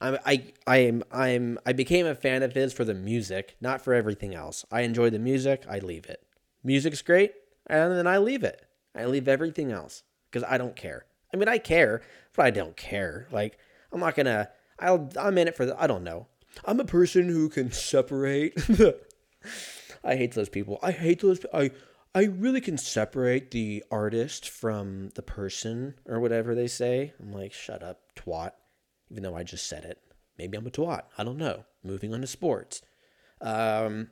I 0.00 0.18
I 0.24 0.52
I 0.66 0.76
am 0.78 1.04
I'm 1.12 1.58
I 1.66 1.72
became 1.72 2.06
a 2.06 2.14
fan 2.14 2.42
of 2.42 2.52
his 2.52 2.72
for 2.72 2.84
the 2.84 2.94
music, 2.94 3.56
not 3.60 3.82
for 3.82 3.94
everything 3.94 4.34
else. 4.34 4.64
I 4.70 4.82
enjoy 4.82 5.10
the 5.10 5.18
music, 5.18 5.64
I 5.68 5.80
leave 5.80 6.06
it. 6.06 6.22
Music's 6.62 7.02
great, 7.02 7.32
and 7.66 7.92
then 7.92 8.06
I 8.06 8.18
leave 8.18 8.44
it. 8.44 8.64
I 8.94 9.06
leave 9.06 9.28
everything 9.28 9.72
else 9.72 10.02
because 10.30 10.48
I 10.48 10.58
don't 10.58 10.76
care. 10.76 11.06
I 11.32 11.36
mean, 11.36 11.48
I 11.48 11.58
care, 11.58 12.02
but 12.34 12.46
I 12.46 12.50
don't 12.50 12.76
care. 12.76 13.26
Like 13.30 13.58
I'm 13.92 14.00
not 14.00 14.14
gonna. 14.14 14.48
I'll. 14.78 15.10
I'm 15.18 15.38
in 15.38 15.48
it 15.48 15.56
for 15.56 15.66
the. 15.66 15.80
I 15.80 15.86
don't 15.86 16.04
know. 16.04 16.28
I'm 16.64 16.80
a 16.80 16.84
person 16.84 17.28
who 17.28 17.48
can 17.48 17.72
separate. 17.72 18.56
I 20.04 20.16
hate 20.16 20.32
those 20.34 20.48
people. 20.48 20.78
I 20.82 20.92
hate 20.92 21.20
those. 21.20 21.44
I 21.52 21.72
I 22.14 22.24
really 22.24 22.60
can 22.60 22.78
separate 22.78 23.50
the 23.50 23.84
artist 23.90 24.48
from 24.48 25.10
the 25.14 25.22
person 25.22 25.94
or 26.06 26.20
whatever 26.20 26.54
they 26.54 26.66
say. 26.66 27.12
I'm 27.20 27.32
like, 27.32 27.52
shut 27.52 27.82
up, 27.82 28.00
twat 28.24 28.52
even 29.10 29.22
though 29.22 29.36
I 29.36 29.42
just 29.42 29.66
said 29.66 29.84
it. 29.84 30.00
Maybe 30.36 30.56
I'm 30.56 30.66
a 30.66 30.70
twat. 30.70 31.02
I 31.16 31.24
don't 31.24 31.38
know. 31.38 31.64
Moving 31.82 32.14
on 32.14 32.20
to 32.20 32.26
sports. 32.26 32.82
Um, 33.40 34.10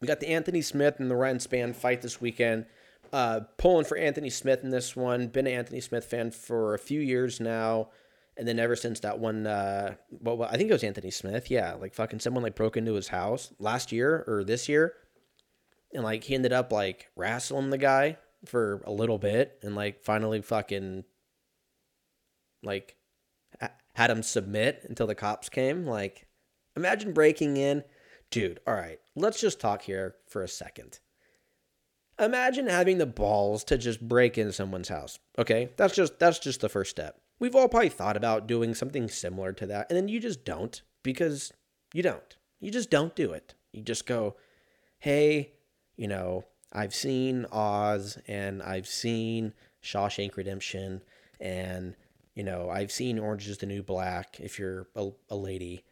we 0.00 0.08
got 0.08 0.20
the 0.20 0.28
Anthony 0.28 0.62
Smith 0.62 0.96
and 0.98 1.10
the 1.10 1.16
Ryan 1.16 1.38
Spann 1.38 1.74
fight 1.74 2.02
this 2.02 2.20
weekend. 2.20 2.66
Uh, 3.12 3.40
pulling 3.58 3.84
for 3.84 3.96
Anthony 3.96 4.30
Smith 4.30 4.62
in 4.62 4.70
this 4.70 4.94
one. 4.94 5.28
Been 5.28 5.46
an 5.46 5.54
Anthony 5.54 5.80
Smith 5.80 6.04
fan 6.04 6.30
for 6.30 6.74
a 6.74 6.78
few 6.78 7.00
years 7.00 7.40
now. 7.40 7.88
And 8.36 8.46
then 8.46 8.58
ever 8.58 8.76
since 8.76 9.00
that 9.00 9.18
one, 9.18 9.46
uh, 9.46 9.96
well, 10.10 10.44
I 10.44 10.56
think 10.56 10.70
it 10.70 10.72
was 10.72 10.84
Anthony 10.84 11.10
Smith. 11.10 11.50
Yeah, 11.50 11.74
like 11.74 11.94
fucking 11.94 12.20
someone 12.20 12.42
like 12.42 12.54
broke 12.54 12.76
into 12.76 12.94
his 12.94 13.08
house 13.08 13.52
last 13.58 13.92
year 13.92 14.24
or 14.26 14.44
this 14.44 14.68
year. 14.68 14.94
And 15.92 16.04
like 16.04 16.24
he 16.24 16.34
ended 16.36 16.52
up 16.52 16.72
like 16.72 17.08
wrestling 17.16 17.70
the 17.70 17.78
guy 17.78 18.16
for 18.46 18.82
a 18.86 18.92
little 18.92 19.18
bit 19.18 19.58
and 19.62 19.74
like 19.74 20.04
finally 20.04 20.40
fucking 20.40 21.04
like 22.62 22.96
had 24.00 24.10
him 24.10 24.22
submit 24.22 24.82
until 24.88 25.06
the 25.06 25.14
cops 25.14 25.50
came. 25.50 25.84
Like, 25.84 26.26
imagine 26.74 27.12
breaking 27.12 27.58
in. 27.58 27.84
Dude, 28.30 28.58
all 28.66 28.72
right, 28.72 28.98
let's 29.14 29.38
just 29.38 29.60
talk 29.60 29.82
here 29.82 30.14
for 30.26 30.42
a 30.42 30.48
second. 30.48 31.00
Imagine 32.18 32.66
having 32.66 32.96
the 32.96 33.04
balls 33.04 33.62
to 33.64 33.76
just 33.76 34.00
break 34.00 34.38
into 34.38 34.54
someone's 34.54 34.88
house. 34.88 35.18
Okay, 35.38 35.68
that's 35.76 35.94
just 35.94 36.18
that's 36.18 36.38
just 36.38 36.62
the 36.62 36.70
first 36.70 36.90
step. 36.90 37.20
We've 37.38 37.54
all 37.54 37.68
probably 37.68 37.90
thought 37.90 38.16
about 38.16 38.46
doing 38.46 38.74
something 38.74 39.06
similar 39.06 39.52
to 39.52 39.66
that, 39.66 39.88
and 39.90 39.98
then 39.98 40.08
you 40.08 40.18
just 40.18 40.46
don't 40.46 40.80
because 41.02 41.52
you 41.92 42.02
don't. 42.02 42.36
You 42.58 42.70
just 42.70 42.88
don't 42.88 43.14
do 43.14 43.32
it. 43.32 43.54
You 43.70 43.82
just 43.82 44.06
go, 44.06 44.36
hey, 45.00 45.52
you 45.96 46.08
know, 46.08 46.46
I've 46.72 46.94
seen 46.94 47.44
Oz 47.52 48.16
and 48.26 48.62
I've 48.62 48.86
seen 48.86 49.52
Shawshank 49.84 50.36
Redemption, 50.36 51.02
and 51.38 51.96
you 52.34 52.44
know, 52.44 52.70
I've 52.70 52.92
seen 52.92 53.18
Orange 53.18 53.48
is 53.48 53.58
the 53.58 53.66
New 53.66 53.82
Black 53.82 54.38
if 54.40 54.58
you're 54.58 54.88
a, 54.94 55.10
a 55.28 55.36
lady, 55.36 55.84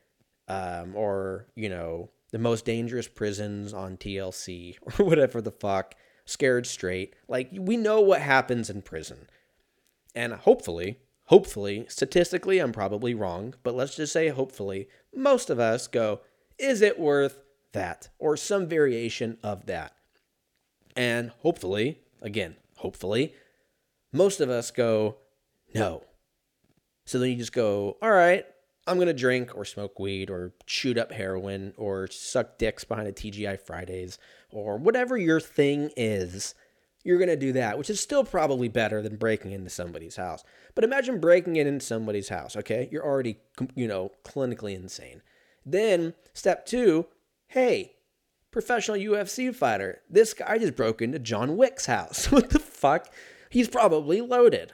um, 0.47 0.95
or, 0.95 1.47
you 1.55 1.69
know, 1.69 2.11
the 2.31 2.39
most 2.39 2.65
dangerous 2.65 3.09
prisons 3.09 3.73
on 3.73 3.97
TLC 3.97 4.77
or 4.99 5.05
whatever 5.05 5.41
the 5.41 5.51
fuck, 5.51 5.95
scared 6.25 6.67
straight. 6.67 7.15
Like, 7.27 7.51
we 7.53 7.77
know 7.77 8.01
what 8.01 8.21
happens 8.21 8.71
in 8.71 8.83
prison. 8.83 9.29
And 10.15 10.33
hopefully, 10.33 10.99
hopefully, 11.27 11.87
statistically, 11.89 12.59
I'm 12.59 12.73
probably 12.73 13.15
wrong, 13.15 13.55
but 13.63 13.75
let's 13.75 13.97
just 13.97 14.13
say 14.13 14.29
hopefully, 14.29 14.89
most 15.15 15.51
of 15.51 15.59
us 15.59 15.87
go, 15.87 16.21
is 16.59 16.83
it 16.83 16.99
worth 16.99 17.43
that? 17.73 18.09
Or 18.19 18.37
some 18.37 18.67
variation 18.67 19.39
of 19.43 19.67
that. 19.67 19.93
And 20.97 21.31
hopefully, 21.43 22.01
again, 22.21 22.57
hopefully, 22.77 23.35
most 24.13 24.41
of 24.41 24.51
us 24.51 24.71
go, 24.71 25.19
no, 25.75 26.03
so 27.09 27.19
then 27.19 27.31
you 27.31 27.37
just 27.37 27.55
go, 27.55 27.97
all 28.03 28.11
right, 28.11 28.45
I'm 28.87 28.97
going 28.97 29.07
to 29.07 29.15
drink 29.15 29.57
or 29.57 29.65
smoke 29.65 29.99
weed 29.99 30.29
or 30.29 30.53
shoot 30.67 30.99
up 30.99 31.11
heroin 31.11 31.73
or 31.79 32.07
suck 32.09 32.59
dicks 32.59 32.85
behind 32.85 33.09
a 33.09 33.13
TGI 33.13 33.59
Fridays 33.59 34.19
or 34.51 34.77
whatever 34.77 35.17
your 35.17 35.41
thing 35.41 35.91
is. 35.97 36.55
You're 37.05 37.17
going 37.17 37.31
to 37.31 37.37
do 37.37 37.55
that, 37.55 37.79
which 37.79 37.89
is 37.89 37.99
still 37.99 38.25
probably 38.25 38.69
better 38.69 39.01
than 39.01 39.17
breaking 39.17 39.53
into 39.53 39.71
somebody's 39.71 40.17
house. 40.17 40.45
But 40.75 40.85
imagine 40.85 41.19
breaking 41.19 41.57
it 41.57 41.67
into 41.67 41.83
somebody's 41.83 42.29
house, 42.29 42.57
okay? 42.57 42.91
You're 42.93 43.07
already, 43.07 43.39
you 43.75 43.89
know, 43.89 44.13
clinically 44.23 44.77
insane. 44.77 45.23
Then, 45.65 46.13
step 46.35 46.67
two, 46.67 47.07
hey, 47.47 47.95
professional 48.51 48.99
UFC 48.99 49.55
fighter. 49.55 50.03
This 50.11 50.35
guy 50.35 50.59
just 50.59 50.77
broke 50.77 51.01
into 51.01 51.19
John 51.19 51.57
Wick's 51.57 51.87
house. 51.87 52.27
what 52.31 52.51
the 52.51 52.59
fuck? 52.59 53.11
He's 53.49 53.71
probably 53.71 54.21
loaded. 54.21 54.73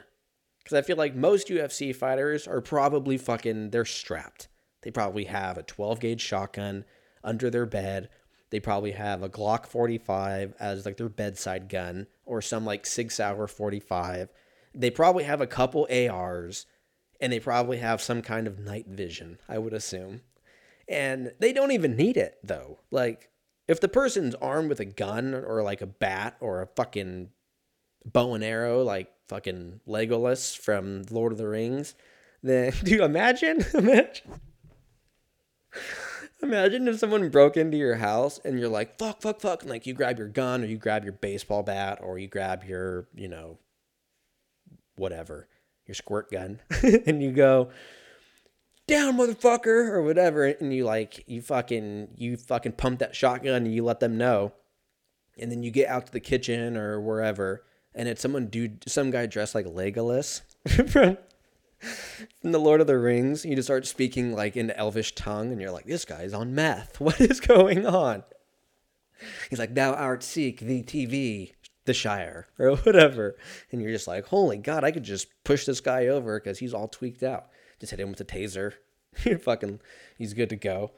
Because 0.65 0.79
I 0.79 0.81
feel 0.81 0.97
like 0.97 1.15
most 1.15 1.47
UFC 1.47 1.95
fighters 1.95 2.47
are 2.47 2.59
probably 2.59 3.19
fucking, 3.19 3.69
they're 3.69 3.85
strapped. 3.85 4.47
They 4.81 4.89
probably 4.89 5.25
have 5.25 5.59
a 5.59 5.63
12 5.63 5.99
gauge 5.99 6.21
shotgun 6.21 6.85
under 7.23 7.51
their 7.51 7.67
bed. 7.67 8.09
They 8.49 8.59
probably 8.59 8.93
have 8.93 9.21
a 9.21 9.29
Glock 9.29 9.67
45 9.67 10.55
as 10.59 10.83
like 10.83 10.97
their 10.97 11.07
bedside 11.07 11.69
gun 11.69 12.07
or 12.25 12.41
some 12.41 12.65
like 12.65 12.87
Sig 12.87 13.11
Sauer 13.11 13.45
45. 13.45 14.29
They 14.73 14.89
probably 14.89 15.25
have 15.25 15.39
a 15.39 15.47
couple 15.47 15.87
ARs 15.91 16.65
and 17.21 17.31
they 17.31 17.39
probably 17.39 17.77
have 17.77 18.01
some 18.01 18.23
kind 18.23 18.47
of 18.47 18.57
night 18.57 18.87
vision, 18.87 19.37
I 19.47 19.59
would 19.59 19.73
assume. 19.73 20.21
And 20.89 21.31
they 21.39 21.53
don't 21.53 21.73
even 21.73 21.95
need 21.95 22.17
it 22.17 22.39
though. 22.43 22.79
Like 22.89 23.29
if 23.67 23.79
the 23.79 23.87
person's 23.87 24.33
armed 24.35 24.69
with 24.69 24.79
a 24.79 24.85
gun 24.85 25.35
or 25.35 25.61
like 25.61 25.81
a 25.81 25.87
bat 25.87 26.37
or 26.39 26.63
a 26.63 26.67
fucking 26.67 27.29
bow 28.05 28.33
and 28.33 28.43
arrow 28.43 28.83
like 28.83 29.11
fucking 29.27 29.81
Legolas 29.87 30.57
from 30.57 31.03
Lord 31.09 31.31
of 31.31 31.37
the 31.37 31.47
Rings, 31.47 31.95
then 32.43 32.73
dude, 32.83 33.01
imagine 33.01 33.65
imagine 33.73 34.39
Imagine 36.41 36.87
if 36.87 36.99
someone 36.99 37.29
broke 37.29 37.57
into 37.57 37.77
your 37.77 37.95
house 37.95 38.39
and 38.43 38.59
you're 38.59 38.69
like, 38.69 38.99
fuck, 38.99 39.21
fuck, 39.21 39.39
fuck. 39.39 39.61
And 39.61 39.71
like 39.71 39.87
you 39.87 39.93
grab 39.93 40.19
your 40.19 40.27
gun 40.27 40.63
or 40.63 40.67
you 40.67 40.77
grab 40.77 41.03
your 41.03 41.13
baseball 41.13 41.63
bat 41.63 41.99
or 42.01 42.19
you 42.19 42.27
grab 42.27 42.63
your, 42.65 43.07
you 43.15 43.27
know, 43.27 43.57
whatever, 44.95 45.47
your 45.87 45.95
squirt 45.95 46.29
gun, 46.29 46.59
and 47.07 47.23
you 47.23 47.31
go, 47.31 47.69
down, 48.85 49.17
motherfucker, 49.17 49.89
or 49.89 50.03
whatever. 50.03 50.45
And 50.45 50.73
you 50.73 50.85
like, 50.85 51.23
you 51.27 51.41
fucking, 51.41 52.09
you 52.15 52.37
fucking 52.37 52.73
pump 52.73 52.99
that 52.99 53.15
shotgun 53.15 53.65
and 53.65 53.73
you 53.73 53.83
let 53.83 53.99
them 53.99 54.17
know. 54.17 54.53
And 55.39 55.51
then 55.51 55.63
you 55.63 55.71
get 55.71 55.89
out 55.89 56.05
to 56.05 56.11
the 56.11 56.19
kitchen 56.19 56.77
or 56.77 57.01
wherever. 57.01 57.63
And 57.95 58.09
it's 58.09 58.21
someone, 58.21 58.47
dude, 58.47 58.83
some 58.87 59.09
guy 59.09 59.25
dressed 59.25 59.55
like 59.55 59.65
Legolas 59.65 60.41
from 60.67 61.17
from 62.41 62.51
the 62.51 62.59
Lord 62.59 62.81
of 62.81 62.87
the 62.87 62.97
Rings. 62.97 63.45
You 63.45 63.55
just 63.55 63.67
start 63.67 63.85
speaking 63.85 64.33
like 64.33 64.57
in 64.57 64.71
Elvish 64.71 65.15
tongue, 65.15 65.51
and 65.51 65.61
you're 65.61 65.71
like, 65.71 65.85
this 65.85 66.05
guy's 66.05 66.33
on 66.33 66.55
meth. 66.55 66.99
What 67.05 67.21
is 67.21 67.39
going 67.39 67.85
on? 67.85 68.23
He's 69.49 69.59
like, 69.59 69.75
thou 69.75 69.93
art 69.93 70.23
seek 70.23 70.59
the 70.59 70.83
TV, 70.83 71.53
the 71.85 71.93
Shire, 71.93 72.47
or 72.59 72.75
whatever. 72.77 73.35
And 73.71 73.81
you're 73.81 73.91
just 73.91 74.07
like, 74.07 74.25
holy 74.25 74.57
God, 74.57 74.83
I 74.83 74.91
could 74.91 75.03
just 75.03 75.27
push 75.43 75.65
this 75.65 75.79
guy 75.79 76.07
over 76.07 76.39
because 76.39 76.59
he's 76.59 76.73
all 76.73 76.87
tweaked 76.87 77.23
out. 77.23 77.47
Just 77.79 77.91
hit 77.91 77.99
him 77.99 78.09
with 78.09 78.21
a 78.21 78.25
taser. 78.25 78.73
You're 79.23 79.39
fucking, 79.39 79.79
he's 80.17 80.33
good 80.33 80.49
to 80.49 80.55
go. 80.57 80.91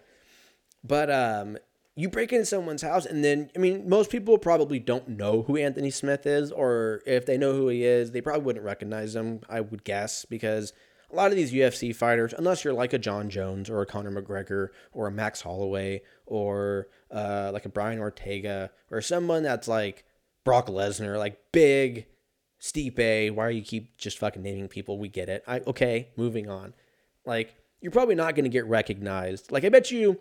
But 0.84 1.12
um, 1.12 1.58
you 1.98 2.10
break 2.10 2.32
into 2.32 2.46
someone's 2.46 2.84
house, 2.84 3.08
and 3.08 3.24
then, 3.24 3.50
I 3.56 3.60
mean, 3.60 3.90
most 3.90 4.12
people 4.12 4.38
probably 4.38 4.78
don't 4.78 5.10
know 5.10 5.42
who 5.42 5.58
Anthony 5.58 5.90
Smith 5.90 6.28
is, 6.28 6.52
or 6.52 7.02
if 7.08 7.26
they 7.26 7.40
know 7.40 7.54
who 7.54 7.70
he 7.70 7.84
is, 7.84 8.12
they 8.12 8.22
probably 8.22 8.44
wouldn't 8.44 8.64
recognize 8.64 9.16
him, 9.16 9.42
I 9.50 9.62
would 9.62 9.84
guess, 9.84 10.24
because 10.24 10.74
a 11.12 11.16
lot 11.16 11.32
of 11.32 11.38
these 11.38 11.52
UFC 11.52 11.96
fighters, 11.96 12.36
unless 12.38 12.64
you're 12.64 12.76
like 12.76 12.94
a 12.94 13.00
Jon 13.00 13.32
Jones 13.32 13.68
or 13.68 13.82
a 13.82 13.86
Conor 13.88 14.12
McGregor 14.12 14.68
or 14.92 15.08
a 15.08 15.12
Max 15.12 15.42
Holloway 15.42 16.04
or 16.28 16.88
uh, 17.10 17.50
like 17.52 17.66
a 17.66 17.70
Brian 17.70 17.98
Ortega 17.98 18.70
or 18.92 19.02
someone 19.02 19.42
that's 19.42 19.68
like 19.68 20.06
Brock 20.44 20.68
Lesnar, 20.68 21.18
like 21.18 21.40
big, 21.52 22.06
Stipe, 22.62 23.32
why 23.32 23.50
you 23.50 23.64
keep 23.64 23.98
just 23.98 24.20
fucking 24.20 24.44
naming 24.44 24.68
people? 24.68 25.00
We 25.00 25.10
get 25.10 25.30
it. 25.30 25.44
I 25.48 25.62
okay, 25.62 26.10
moving 26.16 26.50
on. 26.50 26.74
Like 27.26 27.56
you're 27.82 27.92
probably 27.92 28.16
not 28.16 28.36
going 28.36 28.46
to 28.46 28.50
get 28.50 28.66
recognized. 28.66 29.52
Like 29.52 29.64
I 29.64 29.70
bet 29.70 29.92
you 29.92 30.20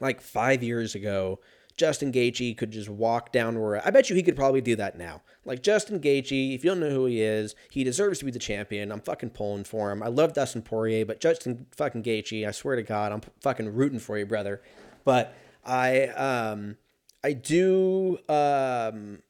like 0.00 0.20
5 0.20 0.62
years 0.62 0.94
ago, 0.94 1.40
Justin 1.76 2.12
Gaethje 2.12 2.56
could 2.56 2.70
just 2.70 2.88
walk 2.88 3.32
down 3.32 3.60
where 3.60 3.84
I 3.84 3.90
bet 3.90 4.08
you 4.08 4.16
he 4.16 4.22
could 4.22 4.36
probably 4.36 4.60
do 4.60 4.76
that 4.76 4.96
now. 4.96 5.22
Like 5.44 5.62
Justin 5.62 5.98
Gaethje, 6.00 6.54
if 6.54 6.64
you 6.64 6.70
don't 6.70 6.80
know 6.80 6.90
who 6.90 7.06
he 7.06 7.20
is, 7.20 7.54
he 7.70 7.82
deserves 7.82 8.20
to 8.20 8.24
be 8.24 8.30
the 8.30 8.38
champion. 8.38 8.92
I'm 8.92 9.00
fucking 9.00 9.30
pulling 9.30 9.64
for 9.64 9.90
him. 9.90 10.02
I 10.02 10.06
love 10.06 10.34
Dustin 10.34 10.62
Poirier, 10.62 11.04
but 11.04 11.20
Justin 11.20 11.66
fucking 11.76 12.04
Gaethje, 12.04 12.46
I 12.46 12.52
swear 12.52 12.76
to 12.76 12.82
God, 12.82 13.12
I'm 13.12 13.22
fucking 13.40 13.74
rooting 13.74 13.98
for 13.98 14.16
you, 14.16 14.26
brother. 14.26 14.62
But 15.04 15.34
I 15.64 16.06
um 16.08 16.76
I 17.22 17.32
do 17.32 18.18
um 18.28 19.22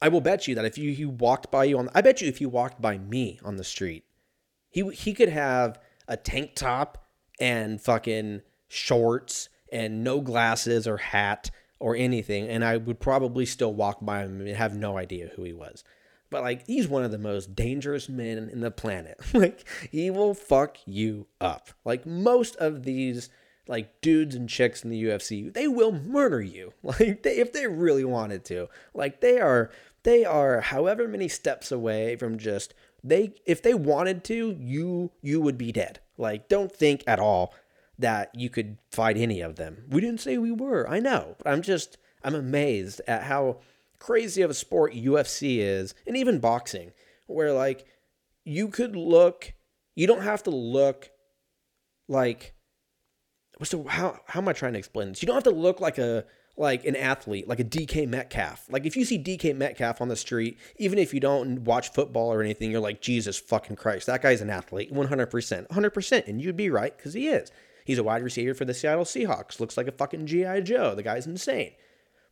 I 0.00 0.08
will 0.08 0.20
bet 0.20 0.46
you 0.46 0.54
that 0.54 0.64
if 0.64 0.78
you 0.78 0.92
he 0.92 1.04
walked 1.04 1.50
by 1.50 1.64
you 1.64 1.78
on 1.78 1.88
I 1.94 2.00
bet 2.00 2.20
you 2.20 2.28
if 2.28 2.38
he 2.38 2.46
walked 2.46 2.80
by 2.80 2.98
me 2.98 3.40
on 3.44 3.56
the 3.56 3.64
street, 3.64 4.04
he 4.70 4.88
he 4.90 5.14
could 5.14 5.30
have 5.30 5.80
a 6.06 6.16
tank 6.16 6.54
top 6.54 7.06
and 7.40 7.80
fucking 7.80 8.42
shorts 8.68 9.48
and 9.72 10.04
no 10.04 10.20
glasses 10.20 10.86
or 10.86 10.98
hat 10.98 11.50
or 11.80 11.96
anything, 11.96 12.46
and 12.46 12.64
I 12.64 12.76
would 12.76 13.00
probably 13.00 13.44
still 13.44 13.74
walk 13.74 13.98
by 14.00 14.22
him 14.22 14.40
and 14.40 14.56
have 14.56 14.76
no 14.76 14.96
idea 14.96 15.32
who 15.34 15.42
he 15.42 15.52
was. 15.52 15.82
But 16.30 16.42
like 16.42 16.66
he's 16.66 16.88
one 16.88 17.04
of 17.04 17.10
the 17.10 17.18
most 17.18 17.54
dangerous 17.54 18.08
men 18.08 18.48
in 18.48 18.60
the 18.60 18.70
planet. 18.70 19.18
like 19.34 19.68
he 19.90 20.10
will 20.10 20.32
fuck 20.32 20.78
you 20.86 21.26
up. 21.40 21.70
Like 21.84 22.06
most 22.06 22.56
of 22.56 22.84
these 22.84 23.28
like 23.68 24.00
dudes 24.00 24.34
and 24.34 24.48
chicks 24.48 24.82
in 24.82 24.90
the 24.90 25.04
UFC, 25.04 25.52
they 25.52 25.68
will 25.68 25.92
murder 25.92 26.40
you. 26.40 26.72
Like 26.82 27.22
they, 27.22 27.36
if 27.38 27.52
they 27.52 27.66
really 27.66 28.04
wanted 28.04 28.44
to. 28.46 28.68
Like 28.94 29.20
they 29.20 29.40
are 29.40 29.70
they 30.04 30.24
are 30.24 30.60
however 30.60 31.06
many 31.06 31.28
steps 31.28 31.70
away 31.70 32.16
from 32.16 32.38
just 32.38 32.74
they 33.04 33.34
if 33.44 33.62
they 33.62 33.74
wanted 33.74 34.24
to, 34.24 34.56
you 34.58 35.10
you 35.20 35.40
would 35.40 35.58
be 35.58 35.72
dead. 35.72 36.00
Like 36.16 36.48
don't 36.48 36.72
think 36.72 37.04
at 37.06 37.18
all 37.18 37.54
that 37.98 38.30
you 38.34 38.50
could 38.50 38.78
fight 38.90 39.16
any 39.16 39.40
of 39.40 39.56
them. 39.56 39.84
We 39.88 40.00
didn't 40.00 40.20
say 40.20 40.38
we 40.38 40.52
were. 40.52 40.88
I 40.88 41.00
know. 41.00 41.36
But 41.38 41.52
I'm 41.52 41.62
just 41.62 41.98
I'm 42.24 42.34
amazed 42.34 43.00
at 43.06 43.24
how 43.24 43.58
crazy 43.98 44.42
of 44.42 44.50
a 44.50 44.54
sport 44.54 44.94
UFC 44.94 45.58
is 45.58 45.94
and 46.06 46.16
even 46.16 46.40
boxing 46.40 46.92
where 47.26 47.52
like 47.52 47.86
you 48.44 48.66
could 48.66 48.96
look 48.96 49.52
you 49.94 50.06
don't 50.06 50.22
have 50.22 50.42
to 50.42 50.50
look 50.50 51.10
like 52.08 52.54
what's 53.58 53.70
the 53.70 53.82
how 53.84 54.18
how 54.26 54.40
am 54.40 54.48
I 54.48 54.52
trying 54.52 54.72
to 54.72 54.78
explain 54.78 55.10
this? 55.10 55.22
You 55.22 55.26
don't 55.26 55.36
have 55.36 55.44
to 55.44 55.50
look 55.50 55.80
like 55.80 55.98
a 55.98 56.24
like 56.56 56.84
an 56.84 56.96
athlete, 56.96 57.48
like 57.48 57.60
a 57.60 57.64
DK 57.64 58.06
Metcalf. 58.08 58.66
Like 58.68 58.84
if 58.84 58.96
you 58.96 59.04
see 59.04 59.18
DK 59.18 59.56
Metcalf 59.56 60.00
on 60.00 60.08
the 60.08 60.16
street, 60.16 60.58
even 60.76 60.98
if 60.98 61.14
you 61.14 61.20
don't 61.20 61.60
watch 61.60 61.92
football 61.92 62.32
or 62.32 62.42
anything, 62.42 62.70
you're 62.70 62.80
like, 62.80 63.00
Jesus 63.00 63.38
fucking 63.38 63.76
Christ, 63.76 64.06
that 64.06 64.22
guy's 64.22 64.40
an 64.40 64.50
athlete, 64.50 64.92
100%. 64.92 65.68
100%. 65.68 66.28
And 66.28 66.42
you'd 66.42 66.56
be 66.56 66.70
right 66.70 66.94
because 66.96 67.14
he 67.14 67.28
is. 67.28 67.50
He's 67.84 67.98
a 67.98 68.04
wide 68.04 68.22
receiver 68.22 68.54
for 68.54 68.64
the 68.64 68.74
Seattle 68.74 69.04
Seahawks. 69.04 69.60
Looks 69.60 69.76
like 69.76 69.88
a 69.88 69.92
fucking 69.92 70.26
GI 70.26 70.62
Joe. 70.62 70.94
The 70.94 71.02
guy's 71.02 71.26
insane. 71.26 71.72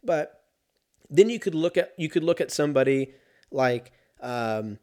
But 0.03 0.44
then 1.09 1.28
you 1.28 1.38
could 1.38 1.55
look 1.55 1.76
at 1.76 1.92
you 1.98 2.09
could 2.09 2.24
look 2.24 2.40
at 2.40 2.51
somebody 2.51 3.12
like 3.51 3.92
um, 4.20 4.78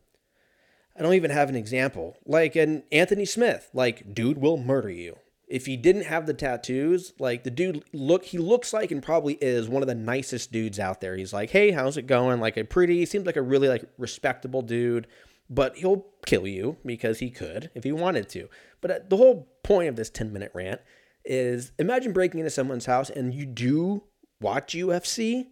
I 0.98 1.02
don't 1.02 1.14
even 1.14 1.32
have 1.32 1.50
an 1.50 1.56
example 1.56 2.18
like 2.26 2.56
an 2.56 2.84
Anthony 2.92 3.26
Smith. 3.26 3.70
Like 3.74 4.14
dude 4.14 4.40
will 4.40 4.58
murder 4.58 4.90
you 4.90 5.18
if 5.48 5.66
he 5.66 5.78
didn't 5.78 6.04
have 6.04 6.26
the 6.26 6.34
tattoos. 6.34 7.14
Like 7.18 7.44
the 7.44 7.52
dude 7.52 7.84
look 7.94 8.26
he 8.26 8.38
looks 8.38 8.74
like 8.74 8.92
and 8.92 9.02
probably 9.02 9.36
is 9.36 9.70
one 9.70 9.82
of 9.82 9.88
the 9.88 9.96
nicest 9.96 10.52
dudes 10.52 10.80
out 10.80 11.02
there. 11.02 11.16
He's 11.16 11.34
like, 11.34 11.52
hey, 11.52 11.72
how's 11.72 11.98
it 11.98 12.08
going? 12.08 12.40
Like 12.40 12.58
a 12.58 12.64
pretty 12.64 13.06
seems 13.06 13.26
like 13.26 13.38
a 13.38 13.42
really 13.42 13.70
like 13.70 13.86
respectable 13.98 14.62
dude. 14.62 15.08
But 15.50 15.78
he'll 15.78 16.06
kill 16.26 16.46
you 16.46 16.78
because 16.86 17.20
he 17.20 17.30
could 17.30 17.72
if 17.74 17.84
he 17.84 17.92
wanted 17.92 18.30
to. 18.30 18.50
But 18.82 18.92
uh, 18.92 19.00
the 19.08 19.18
whole 19.18 19.50
point 19.64 19.90
of 19.90 19.96
this 19.96 20.10
10 20.10 20.34
minute 20.34 20.52
rant 20.54 20.82
is 21.24 21.72
imagine 21.80 22.14
breaking 22.14 22.40
into 22.40 22.50
someone's 22.50 22.86
house 22.86 23.10
and 23.10 23.34
you 23.34 23.46
do 23.46 24.04
watch 24.42 24.74
UFC 24.74 25.48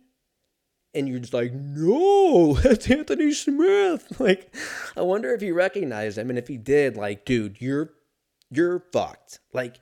and 0.95 1.09
you're 1.09 1.19
just 1.19 1.33
like, 1.33 1.53
no, 1.53 2.53
that's 2.63 2.89
Anthony 2.89 3.33
Smith. 3.33 4.07
Like, 4.19 4.55
I 4.95 5.01
wonder 5.01 5.33
if 5.33 5.41
he 5.41 5.51
recognized 5.51 6.17
him, 6.17 6.29
and 6.29 6.39
if 6.39 6.47
he 6.47 6.57
did, 6.57 6.95
like, 6.95 7.25
dude, 7.25 7.59
you're 7.59 7.91
you're 8.49 8.85
fucked. 8.93 9.39
Like, 9.53 9.81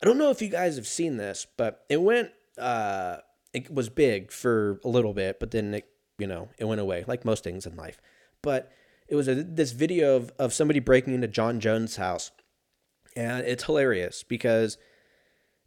I 0.00 0.06
don't 0.06 0.18
know 0.18 0.30
if 0.30 0.40
you 0.40 0.48
guys 0.48 0.76
have 0.76 0.86
seen 0.86 1.16
this, 1.16 1.46
but 1.56 1.84
it 1.88 2.00
went, 2.00 2.30
uh, 2.58 3.16
it 3.52 3.72
was 3.72 3.88
big 3.88 4.30
for 4.30 4.80
a 4.84 4.88
little 4.88 5.12
bit, 5.12 5.40
but 5.40 5.50
then 5.50 5.74
it, 5.74 5.88
you 6.18 6.26
know, 6.26 6.48
it 6.58 6.64
went 6.66 6.80
away, 6.80 7.04
like 7.08 7.24
most 7.24 7.42
things 7.42 7.66
in 7.66 7.76
life. 7.76 8.00
But 8.42 8.70
it 9.12 9.14
was 9.14 9.28
a, 9.28 9.34
this 9.34 9.72
video 9.72 10.16
of 10.16 10.32
of 10.38 10.54
somebody 10.54 10.80
breaking 10.80 11.12
into 11.12 11.28
Jon 11.28 11.60
Jones' 11.60 11.96
house, 11.96 12.30
and 13.14 13.46
it's 13.46 13.64
hilarious 13.64 14.22
because 14.22 14.78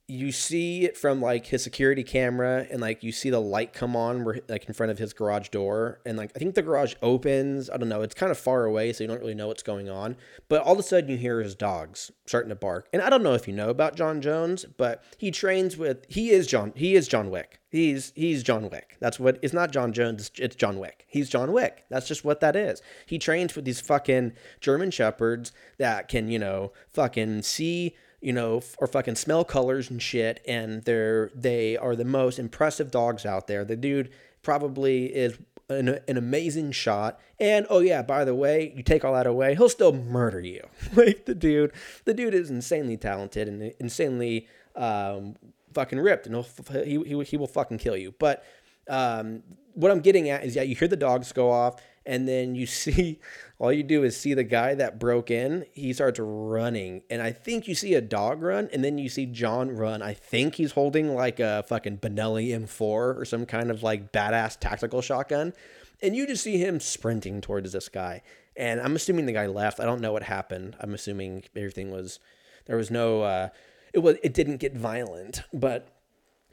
you 0.08 0.32
see 0.32 0.86
it 0.86 0.96
from 0.96 1.20
like 1.20 1.48
his 1.48 1.64
security 1.64 2.04
camera 2.04 2.68
and 2.70 2.80
like 2.80 3.04
you 3.04 3.12
see 3.12 3.32
the 3.32 3.42
light 3.42 3.74
come 3.74 3.96
on 3.96 4.24
where 4.24 4.40
like 4.48 4.66
in 4.66 4.74
front 4.74 4.92
of 4.92 5.00
his 5.00 5.14
garage 5.14 5.50
door. 5.50 6.00
And 6.06 6.16
like 6.16 6.32
I 6.36 6.40
think 6.40 6.54
the 6.54 6.62
garage 6.62 6.94
opens 7.02 7.72
I 7.72 7.78
don't 7.78 7.90
know 7.90 8.02
it's 8.02 8.14
kind 8.14 8.32
of 8.32 8.38
far 8.38 8.66
away 8.66 8.94
so 8.94 9.04
you 9.04 9.08
don't 9.08 9.20
really 9.20 9.34
know 9.34 9.48
what's 9.48 9.64
going 9.64 9.90
on. 9.90 10.16
But 10.48 10.62
all 10.62 10.74
of 10.74 10.80
a 10.80 10.84
sudden 10.84 11.10
you 11.10 11.18
hear 11.18 11.42
his 11.42 11.56
dogs 11.56 12.12
starting 12.28 12.50
to 12.50 12.56
bark. 12.56 12.88
And 12.94 13.02
I 13.02 13.10
don't 13.10 13.24
know 13.24 13.34
if 13.34 13.48
you 13.48 13.54
know 13.54 13.70
about 13.70 13.96
Jon 13.96 14.22
Jones 14.22 14.66
but 14.78 15.04
he 15.18 15.32
trains 15.32 15.76
with 15.76 16.06
he 16.08 16.30
is 16.30 16.46
John 16.46 16.74
he 16.76 16.96
is 16.96 17.08
John 17.08 17.32
Wick. 17.32 17.60
He's 17.72 18.14
he's 18.16 18.44
John 18.44 18.70
Wick. 18.70 18.98
That's 19.00 19.20
what 19.20 19.40
it's 19.42 19.54
not 19.54 19.72
Jon 19.72 19.92
Jones 19.92 20.30
it's 20.38 20.56
John 20.56 20.78
Wick. 20.78 21.06
He's 21.08 21.30
John 21.30 21.52
Wick. 21.52 21.84
That's 21.90 22.08
just 22.08 22.24
what 22.24 22.42
that 22.42 22.56
is. 22.56 22.80
He 23.08 23.18
trains 23.18 23.56
with 23.56 23.66
these 23.66 23.82
fucking 23.82 24.34
German 24.62 24.92
shepherds 24.92 25.52
that 25.80 26.10
can 26.10 26.30
you 26.30 26.38
know 26.38 26.74
fucking 26.94 27.42
see 27.42 27.96
you 28.26 28.34
know, 28.34 28.60
or 28.80 28.88
fucking 28.88 29.14
smell 29.14 29.46
colors 29.46 29.92
and 29.92 30.02
shit, 30.02 30.42
and 30.48 30.84
they're 30.84 31.30
they 31.36 31.78
are 31.78 31.96
the 31.96 32.04
most 32.04 32.40
impressive 32.40 32.90
dogs 32.90 33.24
out 33.24 33.46
there. 33.46 33.64
The 33.64 33.76
dude 33.76 34.10
probably 34.42 35.06
is 35.06 35.38
an, 35.70 36.00
an 36.08 36.18
amazing 36.18 36.72
shot, 36.72 37.20
and 37.40 37.68
oh 37.70 37.80
yeah, 37.82 38.02
by 38.02 38.26
the 38.26 38.34
way, 38.34 38.74
you 38.76 38.82
take 38.82 39.06
all 39.06 39.14
that 39.14 39.28
away, 39.28 39.54
he'll 39.54 39.70
still 39.70 39.94
murder 39.94 40.40
you. 40.40 40.68
like 40.96 41.26
the 41.26 41.36
dude, 41.36 41.72
the 42.06 42.16
dude 42.16 42.34
is 42.34 42.50
insanely 42.50 42.98
talented 42.98 43.48
and 43.48 43.72
insanely 43.80 44.48
um, 44.76 45.36
fucking 45.76 46.00
ripped, 46.00 46.26
and 46.26 46.36
he'll, 46.36 46.84
he 46.84 47.04
he 47.04 47.24
he 47.24 47.38
will 47.38 47.46
fucking 47.46 47.78
kill 47.78 47.96
you. 47.96 48.16
But 48.18 48.44
um, 48.90 49.44
what 49.76 49.92
I'm 49.92 50.02
getting 50.02 50.30
at 50.30 50.44
is, 50.44 50.56
yeah, 50.56 50.64
you 50.64 50.76
hear 50.76 50.88
the 50.88 50.98
dogs 50.98 51.32
go 51.32 51.52
off, 51.52 51.76
and 52.06 52.28
then 52.28 52.56
you 52.56 52.66
see 52.66 53.20
all 53.58 53.72
you 53.72 53.84
do 53.84 54.04
is 54.04 54.18
see 54.18 54.34
the 54.34 54.44
guy 54.44 54.76
that 54.76 55.00
broke 55.00 55.32
in 55.32 55.66
he 55.74 55.94
starts 55.94 56.20
running 56.20 57.02
and 57.10 57.22
i 57.22 57.32
think 57.32 57.68
you 57.68 57.76
see 57.76 57.94
a 57.94 58.02
dog 58.02 58.42
run 58.42 58.70
and 58.74 58.84
then 58.84 58.98
you 58.98 59.10
see 59.10 59.26
john 59.26 59.72
run. 59.72 60.02
I 60.02 60.14
think 60.14 60.56
he's 60.56 60.74
holding 60.74 61.14
like 61.14 61.40
a 61.40 61.64
fucking 61.68 62.00
benelli 62.00 62.50
m4 62.50 62.82
or 62.82 63.26
some 63.26 63.46
kind 63.46 63.72
of 63.72 63.84
like 63.84 64.12
badass 64.12 64.60
tactical 64.60 65.02
shotgun 65.02 65.54
and 66.02 66.16
you 66.16 66.28
just 66.28 66.44
see 66.44 66.58
him 66.58 66.80
sprinting 66.80 67.42
towards 67.42 67.72
this 67.72 67.90
guy 67.90 68.22
and 68.56 68.80
i'm 68.82 68.96
assuming 68.96 69.26
the 69.26 69.34
guy 69.34 69.48
left. 69.48 69.80
I 69.80 69.86
don't 69.86 70.02
know 70.02 70.12
what 70.12 70.24
happened. 70.24 70.76
I'm 70.80 70.94
assuming 70.94 71.44
everything 71.56 71.92
was 71.92 72.20
there 72.66 72.78
was 72.78 72.92
no 72.92 73.22
uh 73.22 73.50
it 73.94 74.00
was 74.00 74.18
it 74.24 74.34
didn't 74.34 74.58
get 74.58 74.76
violent 74.76 75.42
but 75.54 75.96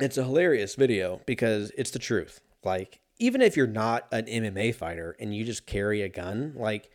it's 0.01 0.19
a 0.19 0.25
hilarious 0.25 0.75
video 0.75 1.21
because 1.27 1.71
it's 1.77 1.91
the 1.91 1.99
truth. 1.99 2.41
Like 2.65 3.02
even 3.19 3.41
if 3.41 3.57
you're 3.57 3.67
not 3.67 4.07
an 4.13 4.27
MMA 4.27 4.75
fighter 4.75 5.17
and 5.19 5.35
you 5.35 5.45
just 5.45 5.67
carry 5.67 6.03
a 6.03 6.09
gun, 6.09 6.55
like 6.57 6.91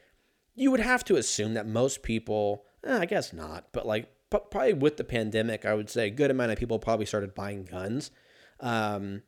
you 0.55 0.71
would 0.71 0.79
have 0.79 1.03
to 1.05 1.15
assume 1.15 1.53
that 1.53 1.67
most 1.67 2.03
people, 2.03 2.65
eh, 2.83 2.97
I 2.97 3.05
guess 3.05 3.33
not, 3.33 3.67
but 3.71 3.85
like 3.85 4.09
probably 4.29 4.73
with 4.73 4.97
the 4.97 5.03
pandemic, 5.03 5.65
I 5.65 5.73
would 5.73 5.89
say 5.89 6.07
a 6.07 6.11
good 6.11 6.31
amount 6.31 6.51
of 6.51 6.57
people 6.57 6.79
probably 6.79 7.05
started 7.05 7.35
buying 7.35 7.63
guns, 7.63 8.11
um, 8.59 9.23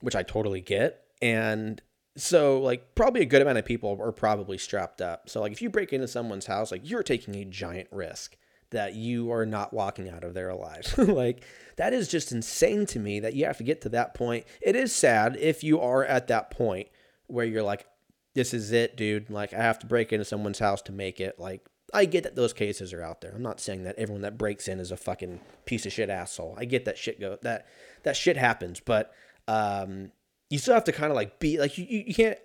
which 0.00 0.16
I 0.16 0.22
totally 0.22 0.60
get. 0.60 1.02
And 1.20 1.82
so, 2.16 2.60
like, 2.60 2.94
probably 2.94 3.22
a 3.22 3.26
good 3.26 3.42
amount 3.42 3.58
of 3.58 3.64
people 3.64 3.98
are 4.00 4.12
probably 4.12 4.58
strapped 4.58 5.00
up. 5.00 5.28
So, 5.28 5.40
like, 5.40 5.52
if 5.52 5.62
you 5.62 5.70
break 5.70 5.92
into 5.92 6.08
someone's 6.08 6.46
house, 6.46 6.72
like, 6.72 6.88
you're 6.88 7.02
taking 7.02 7.34
a 7.36 7.44
giant 7.44 7.88
risk 7.92 8.36
that 8.70 8.94
you 8.94 9.32
are 9.32 9.46
not 9.46 9.72
walking 9.72 10.08
out 10.08 10.24
of 10.24 10.34
there 10.34 10.48
alive. 10.48 10.92
like 10.98 11.44
that 11.76 11.92
is 11.92 12.08
just 12.08 12.32
insane 12.32 12.86
to 12.86 12.98
me 12.98 13.20
that 13.20 13.34
you 13.34 13.44
have 13.44 13.58
to 13.58 13.64
get 13.64 13.80
to 13.82 13.88
that 13.90 14.14
point. 14.14 14.46
It 14.60 14.76
is 14.76 14.94
sad 14.94 15.36
if 15.38 15.64
you 15.64 15.80
are 15.80 16.04
at 16.04 16.28
that 16.28 16.50
point 16.50 16.88
where 17.26 17.46
you're 17.46 17.62
like, 17.62 17.86
this 18.34 18.52
is 18.54 18.72
it, 18.72 18.96
dude. 18.96 19.30
Like 19.30 19.52
I 19.52 19.62
have 19.62 19.78
to 19.80 19.86
break 19.86 20.12
into 20.12 20.24
someone's 20.24 20.58
house 20.58 20.82
to 20.82 20.92
make 20.92 21.20
it. 21.20 21.38
Like 21.38 21.66
I 21.92 22.04
get 22.04 22.24
that 22.24 22.36
those 22.36 22.52
cases 22.52 22.92
are 22.92 23.02
out 23.02 23.20
there. 23.20 23.32
I'm 23.34 23.42
not 23.42 23.60
saying 23.60 23.84
that 23.84 23.98
everyone 23.98 24.22
that 24.22 24.38
breaks 24.38 24.68
in 24.68 24.80
is 24.80 24.90
a 24.90 24.96
fucking 24.96 25.40
piece 25.64 25.86
of 25.86 25.92
shit 25.92 26.10
asshole. 26.10 26.54
I 26.58 26.64
get 26.64 26.84
that 26.84 26.98
shit 26.98 27.20
go 27.20 27.38
that 27.42 27.66
that 28.02 28.16
shit 28.16 28.36
happens, 28.36 28.80
but 28.80 29.12
um, 29.46 30.12
you 30.50 30.58
still 30.58 30.74
have 30.74 30.84
to 30.84 30.92
kind 30.92 31.10
of 31.10 31.16
like 31.16 31.38
be 31.38 31.58
like 31.58 31.78
you, 31.78 31.86
you 31.88 32.14
can't. 32.14 32.38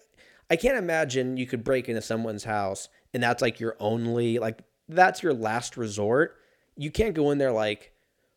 I 0.49 0.55
can't 0.55 0.77
imagine 0.77 1.37
you 1.37 1.47
could 1.47 1.63
break 1.63 1.89
into 1.89 2.01
someone's 2.01 2.43
house 2.43 2.89
and 3.13 3.23
that's 3.23 3.41
like 3.41 3.59
your 3.59 3.75
only 3.79 4.39
like 4.39 4.61
that's 4.95 5.23
your 5.23 5.33
last 5.33 5.77
resort. 5.77 6.37
You 6.75 6.91
can't 6.91 7.13
go 7.13 7.31
in 7.31 7.37
there 7.37 7.51
like, 7.51 7.93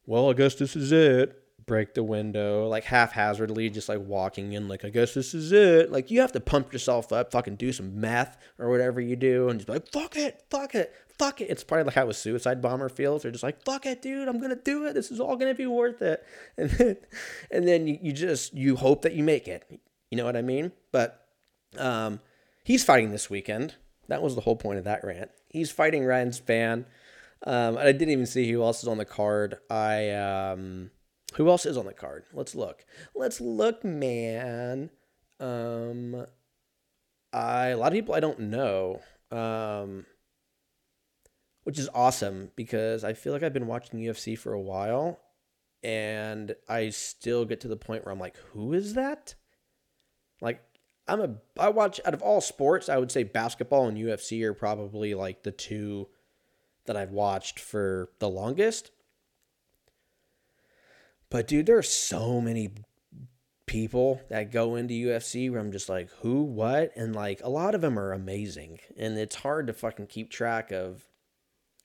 well, 0.07 0.31
I 0.31 0.35
guess 0.35 0.55
this 0.55 0.77
is 0.77 0.93
it. 0.93 1.43
Break 1.67 1.95
the 1.95 2.05
window, 2.05 2.69
like 2.69 2.85
haphazardly, 2.85 3.71
just 3.71 3.89
like 3.89 3.99
walking 3.99 4.53
in, 4.53 4.69
like, 4.69 4.85
I 4.85 4.89
guess 4.89 5.15
this 5.15 5.35
is 5.35 5.51
it. 5.51 5.91
Like, 5.91 6.13
you 6.13 6.21
have 6.21 6.31
to 6.33 6.41
pump 6.41 6.73
yourself 6.73 7.13
up, 7.13 7.33
fucking 7.33 7.57
do 7.57 7.73
some 7.73 8.01
meth 8.01 8.39
or 8.57 8.71
whatever 8.71 9.01
you 9.01 9.17
do, 9.17 9.49
and 9.49 9.59
just 9.59 9.67
be 9.67 9.73
like, 9.73 9.91
fuck 9.91 10.17
it, 10.17 10.45
fuck 10.49 10.77
it, 10.77 10.95
fuck 11.19 11.41
it. 11.41 11.51
It's 11.51 11.65
probably 11.65 11.87
like 11.87 11.95
how 11.95 12.09
a 12.09 12.15
suicide 12.15 12.63
bomber 12.63 12.89
feels. 12.89 13.23
They're 13.23 13.33
just 13.33 13.43
like, 13.43 13.65
fuck 13.65 13.85
it, 13.85 14.01
dude, 14.01 14.29
I'm 14.29 14.41
gonna 14.41 14.55
do 14.55 14.87
it. 14.87 14.93
This 14.93 15.11
is 15.11 15.19
all 15.19 15.35
gonna 15.37 15.55
be 15.55 15.67
worth 15.67 16.03
it. 16.03 16.25
And 16.57 16.71
then, 16.71 16.97
and 17.51 17.67
then 17.67 17.87
you, 17.89 17.99
you 18.01 18.13
just, 18.13 18.55
you 18.55 18.77
hope 18.77 19.03
that 19.03 19.15
you 19.15 19.25
make 19.25 19.49
it. 19.49 19.69
You 20.13 20.17
know 20.17 20.25
what 20.25 20.37
I 20.37 20.43
mean? 20.43 20.71
But 20.93 21.27
um, 21.79 22.21
he's 22.63 22.85
fighting 22.85 23.11
this 23.11 23.29
weekend. 23.29 23.75
That 24.07 24.23
was 24.23 24.37
the 24.37 24.43
whole 24.43 24.57
point 24.57 24.79
of 24.79 24.85
that 24.85 25.03
rant 25.03 25.33
he's 25.57 25.71
fighting 25.71 26.05
Ryan 26.05 26.31
Spann. 26.31 26.85
Um, 27.47 27.79
I 27.79 27.85
didn't 27.93 28.11
even 28.11 28.27
see 28.27 28.51
who 28.51 28.63
else 28.63 28.83
is 28.83 28.89
on 28.89 28.99
the 28.99 29.05
card. 29.05 29.59
I 29.71 30.11
um, 30.11 30.91
who 31.35 31.49
else 31.49 31.67
is 31.67 31.77
on 31.77 31.87
the 31.87 31.93
card? 31.93 32.25
Let's 32.33 32.55
look. 32.55 32.85
Let's 33.15 33.41
look, 33.41 33.85
man. 33.85 34.91
Um, 35.41 36.27
I 37.33 37.69
a 37.69 37.77
lot 37.77 37.89
of 37.89 37.95
people 37.95 38.15
I 38.15 38.21
don't 38.21 38.41
know. 38.41 39.01
Um, 39.31 40.07
which 41.65 41.79
is 41.79 41.89
awesome 41.95 42.53
because 42.55 43.03
I 43.03 43.13
feel 43.13 43.33
like 43.33 43.43
I've 43.43 43.53
been 43.53 43.67
watching 43.67 43.99
UFC 44.01 44.39
for 44.39 44.53
a 44.53 44.61
while, 44.61 45.19
and 45.83 46.55
I 46.69 46.91
still 46.91 47.45
get 47.45 47.61
to 47.63 47.69
the 47.69 47.77
point 47.77 48.05
where 48.05 48.13
I'm 48.13 48.21
like, 48.21 48.37
who 48.53 48.73
is 48.73 48.95
that? 48.95 49.35
Like 50.41 50.63
I'm 51.09 51.21
a 51.21 51.35
I 51.59 51.69
watch 51.69 52.01
out 52.05 52.15
of 52.15 52.23
all 52.23 52.41
sports, 52.41 52.89
I 52.89 52.99
would 52.99 53.13
say 53.13 53.23
basketball 53.23 53.87
and 53.87 53.97
UFC 53.97 54.43
are 54.43 54.55
probably 54.55 55.15
like 55.15 55.43
the 55.43 55.53
two 55.53 56.09
that 56.87 56.97
I've 56.97 57.13
watched 57.13 57.59
for 57.59 58.11
the 58.19 58.29
longest. 58.29 58.91
But 61.31 61.49
dude, 61.49 61.67
there 61.67 61.79
are 61.79 61.83
so 61.83 62.41
many 62.41 62.71
people 63.67 64.21
that 64.31 64.53
go 64.53 64.77
into 64.77 64.95
UFC 64.95 65.51
where 65.51 65.61
I'm 65.61 65.73
just 65.73 65.89
like, 65.89 66.09
who, 66.21 66.43
what? 66.43 66.93
And 66.97 67.15
like 67.15 67.41
a 67.43 67.49
lot 67.49 67.75
of 67.75 67.81
them 67.81 67.99
are 67.99 68.13
amazing. 68.13 68.79
And 68.97 69.19
it's 69.19 69.37
hard 69.37 69.67
to 69.67 69.73
fucking 69.73 70.07
keep 70.07 70.31
track 70.31 70.71
of 70.71 71.05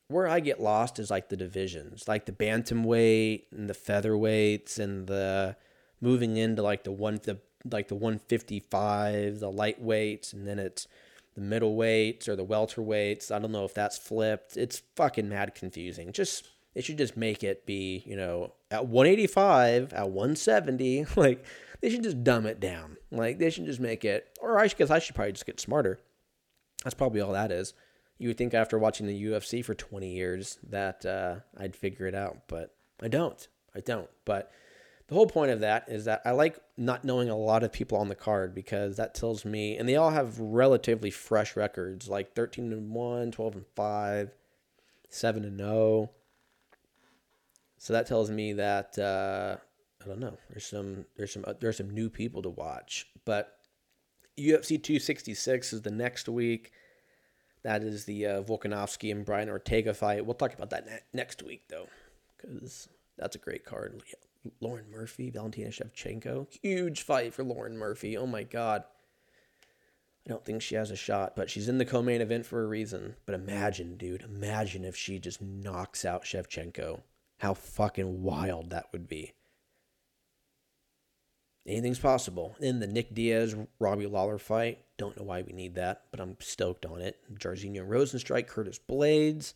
where 0.07 0.28
I 0.28 0.39
get 0.39 0.61
lost 0.61 0.99
is 0.99 1.09
like 1.09 1.30
the 1.30 1.38
divisions, 1.38 2.07
like 2.07 2.26
the 2.26 2.32
bantamweight 2.32 3.45
and 3.51 3.69
the 3.69 3.74
featherweights 3.74 4.78
and 4.78 5.07
the 5.07 5.55
moving 5.99 6.38
into 6.38 6.61
like 6.61 6.84
the 6.84 6.91
one 6.91 7.19
the 7.24 7.39
like 7.70 7.88
the 7.88 7.95
155, 7.95 9.39
the 9.39 9.51
lightweights, 9.51 10.34
and 10.34 10.47
then 10.47 10.59
it's 10.59 10.88
the 11.36 11.41
middleweights 11.41 12.28
or 12.28 12.36
the 12.36 12.45
welterweights. 12.45 13.32
I 13.32 13.39
don't 13.39 13.51
know 13.51 13.66
if 13.66 13.74
that's 13.74 13.97
flipped. 13.97 14.57
It's 14.57 14.84
fucking 14.95 15.30
mad 15.30 15.55
confusing. 15.55 16.12
Just 16.12 16.47
they 16.74 16.82
should 16.82 16.97
just 16.97 17.18
make 17.18 17.43
it 17.43 17.66
be, 17.66 18.03
you 18.05 18.16
know, 18.16 18.53
at 18.70 18.88
185, 18.88 19.93
at 19.93 20.09
170, 20.09 21.05
like 21.16 21.45
they 21.82 21.89
should 21.89 22.03
just 22.03 22.24
dumb 22.24 22.45
it 22.45 22.59
down. 22.59 22.97
Like 23.12 23.39
they 23.39 23.49
should 23.49 23.66
just 23.66 23.80
make 23.80 24.05
it 24.05 24.38
or 24.41 24.59
I 24.59 24.68
guess 24.68 24.89
I 24.89 24.99
should 24.99 25.16
probably 25.16 25.34
just 25.34 25.45
get 25.45 25.59
smarter. 25.59 25.99
That's 26.84 26.95
probably 26.95 27.22
all 27.22 27.34
that 27.34 27.51
is. 27.51 27.74
You 28.18 28.30
would 28.30 28.38
think 28.38 28.53
after 28.53 28.78
watching 28.78 29.07
the 29.07 29.26
UFC 29.26 29.66
for 29.66 29.74
20 29.74 30.14
years 30.14 30.59
that 30.70 31.05
uh, 31.05 31.38
I'd 31.57 31.76
figure 31.76 32.05
it 32.05 32.14
out, 32.14 32.43
but 32.47 32.76
I 33.01 33.07
don't. 33.07 33.47
I 33.76 33.80
don't. 33.80 34.09
But 34.26 34.51
the 35.12 35.16
whole 35.16 35.28
point 35.28 35.51
of 35.51 35.59
that 35.59 35.89
is 35.89 36.05
that 36.05 36.22
I 36.24 36.32
like 36.32 36.57
not 36.78 37.03
knowing 37.03 37.30
a 37.30 37.36
lot 37.36 37.64
of 37.64 37.74
people 37.74 37.97
on 37.97 38.07
the 38.07 38.16
card 38.16 38.55
because 38.55 38.95
that 38.95 39.14
tells 39.14 39.43
me, 39.43 39.76
and 39.76 39.88
they 39.88 39.97
all 39.97 40.12
have 40.12 40.39
relatively 40.39 41.12
fresh 41.12 41.57
records, 41.57 42.07
like 42.07 42.34
13 42.34 42.72
and 42.72 42.91
1, 42.91 43.32
12 43.34 43.55
and 43.57 43.66
5, 43.76 44.32
7 45.09 45.43
and 45.43 45.57
0. 45.59 46.12
So 47.78 47.91
that 47.91 48.07
tells 48.07 48.32
me 48.32 48.53
that 48.53 48.97
uh, 48.97 49.57
I 50.01 50.07
don't 50.07 50.22
know. 50.22 50.38
There's 50.49 50.66
some 50.66 51.03
there's 51.18 51.34
some 51.34 51.43
there's 51.59 51.76
some 51.76 51.89
new 51.89 52.09
people 52.09 52.41
to 52.43 52.49
watch, 52.49 53.07
but 53.26 53.57
UFC 54.39 54.82
266 54.82 55.74
is 55.74 55.82
the 55.82 55.91
next 55.91 56.30
week. 56.30 56.72
That 57.64 57.84
is 57.84 58.05
the 58.05 58.28
uh, 58.28 58.43
Volkanovski 58.43 59.12
and 59.12 59.26
Brian 59.26 59.49
Ortega 59.49 59.93
fight. 59.93 60.26
We'll 60.26 60.36
talk 60.36 60.53
about 60.53 60.70
that 60.70 60.86
ne- 60.86 61.01
next 61.14 61.43
week 61.43 61.64
though, 61.68 61.88
because 62.38 62.88
that's 63.18 63.36
a 63.36 63.39
great 63.39 63.66
card. 63.66 64.01
Lauren 64.60 64.89
Murphy, 64.92 65.30
Valentina 65.30 65.70
Shevchenko. 65.70 66.48
Huge 66.62 67.02
fight 67.02 67.34
for 67.34 67.44
Lauren 67.44 67.78
Murphy. 67.78 68.18
Oh 68.18 68.28
my 68.28 68.44
God. 68.44 68.84
I 70.26 70.30
don't 70.30 70.46
think 70.46 70.62
she 70.62 70.76
has 70.76 70.92
a 70.92 70.96
shot, 70.96 71.36
but 71.36 71.50
she's 71.50 71.68
in 71.68 71.78
the 71.78 71.86
co 71.86 72.02
main 72.02 72.22
event 72.22 72.46
for 72.46 72.64
a 72.64 72.68
reason. 72.68 73.16
But 73.26 73.36
imagine, 73.36 73.98
dude, 73.98 74.22
imagine 74.22 74.86
if 74.86 74.96
she 74.96 75.20
just 75.20 75.42
knocks 75.42 76.06
out 76.06 76.24
Shevchenko. 76.24 77.02
How 77.39 77.54
fucking 77.56 78.22
wild 78.22 78.70
that 78.70 78.88
would 78.92 79.08
be. 79.08 79.34
Anything's 81.66 82.00
possible. 82.00 82.56
In 82.60 82.80
the 82.80 82.88
Nick 82.88 83.14
Diaz 83.14 83.56
Robbie 83.80 84.08
Lawler 84.08 84.39
fight, 84.39 84.80
don't 84.98 85.18
know 85.18 85.24
why 85.24 85.42
we 85.42 85.54
need 85.54 85.76
that, 85.76 86.04
but 86.12 86.20
I'm 86.20 86.38
stoked 86.39 86.86
on 86.86 87.02
it. 87.02 87.20
Jairzinho 87.34 87.88
Rozenstruik, 87.88 88.48
Curtis 88.48 88.80
Blaydes. 88.80 89.54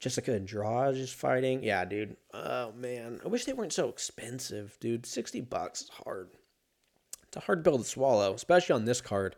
Jessica 0.00 0.34
Andrade 0.34 0.94
is 0.94 0.98
just 0.98 1.14
fighting. 1.14 1.62
Yeah, 1.62 1.84
dude. 1.84 2.16
Oh 2.32 2.72
man, 2.72 3.20
I 3.24 3.28
wish 3.28 3.44
they 3.44 3.52
weren't 3.52 3.72
so 3.72 3.88
expensive, 3.88 4.76
dude. 4.80 5.06
Sixty 5.06 5.42
bucks 5.42 5.82
is 5.82 5.90
hard. 5.90 6.30
It's 7.24 7.36
a 7.36 7.40
hard 7.40 7.62
pill 7.62 7.78
to 7.78 7.84
swallow, 7.84 8.34
especially 8.34 8.74
on 8.74 8.86
this 8.86 9.00
card. 9.00 9.36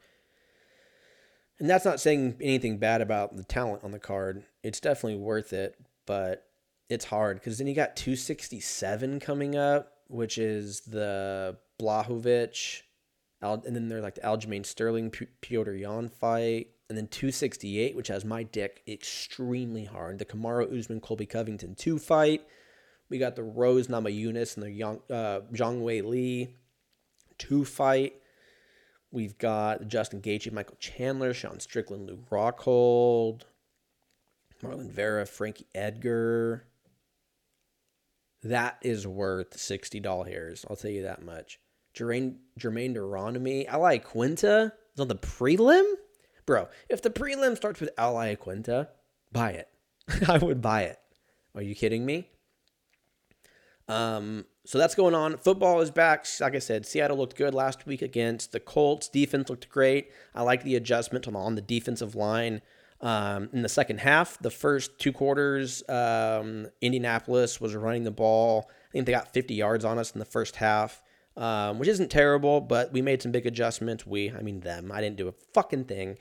And 1.59 1.69
that's 1.69 1.85
not 1.85 2.01
saying 2.01 2.37
anything 2.41 2.79
bad 2.79 3.03
about 3.03 3.37
the 3.37 3.45
talent 3.45 3.85
on 3.85 3.91
the 3.91 3.99
card. 3.99 4.45
It's 4.63 4.81
definitely 4.81 5.19
worth 5.19 5.53
it, 5.53 5.77
but 6.07 6.47
it's 6.89 7.05
hard 7.05 7.39
because 7.39 7.59
then 7.59 7.67
you 7.67 7.75
got 7.75 7.97
267 7.97 9.21
coming 9.21 9.57
up, 9.57 9.93
which 10.09 10.39
is 10.39 10.81
the 10.81 11.59
Blachowicz, 11.81 12.83
and 13.41 13.63
then 13.65 13.89
they're 13.89 14.01
like 14.01 14.15
the 14.15 14.21
Aljamain 14.23 14.65
Sterling 14.65 15.11
Petr 15.11 15.79
Yan 15.79 16.09
fight 16.09 16.69
and 16.93 16.99
then 16.99 17.07
268, 17.07 17.97
which 17.97 18.09
has 18.09 18.22
my 18.22 18.43
dick 18.43 18.82
extremely 18.86 19.86
hard. 19.86 20.18
The 20.18 20.26
Kamaru 20.26 20.78
Usman 20.78 21.01
Colby 21.01 21.24
Covington 21.24 21.74
2 21.74 21.99
fight. 21.99 22.43
We 23.09 23.16
got 23.16 23.34
the 23.34 23.43
Rose 23.43 23.88
Namajunas 23.88 24.57
and 24.57 24.62
the 24.62 24.70
Young, 24.70 25.01
uh, 25.09 25.40
Zhang 25.55 25.80
Wei 25.80 26.03
Li 26.03 26.55
2 27.38 27.64
fight. 27.64 28.16
We've 29.11 29.38
got 29.38 29.88
Justin 29.88 30.20
Gaethje, 30.20 30.53
Michael 30.53 30.76
Chandler, 30.80 31.32
Sean 31.32 31.61
Strickland, 31.61 32.09
Luke 32.09 32.28
Rockhold, 32.28 33.45
Marlon 34.62 34.90
Vera, 34.90 35.24
Frankie 35.24 35.68
Edgar. 35.74 36.66
That 38.43 38.76
is 38.82 39.07
worth 39.07 39.57
$60 39.57 40.28
hairs. 40.28 40.66
I'll 40.68 40.76
tell 40.76 40.90
you 40.90 41.05
that 41.05 41.24
much. 41.24 41.59
Jermaine, 41.97 42.36
Germaine 42.59 42.93
de 42.93 43.01
Randamie. 43.01 43.66
I 43.66 43.76
like 43.76 44.05
Quinta 44.05 44.74
It's 44.93 45.01
on 45.01 45.09
the 45.09 45.16
prelim? 45.16 45.84
Bro, 46.47 46.68
if 46.88 47.03
the 47.03 47.11
prelim 47.11 47.57
starts 47.57 47.80
with 47.80 47.90
Al 47.97 48.14
Iaquinta, 48.14 48.88
buy 49.30 49.51
it. 49.51 49.68
I 50.28 50.38
would 50.38 50.61
buy 50.61 50.82
it. 50.82 50.99
Are 51.55 51.62
you 51.62 51.74
kidding 51.74 52.05
me? 52.05 52.28
Um, 53.88 54.47
so 54.64 54.78
that's 54.78 54.95
going 54.95 55.14
on. 55.14 55.36
Football 55.38 55.80
is 55.80 55.90
back. 55.90 56.26
Like 56.40 56.55
I 56.55 56.61
said, 56.61 56.86
Seattle 56.86 57.16
looked 57.16 57.36
good 57.36 57.55
last 57.55 57.86
week 57.86 58.03
against 58.03 58.53
the 58.53 58.61
Colts. 58.61 59.09
Defense 59.09 59.51
looked 59.51 59.68
great. 59.68 60.11
I 60.34 60.43
like 60.43 60.62
the 60.62 60.76
adjustment 60.76 61.26
on, 61.26 61.36
on 61.36 61.55
the 61.55 61.62
defensive 61.62 62.14
line. 62.14 62.62
Um, 63.01 63.49
in 63.53 63.62
the 63.62 63.68
second 63.68 63.99
half, 63.99 64.38
the 64.38 64.51
first 64.51 64.99
two 65.01 65.12
quarters, 65.12 65.82
um, 65.88 66.68
Indianapolis 66.80 67.61
was 67.61 67.74
running 67.74 68.05
the 68.05 68.12
ball. 68.12 68.70
I 68.70 68.93
think 68.93 69.07
they 69.07 69.12
got 69.12 69.32
50 69.32 69.55
yards 69.55 69.84
on 69.84 69.99
us 69.99 70.12
in 70.12 70.20
the 70.20 70.24
first 70.24 70.57
half, 70.57 71.03
um, 71.36 71.80
which 71.80 71.88
isn't 71.88 72.12
terrible, 72.12 72.61
but 72.61 72.93
we 72.93 73.03
made 73.03 73.20
some 73.20 73.32
big 73.32 73.45
adjustments. 73.45 74.07
We, 74.07 74.30
I 74.30 74.43
mean 74.43 74.61
them. 74.61 74.93
I 74.93 75.01
didn't 75.01 75.16
do 75.16 75.26
a 75.26 75.34
fucking 75.53 75.86
thing. 75.86 76.16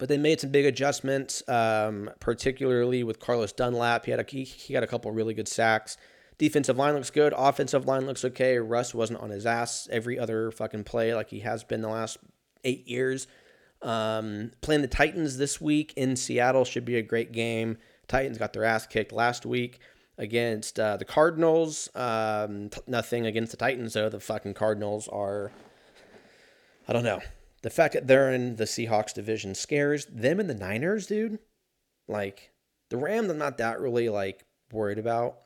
But 0.00 0.08
they 0.08 0.16
made 0.16 0.40
some 0.40 0.50
big 0.50 0.64
adjustments, 0.64 1.46
um, 1.46 2.10
particularly 2.20 3.04
with 3.04 3.20
Carlos 3.20 3.52
Dunlap. 3.52 4.06
He 4.06 4.10
had 4.10 4.18
a 4.18 4.24
he, 4.26 4.44
he 4.44 4.72
got 4.72 4.82
a 4.82 4.86
couple 4.86 5.12
really 5.12 5.34
good 5.34 5.46
sacks. 5.46 5.98
Defensive 6.38 6.78
line 6.78 6.94
looks 6.94 7.10
good. 7.10 7.34
Offensive 7.36 7.84
line 7.84 8.06
looks 8.06 8.24
okay. 8.24 8.58
Russ 8.58 8.94
wasn't 8.94 9.20
on 9.20 9.28
his 9.28 9.44
ass 9.44 9.86
every 9.92 10.18
other 10.18 10.50
fucking 10.50 10.84
play 10.84 11.14
like 11.14 11.28
he 11.28 11.40
has 11.40 11.62
been 11.64 11.82
the 11.82 11.88
last 11.88 12.16
eight 12.64 12.88
years. 12.88 13.26
Um, 13.82 14.52
playing 14.62 14.80
the 14.80 14.88
Titans 14.88 15.36
this 15.36 15.60
week 15.60 15.92
in 15.96 16.16
Seattle 16.16 16.64
should 16.64 16.86
be 16.86 16.96
a 16.96 17.02
great 17.02 17.32
game. 17.32 17.76
Titans 18.08 18.38
got 18.38 18.54
their 18.54 18.64
ass 18.64 18.86
kicked 18.86 19.12
last 19.12 19.44
week 19.44 19.80
against 20.16 20.80
uh, 20.80 20.96
the 20.96 21.04
Cardinals. 21.04 21.90
Um, 21.94 22.70
t- 22.70 22.80
nothing 22.86 23.26
against 23.26 23.50
the 23.50 23.58
Titans 23.58 23.92
though. 23.92 24.08
The 24.08 24.18
fucking 24.18 24.54
Cardinals 24.54 25.08
are, 25.08 25.52
I 26.88 26.94
don't 26.94 27.04
know. 27.04 27.20
The 27.62 27.70
fact 27.70 27.94
that 27.94 28.06
they're 28.06 28.32
in 28.32 28.56
the 28.56 28.64
Seahawks 28.64 29.12
division 29.12 29.54
scares 29.54 30.06
them 30.06 30.40
and 30.40 30.48
the 30.48 30.54
Niners, 30.54 31.06
dude. 31.06 31.38
Like 32.08 32.52
the 32.88 32.96
Rams, 32.96 33.30
I'm 33.30 33.38
not 33.38 33.58
that 33.58 33.80
really 33.80 34.08
like 34.08 34.44
worried 34.72 34.98
about. 34.98 35.38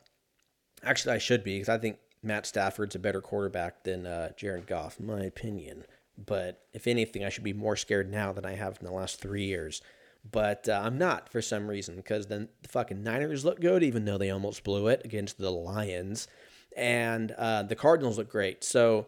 Actually, 0.83 1.15
I 1.15 1.19
should 1.19 1.43
be 1.43 1.55
because 1.55 1.69
I 1.69 1.77
think 1.77 1.97
Matt 2.23 2.45
Stafford's 2.45 2.95
a 2.95 2.99
better 2.99 3.21
quarterback 3.21 3.83
than 3.83 4.05
uh, 4.05 4.29
Jared 4.37 4.67
Goff, 4.67 4.99
in 4.99 5.05
my 5.05 5.23
opinion. 5.23 5.85
But 6.17 6.61
if 6.73 6.87
anything, 6.87 7.23
I 7.25 7.29
should 7.29 7.43
be 7.43 7.53
more 7.53 7.75
scared 7.75 8.09
now 8.09 8.31
than 8.31 8.45
I 8.45 8.53
have 8.53 8.77
in 8.79 8.85
the 8.85 8.93
last 8.93 9.19
three 9.19 9.45
years. 9.45 9.81
But 10.29 10.67
uh, 10.67 10.81
I'm 10.83 10.97
not 10.97 11.29
for 11.29 11.41
some 11.41 11.67
reason 11.67 11.97
because 11.97 12.27
then 12.27 12.49
the 12.63 12.69
fucking 12.69 13.03
Niners 13.03 13.45
look 13.45 13.59
good, 13.59 13.83
even 13.83 14.05
though 14.05 14.17
they 14.17 14.31
almost 14.31 14.63
blew 14.63 14.87
it 14.87 15.01
against 15.05 15.37
the 15.37 15.51
Lions, 15.51 16.27
and 16.75 17.31
uh, 17.33 17.63
the 17.63 17.75
Cardinals 17.75 18.17
look 18.17 18.29
great. 18.29 18.63
So 18.63 19.07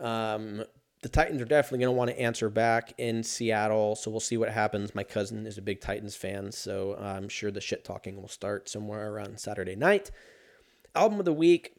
um, 0.00 0.64
the 1.02 1.08
Titans 1.08 1.40
are 1.40 1.46
definitely 1.46 1.84
going 1.84 1.94
to 1.94 1.98
want 1.98 2.10
to 2.10 2.20
answer 2.20 2.50
back 2.50 2.92
in 2.98 3.22
Seattle. 3.22 3.94
So 3.94 4.10
we'll 4.10 4.20
see 4.20 4.36
what 4.36 4.50
happens. 4.50 4.94
My 4.94 5.04
cousin 5.04 5.46
is 5.46 5.58
a 5.58 5.62
big 5.62 5.80
Titans 5.80 6.16
fan, 6.16 6.50
so 6.52 6.96
I'm 6.96 7.28
sure 7.28 7.50
the 7.50 7.60
shit 7.60 7.84
talking 7.84 8.20
will 8.20 8.28
start 8.28 8.68
somewhere 8.68 9.12
around 9.12 9.38
Saturday 9.38 9.76
night. 9.76 10.10
Album 10.94 11.20
of 11.20 11.24
the 11.24 11.32
week. 11.32 11.74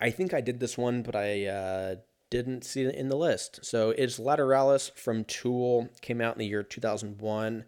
I 0.00 0.10
think 0.10 0.34
I 0.34 0.40
did 0.40 0.58
this 0.58 0.76
one, 0.76 1.02
but 1.02 1.14
I 1.14 1.46
uh, 1.46 1.94
didn't 2.30 2.64
see 2.64 2.82
it 2.82 2.94
in 2.94 3.08
the 3.08 3.16
list. 3.16 3.64
So 3.64 3.90
it's 3.90 4.18
Lateralus 4.18 4.90
from 4.96 5.24
Tool. 5.24 5.88
Came 6.00 6.20
out 6.20 6.34
in 6.34 6.40
the 6.40 6.46
year 6.46 6.64
2001. 6.64 7.64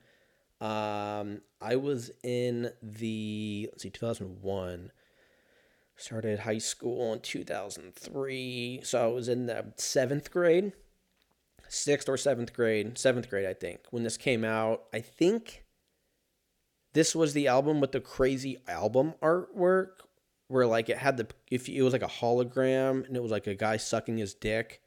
Um, 0.60 1.42
I 1.60 1.76
was 1.76 2.10
in 2.24 2.72
the 2.82 3.68
let's 3.70 3.84
see, 3.84 3.90
2001. 3.90 4.90
Started 5.98 6.38
high 6.38 6.58
school 6.58 7.12
in 7.12 7.20
2003, 7.20 8.80
so 8.84 9.04
I 9.04 9.12
was 9.12 9.28
in 9.28 9.46
the 9.46 9.72
seventh 9.76 10.30
grade, 10.30 10.72
sixth 11.68 12.08
or 12.08 12.16
seventh 12.16 12.52
grade, 12.52 12.96
seventh 12.96 13.28
grade, 13.28 13.46
I 13.46 13.52
think, 13.52 13.80
when 13.90 14.04
this 14.04 14.16
came 14.16 14.44
out. 14.44 14.84
I 14.94 15.00
think 15.00 15.64
this 16.92 17.16
was 17.16 17.32
the 17.32 17.48
album 17.48 17.80
with 17.80 17.90
the 17.90 18.00
crazy 18.00 18.58
album 18.68 19.14
artwork 19.20 19.88
where 20.46 20.66
like 20.66 20.88
it 20.88 20.98
had 20.98 21.16
the 21.16 21.26
if 21.50 21.68
it 21.68 21.82
was 21.82 21.92
like 21.92 22.02
a 22.02 22.06
hologram 22.06 23.06
and 23.06 23.16
it 23.16 23.22
was 23.22 23.32
like 23.32 23.48
a 23.48 23.54
guy 23.54 23.76
sucking 23.76 24.18
his 24.18 24.34
dick. 24.34 24.80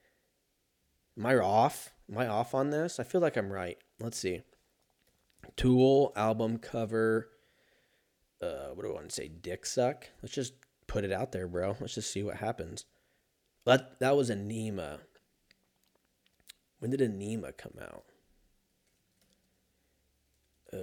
Am 1.18 1.26
I 1.26 1.36
off? 1.36 1.94
Am 2.10 2.18
I 2.18 2.28
off 2.28 2.56
on 2.56 2.70
this? 2.70 3.00
I 3.00 3.04
feel 3.04 3.22
like 3.22 3.36
I'm 3.36 3.52
right. 3.52 3.78
Let's 4.00 4.18
see. 4.18 4.42
Tool 5.56 6.14
album 6.16 6.58
cover. 6.58 7.30
Uh, 8.42 8.70
what 8.74 8.84
do 8.84 8.92
I 8.92 8.94
want 8.94 9.10
to 9.10 9.16
say? 9.16 9.28
Dick 9.28 9.66
suck. 9.66 10.08
Let's 10.22 10.34
just 10.34 10.54
put 10.92 11.04
it 11.06 11.14
out 11.14 11.32
there, 11.32 11.48
bro. 11.48 11.78
Let's 11.80 11.96
just 11.96 12.12
see 12.12 12.22
what 12.22 12.36
happens. 12.38 12.86
That 13.66 14.00
that 14.02 14.16
was 14.18 14.30
Ænima. 14.30 15.00
When 16.80 16.92
did 16.92 17.00
Ænima 17.00 17.58
come 17.58 17.76
out? 17.82 18.04
Uh 20.74 20.78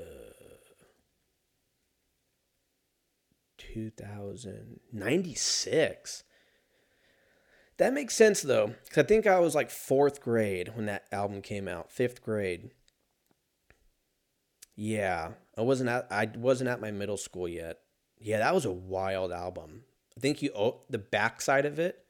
2096. 3.58 6.24
That 7.76 7.92
makes 7.92 8.14
sense 8.14 8.40
though, 8.40 8.68
because 8.84 9.04
I 9.04 9.06
think 9.06 9.26
I 9.26 9.40
was 9.40 9.54
like 9.54 9.68
fourth 9.70 10.22
grade 10.22 10.72
when 10.74 10.86
that 10.86 11.04
album 11.12 11.42
came 11.42 11.68
out, 11.68 11.92
fifth 11.92 12.22
grade. 12.22 12.70
Yeah, 14.74 15.32
I 15.56 15.60
wasn't 15.60 15.90
at 15.90 16.06
I 16.10 16.30
wasn't 16.34 16.70
at 16.70 16.80
my 16.80 16.92
middle 16.92 17.18
school 17.18 17.46
yet. 17.46 17.80
Yeah, 18.18 18.38
that 18.38 18.54
was 18.54 18.64
a 18.64 18.72
wild 18.72 19.32
album. 19.32 19.82
I 20.18 20.20
think 20.20 20.42
you 20.42 20.50
oh, 20.56 20.80
the 20.90 20.98
backside 20.98 21.64
of 21.64 21.78
it 21.78 22.04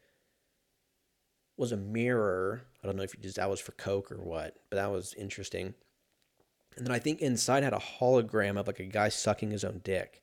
was 1.59 1.72
a 1.72 1.76
mirror. 1.76 2.62
I 2.82 2.86
don't 2.86 2.96
know 2.96 3.02
if 3.02 3.20
just 3.20 3.36
that 3.36 3.50
was 3.50 3.61
for 3.61 3.72
Coke 3.72 4.11
or 4.11 4.16
what, 4.16 4.56
but 4.70 4.76
that 4.76 4.90
was 4.90 5.12
interesting. 5.12 5.74
And 6.74 6.86
then 6.86 6.94
I 6.94 7.00
think 7.00 7.20
inside 7.20 7.64
had 7.64 7.74
a 7.74 7.78
hologram 8.00 8.59
of 8.59 8.66
like 8.66 8.80
a 8.80 8.84
guy 8.84 9.11
sucking 9.11 9.50
his 9.50 9.62
own 9.62 9.82
dick 9.84 10.22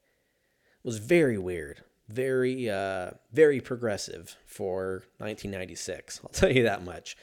It 0.84 0.88
was 0.88 0.98
very 0.98 1.38
weird, 1.38 1.84
very 2.10 2.68
uh, 2.72 3.12
very 3.32 3.62
progressive 3.62 4.36
for 4.48 5.04
1996. 5.18 6.22
I'll 6.24 6.30
tell 6.32 6.52
you 6.52 6.64
that 6.64 6.84
much. 6.84 7.16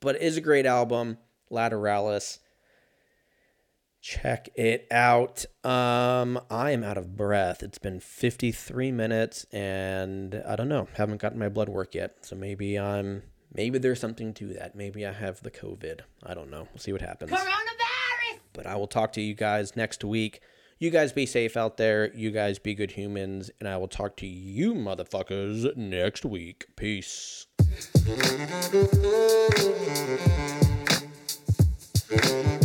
But 0.00 0.16
it 0.16 0.22
is 0.22 0.38
a 0.38 0.40
great 0.40 0.64
album, 0.64 1.18
Lateralus. 1.50 2.38
Check 4.00 4.48
it 4.54 4.86
out. 4.90 5.44
Um, 5.64 6.40
I 6.50 6.70
am 6.70 6.84
out 6.84 6.96
of 6.96 7.16
breath. 7.16 7.62
It's 7.62 7.78
been 7.78 8.00
53 8.00 8.92
minutes, 8.92 9.44
and 9.52 10.42
I 10.46 10.54
don't 10.56 10.68
know. 10.68 10.88
Haven't 10.94 11.20
gotten 11.20 11.38
my 11.38 11.48
blood 11.48 11.68
work 11.68 11.94
yet, 11.94 12.24
so 12.24 12.36
maybe 12.36 12.78
I'm 12.78 13.22
maybe 13.52 13.78
there's 13.78 14.00
something 14.00 14.32
to 14.34 14.54
that. 14.54 14.76
Maybe 14.76 15.04
I 15.04 15.12
have 15.12 15.42
the 15.42 15.50
COVID. 15.50 16.00
I 16.22 16.34
don't 16.34 16.50
know. 16.50 16.68
We'll 16.70 16.78
see 16.78 16.92
what 16.92 17.02
happens. 17.02 17.32
Coronavirus! 17.32 18.38
But 18.52 18.66
I 18.66 18.76
will 18.76 18.86
talk 18.86 19.12
to 19.14 19.20
you 19.20 19.34
guys 19.34 19.74
next 19.74 20.04
week. 20.04 20.42
You 20.78 20.90
guys 20.90 21.12
be 21.12 21.26
safe 21.26 21.56
out 21.56 21.76
there. 21.76 22.14
You 22.14 22.30
guys 22.30 22.60
be 22.60 22.74
good 22.74 22.92
humans. 22.92 23.50
And 23.58 23.68
I 23.68 23.76
will 23.78 23.88
talk 23.88 24.16
to 24.18 24.26
you 24.26 24.74
motherfuckers 24.74 25.76
next 25.76 26.24
week. 26.24 26.66
Peace. 26.76 27.46